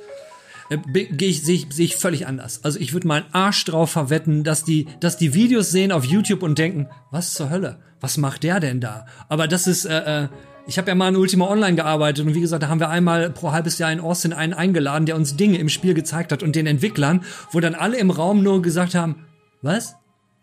Äh, 0.70 0.78
gehe 0.78 1.30
ich, 1.30 1.44
sehe 1.44 1.56
ich, 1.56 1.68
seh 1.72 1.84
ich 1.84 1.96
völlig 1.98 2.28
anders. 2.28 2.64
Also 2.64 2.80
ich 2.80 2.94
würde 2.94 3.08
meinen 3.08 3.26
Arsch 3.32 3.64
drauf 3.66 3.92
verwetten, 3.92 4.44
dass 4.44 4.64
die, 4.64 4.88
dass 5.00 5.18
die 5.18 5.34
Videos 5.34 5.72
sehen 5.72 5.92
auf 5.92 6.06
YouTube 6.06 6.44
und 6.44 6.58
denken, 6.58 6.88
was 7.12 7.34
zur 7.34 7.50
Hölle? 7.50 7.80
Was 8.00 8.18
macht 8.18 8.44
der 8.44 8.60
denn 8.60 8.82
da? 8.82 9.06
Aber 9.30 9.48
das 9.48 9.68
ist, 9.68 9.86
äh, 9.86 10.24
äh, 10.24 10.28
ich 10.66 10.78
habe 10.78 10.90
ja 10.90 10.96
mal 10.96 11.10
in 11.10 11.16
Ultima 11.16 11.48
Online 11.50 11.76
gearbeitet 11.76 12.26
und 12.26 12.36
wie 12.36 12.42
gesagt, 12.42 12.64
da 12.64 12.70
haben 12.70 12.80
wir 12.80 12.90
einmal 12.90 13.30
pro 13.30 13.52
halbes 13.52 13.78
Jahr 13.80 13.92
in 13.92 14.00
Austin 14.00 14.34
einen 14.34 14.54
eingeladen, 14.54 15.06
der 15.06 15.16
uns 15.16 15.36
Dinge 15.36 15.58
im 15.58 15.70
Spiel 15.70 15.94
gezeigt 15.94 16.32
hat 16.32 16.44
und 16.44 16.56
den 16.56 16.68
Entwicklern, 16.68 17.24
wo 17.52 17.60
dann 17.60 17.76
alle 17.76 17.98
im 17.98 18.12
Raum 18.12 18.44
nur 18.44 18.62
gesagt 18.62 18.96
haben, 18.96 19.26
was? 19.62 19.96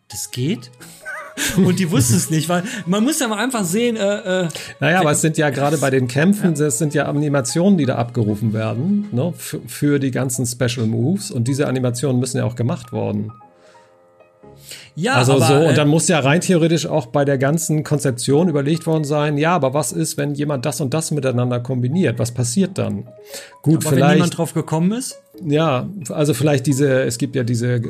Das 0.08 0.30
geht? 0.30 0.70
und 1.56 1.78
die 1.78 1.90
wussten 1.90 2.16
es 2.16 2.28
nicht, 2.28 2.48
weil 2.48 2.64
man 2.86 3.04
muss 3.04 3.18
ja 3.20 3.28
mal 3.28 3.42
einfach 3.42 3.64
sehen. 3.64 3.96
Äh, 3.96 4.42
äh, 4.42 4.48
naja, 4.78 5.00
aber 5.00 5.12
es 5.12 5.20
sind 5.20 5.38
ja 5.38 5.50
gerade 5.50 5.78
bei 5.78 5.88
den 5.88 6.06
Kämpfen, 6.08 6.54
ja. 6.54 6.66
es 6.66 6.78
sind 6.78 6.92
ja 6.92 7.06
Animationen, 7.06 7.78
die 7.78 7.86
da 7.86 7.96
abgerufen 7.96 8.52
werden, 8.52 9.08
ne, 9.12 9.32
für 9.36 9.98
die 9.98 10.10
ganzen 10.10 10.44
Special 10.44 10.86
Moves 10.86 11.30
und 11.30 11.48
diese 11.48 11.66
Animationen 11.66 12.20
müssen 12.20 12.38
ja 12.38 12.44
auch 12.44 12.56
gemacht 12.56 12.92
worden. 12.92 13.32
Ja, 15.00 15.14
also 15.14 15.36
aber, 15.36 15.46
so, 15.46 15.54
und 15.54 15.78
dann 15.78 15.88
äh, 15.88 15.90
muss 15.90 16.08
ja 16.08 16.18
rein 16.18 16.42
theoretisch 16.42 16.86
auch 16.86 17.06
bei 17.06 17.24
der 17.24 17.38
ganzen 17.38 17.84
Konzeption 17.84 18.48
überlegt 18.48 18.86
worden 18.86 19.04
sein, 19.04 19.38
ja, 19.38 19.54
aber 19.54 19.72
was 19.72 19.92
ist, 19.92 20.18
wenn 20.18 20.34
jemand 20.34 20.66
das 20.66 20.80
und 20.80 20.92
das 20.92 21.10
miteinander 21.10 21.58
kombiniert? 21.60 22.18
Was 22.18 22.32
passiert 22.32 22.76
dann? 22.76 23.08
Gut, 23.62 23.86
aber 23.86 23.94
vielleicht. 23.94 24.00
Wenn 24.00 24.14
niemand 24.16 24.38
drauf 24.38 24.52
gekommen 24.52 24.92
ist? 24.92 25.18
Ja, 25.42 25.88
also 26.10 26.34
vielleicht 26.34 26.66
diese, 26.66 27.02
es 27.04 27.16
gibt 27.16 27.34
ja 27.34 27.44
diese 27.44 27.80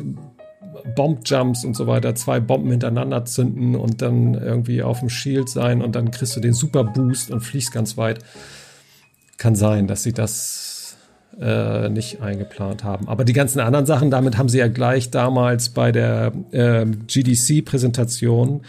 Bomb-Jumps 0.95 1.65
und 1.65 1.75
so 1.75 1.89
weiter, 1.89 2.15
zwei 2.15 2.39
Bomben 2.39 2.71
hintereinander 2.71 3.25
zünden 3.25 3.75
und 3.75 4.03
dann 4.03 4.35
irgendwie 4.35 4.83
auf 4.83 5.01
dem 5.01 5.09
Shield 5.09 5.49
sein 5.49 5.83
und 5.83 5.97
dann 5.97 6.13
kriegst 6.13 6.37
du 6.37 6.41
den 6.41 6.53
Super 6.53 6.85
Boost 6.85 7.33
und 7.33 7.41
fliegst 7.41 7.73
ganz 7.73 7.97
weit. 7.97 8.21
Kann 9.37 9.57
sein, 9.57 9.89
dass 9.89 10.05
sie 10.05 10.13
das 10.13 10.70
äh, 11.39 11.89
nicht 11.89 12.23
eingeplant 12.23 12.85
haben. 12.85 13.09
Aber 13.09 13.25
die 13.25 13.33
ganzen 13.33 13.61
anderen 13.61 13.87
Sachen, 13.87 14.11
damit 14.11 14.39
haben 14.39 14.49
sie 14.49 14.59
ja 14.59 14.69
gleich 14.69 15.11
damals 15.11 15.71
bei 15.71 15.93
der 15.93 16.33
äh, 16.53 16.87
GDC-Präsentation 16.87 18.63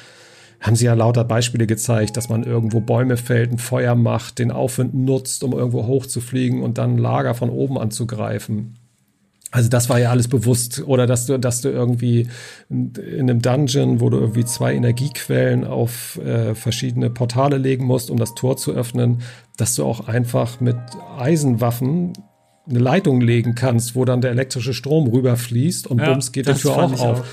haben 0.61 0.75
sie 0.75 0.85
ja 0.85 0.93
lauter 0.93 1.23
Beispiele 1.23 1.65
gezeigt, 1.65 2.17
dass 2.17 2.29
man 2.29 2.43
irgendwo 2.43 2.81
Bäume 2.81 3.17
fällt, 3.17 3.51
ein 3.51 3.57
Feuer 3.57 3.95
macht, 3.95 4.37
den 4.37 4.51
Aufwind 4.51 4.93
nutzt, 4.93 5.43
um 5.43 5.53
irgendwo 5.53 5.87
hochzufliegen 5.87 6.61
und 6.61 6.77
dann 6.77 6.99
Lager 6.99 7.33
von 7.33 7.49
oben 7.49 7.79
anzugreifen. 7.79 8.75
Also 9.49 9.67
das 9.67 9.89
war 9.89 9.99
ja 9.99 10.11
alles 10.11 10.27
bewusst. 10.27 10.83
Oder 10.85 11.07
dass 11.07 11.25
du, 11.25 11.37
dass 11.37 11.61
du 11.61 11.69
irgendwie 11.69 12.27
in 12.69 12.93
einem 13.19 13.41
Dungeon, 13.41 13.99
wo 13.99 14.09
du 14.09 14.17
irgendwie 14.17 14.45
zwei 14.45 14.73
Energiequellen 14.75 15.65
auf 15.65 16.17
äh, 16.19 16.55
verschiedene 16.55 17.09
Portale 17.09 17.57
legen 17.57 17.85
musst, 17.85 18.11
um 18.11 18.17
das 18.17 18.33
Tor 18.35 18.55
zu 18.55 18.71
öffnen, 18.71 19.23
dass 19.57 19.75
du 19.75 19.83
auch 19.83 20.07
einfach 20.07 20.61
mit 20.61 20.77
Eisenwaffen 21.17 22.13
eine 22.69 22.79
Leitung 22.79 23.21
legen 23.21 23.55
kannst, 23.55 23.95
wo 23.95 24.05
dann 24.05 24.21
der 24.21 24.31
elektrische 24.31 24.73
Strom 24.73 25.07
rüberfließt 25.07 25.87
und 25.87 25.99
ja, 25.99 26.09
bums 26.09 26.31
geht 26.31 26.47
die 26.47 26.53
Tür 26.53 26.77
auch 26.77 26.91
auf. 26.93 27.01
Auch, 27.01 27.23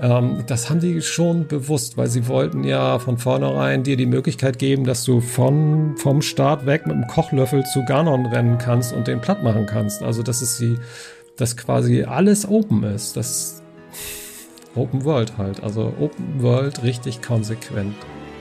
ja. 0.00 0.18
ähm, 0.18 0.44
das 0.46 0.70
haben 0.70 0.80
die 0.80 1.02
schon 1.02 1.46
bewusst, 1.46 1.96
weil 1.96 2.08
sie 2.08 2.26
wollten 2.26 2.64
ja 2.64 2.98
von 2.98 3.18
vornherein 3.18 3.82
dir 3.82 3.96
die 3.96 4.06
Möglichkeit 4.06 4.58
geben, 4.58 4.84
dass 4.84 5.04
du 5.04 5.20
von, 5.20 5.96
vom 5.98 6.22
Start 6.22 6.64
weg 6.64 6.86
mit 6.86 6.96
einem 6.96 7.06
Kochlöffel 7.06 7.64
zu 7.64 7.84
Ganon 7.84 8.26
rennen 8.26 8.58
kannst 8.58 8.94
und 8.94 9.08
den 9.08 9.20
platt 9.20 9.42
machen 9.42 9.66
kannst. 9.66 10.02
Also, 10.02 10.22
dass 10.22 10.40
es 10.40 10.56
sie, 10.56 10.78
dass 11.36 11.56
quasi 11.56 12.04
alles 12.04 12.48
open 12.48 12.82
ist. 12.82 13.16
Das 13.16 13.62
Open 14.74 15.04
World 15.04 15.36
halt. 15.36 15.62
Also 15.62 15.92
Open 16.00 16.42
World 16.42 16.82
richtig 16.82 17.20
konsequent 17.20 17.94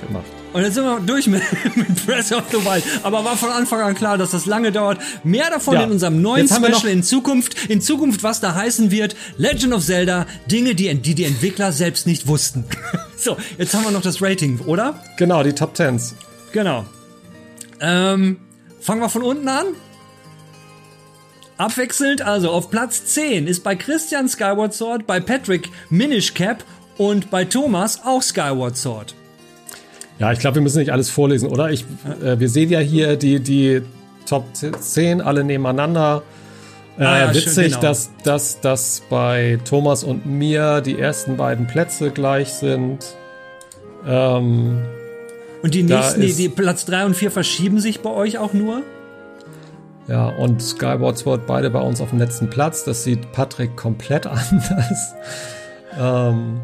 gemacht. 0.06 0.41
Und 0.54 0.64
jetzt 0.64 0.76
sind 0.76 0.84
wir 0.84 1.00
durch 1.00 1.28
mit, 1.28 1.42
mit 1.76 2.06
Breath 2.06 2.32
of 2.32 2.44
the 2.52 2.58
Wild. 2.58 2.84
Aber 3.04 3.24
war 3.24 3.38
von 3.38 3.50
Anfang 3.50 3.82
an 3.82 3.96
klar, 3.96 4.18
dass 4.18 4.32
das 4.32 4.46
lange 4.46 4.72
dauert. 4.72 5.00
Mehr 5.24 5.50
davon 5.50 5.76
ja. 5.76 5.84
in 5.84 5.92
unserem 5.92 6.22
neuen 6.22 6.48
Special 6.48 6.88
in 6.88 7.04
Zukunft. 7.04 7.70
In 7.70 7.82
Zukunft, 7.82 8.24
was 8.24 8.42
da 8.42 8.54
heißen 8.54 8.92
wird, 8.92 9.16
Legend 9.38 9.74
of 9.74 9.84
Zelda, 9.86 10.26
Dinge, 10.48 10.76
die 10.76 10.94
die, 10.94 11.16
die 11.16 11.24
Entwickler 11.24 11.72
selbst 11.72 12.06
nicht 12.06 12.28
wussten. 12.28 12.66
so, 13.18 13.38
jetzt 13.58 13.74
haben 13.74 13.84
wir 13.84 13.92
noch 13.92 14.02
das 14.02 14.22
Rating, 14.22 14.60
oder? 14.66 15.02
Genau, 15.18 15.44
die 15.44 15.54
Top 15.54 15.74
Tens. 15.74 16.16
Genau. 16.52 16.86
Ähm, 17.80 18.38
fangen 18.82 19.02
wir 19.02 19.10
von 19.10 19.24
unten 19.24 19.48
an. 19.48 19.68
Abwechselnd, 21.58 22.24
also 22.24 22.50
auf 22.50 22.72
Platz 22.72 23.06
10 23.06 23.48
ist 23.48 23.64
bei 23.64 23.76
Christian 23.76 24.28
Skyward 24.28 24.74
Sword, 24.74 25.06
bei 25.06 25.20
Patrick 25.20 25.70
Minish 25.90 26.34
Cap 26.34 26.64
und 26.98 27.30
bei 27.30 27.46
Thomas 27.46 28.02
auch 28.04 28.24
Skyward 28.24 28.76
Sword. 28.76 29.14
Ja, 30.22 30.32
ich 30.32 30.38
glaube, 30.38 30.56
wir 30.56 30.62
müssen 30.62 30.78
nicht 30.78 30.92
alles 30.92 31.10
vorlesen, 31.10 31.50
oder? 31.50 31.72
Ich, 31.72 31.84
äh, 32.24 32.40
wir 32.40 32.48
sehen 32.48 32.70
ja 32.70 32.78
hier 32.78 33.16
die, 33.16 33.40
die 33.40 33.82
Top 34.28 34.46
10 34.56 35.20
alle 35.20 35.44
nebeneinander. 35.44 36.22
Äh, 37.00 37.04
ah, 37.04 37.20
ja, 37.20 37.30
witzig, 37.34 37.54
schön, 37.54 37.64
genau. 37.70 37.82
dass, 37.82 38.12
dass, 38.24 38.62
dass 38.62 39.02
bei 39.10 39.58
Thomas 39.68 40.04
und 40.04 40.28
mir 40.28 40.82
die 40.82 41.00
ersten 41.00 41.38
beiden 41.38 41.66
Plätze 41.66 42.12
gleich 42.12 42.54
sind. 42.54 43.00
Ähm, 44.08 44.84
und 45.64 45.74
die 45.74 45.82
nächsten, 45.82 46.22
die, 46.22 46.34
die 46.34 46.50
Platz 46.50 46.86
3 46.86 47.08
und 47.08 47.16
4 47.16 47.32
verschieben 47.32 47.80
sich 47.80 48.02
bei 48.02 48.12
euch 48.12 48.38
auch 48.38 48.54
nur? 48.54 48.84
Ja, 50.08 50.28
und 50.28 50.62
Skyward 50.62 51.18
Sword 51.18 51.48
beide 51.48 51.72
bei 51.72 51.82
uns 51.82 52.00
auf 52.00 52.12
dem 52.12 52.20
letzten 52.20 52.48
Platz. 52.48 52.84
Das 52.84 53.04
sieht 53.04 53.32
Patrick 53.32 53.76
komplett 53.76 54.28
anders. 54.28 55.16
ähm, 56.00 56.62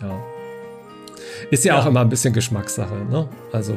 ja. 0.00 0.29
Ist 1.50 1.64
ja, 1.64 1.74
ja, 1.74 1.80
auch 1.80 1.86
immer 1.86 2.00
ein 2.00 2.08
bisschen 2.08 2.32
Geschmackssache, 2.32 2.94
ne? 3.10 3.28
Also. 3.52 3.74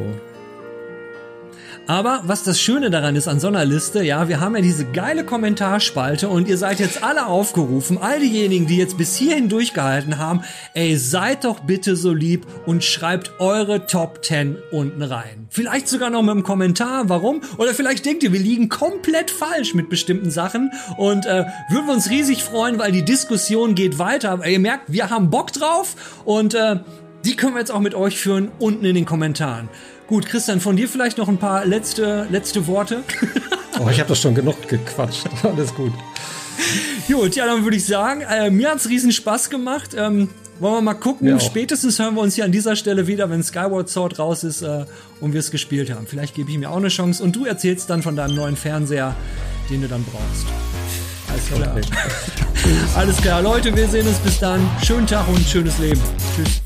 Aber 1.85 2.21
was 2.23 2.43
das 2.43 2.61
Schöne 2.61 2.89
daran 2.89 3.17
ist 3.17 3.27
an 3.27 3.41
so 3.41 3.49
einer 3.49 3.65
Liste, 3.65 4.03
ja, 4.03 4.29
wir 4.29 4.39
haben 4.39 4.55
ja 4.55 4.61
diese 4.61 4.85
geile 4.85 5.25
Kommentarspalte 5.25 6.29
und 6.29 6.47
ihr 6.47 6.57
seid 6.57 6.79
jetzt 6.79 7.03
alle 7.03 7.25
aufgerufen, 7.25 7.97
all 7.99 8.21
diejenigen, 8.21 8.67
die 8.67 8.77
jetzt 8.77 8.97
bis 8.97 9.17
hierhin 9.17 9.49
durchgehalten 9.49 10.17
haben, 10.17 10.43
ey, 10.73 10.95
seid 10.95 11.43
doch 11.43 11.59
bitte 11.59 11.97
so 11.97 12.13
lieb 12.13 12.47
und 12.65 12.85
schreibt 12.85 13.33
eure 13.39 13.85
Top 13.85 14.23
10 14.23 14.57
unten 14.71 15.01
rein. 15.01 15.47
Vielleicht 15.49 15.89
sogar 15.89 16.09
noch 16.09 16.21
mit 16.21 16.31
einem 16.31 16.43
Kommentar, 16.43 17.09
warum? 17.09 17.41
Oder 17.57 17.73
vielleicht 17.73 18.05
denkt 18.05 18.23
ihr, 18.23 18.31
wir 18.31 18.39
liegen 18.39 18.69
komplett 18.69 19.29
falsch 19.29 19.73
mit 19.73 19.89
bestimmten 19.89 20.31
Sachen 20.31 20.71
und 20.97 21.25
äh, 21.25 21.45
würden 21.69 21.87
wir 21.87 21.93
uns 21.93 22.09
riesig 22.09 22.43
freuen, 22.43 22.79
weil 22.79 22.93
die 22.93 23.03
Diskussion 23.03 23.75
geht 23.75 23.99
weiter. 23.99 24.31
Aber 24.31 24.47
ihr 24.47 24.59
merkt, 24.59 24.91
wir 24.93 25.09
haben 25.09 25.29
Bock 25.29 25.51
drauf 25.51 25.95
und 26.23 26.53
äh, 26.53 26.77
die 27.25 27.35
können 27.35 27.53
wir 27.53 27.59
jetzt 27.59 27.71
auch 27.71 27.79
mit 27.79 27.95
euch 27.95 28.19
führen, 28.19 28.51
unten 28.59 28.85
in 28.85 28.95
den 28.95 29.05
Kommentaren. 29.05 29.69
Gut, 30.07 30.25
Christian, 30.25 30.59
von 30.59 30.75
dir 30.75 30.89
vielleicht 30.89 31.17
noch 31.17 31.29
ein 31.29 31.37
paar 31.37 31.65
letzte, 31.65 32.27
letzte 32.29 32.67
Worte. 32.67 33.03
oh, 33.79 33.89
ich 33.89 33.99
habe 33.99 34.09
das 34.09 34.19
schon 34.21 34.35
genug 34.35 34.67
gequatscht. 34.67 35.25
Alles 35.43 35.73
gut. 35.73 35.93
Gut, 37.07 37.35
ja, 37.35 37.45
dann 37.45 37.63
würde 37.63 37.77
ich 37.77 37.85
sagen, 37.85 38.21
äh, 38.21 38.49
mir 38.49 38.71
hat's 38.71 38.87
riesen 38.89 39.11
Spaß 39.11 39.49
gemacht. 39.49 39.91
Ähm, 39.97 40.29
wollen 40.59 40.75
wir 40.75 40.81
mal 40.81 40.93
gucken. 40.93 41.39
Spätestens 41.39 41.99
hören 41.99 42.15
wir 42.15 42.21
uns 42.21 42.35
hier 42.35 42.45
an 42.45 42.51
dieser 42.51 42.75
Stelle 42.75 43.07
wieder, 43.07 43.29
wenn 43.29 43.43
Skyward 43.43 43.89
Sword 43.89 44.19
raus 44.19 44.43
ist 44.43 44.61
äh, 44.61 44.85
und 45.19 45.33
wir 45.33 45.39
es 45.39 45.51
gespielt 45.51 45.91
haben. 45.91 46.05
Vielleicht 46.07 46.35
gebe 46.35 46.51
ich 46.51 46.57
mir 46.57 46.69
auch 46.69 46.77
eine 46.77 46.89
Chance 46.89 47.23
und 47.23 47.35
du 47.35 47.45
erzählst 47.45 47.89
dann 47.89 48.03
von 48.03 48.15
deinem 48.15 48.35
neuen 48.35 48.55
Fernseher, 48.55 49.15
den 49.69 49.81
du 49.81 49.87
dann 49.87 50.03
brauchst. 50.03 50.82
Alles 51.61 51.89
klar. 51.89 52.03
Alles 52.95 53.17
klar, 53.17 53.41
Leute, 53.41 53.75
wir 53.75 53.87
sehen 53.87 54.07
uns 54.07 54.17
bis 54.19 54.39
dann. 54.39 54.61
Schönen 54.83 55.05
Tag 55.05 55.27
und 55.27 55.39
schönes 55.45 55.77
Leben. 55.79 56.01
Tschüss. 56.35 56.61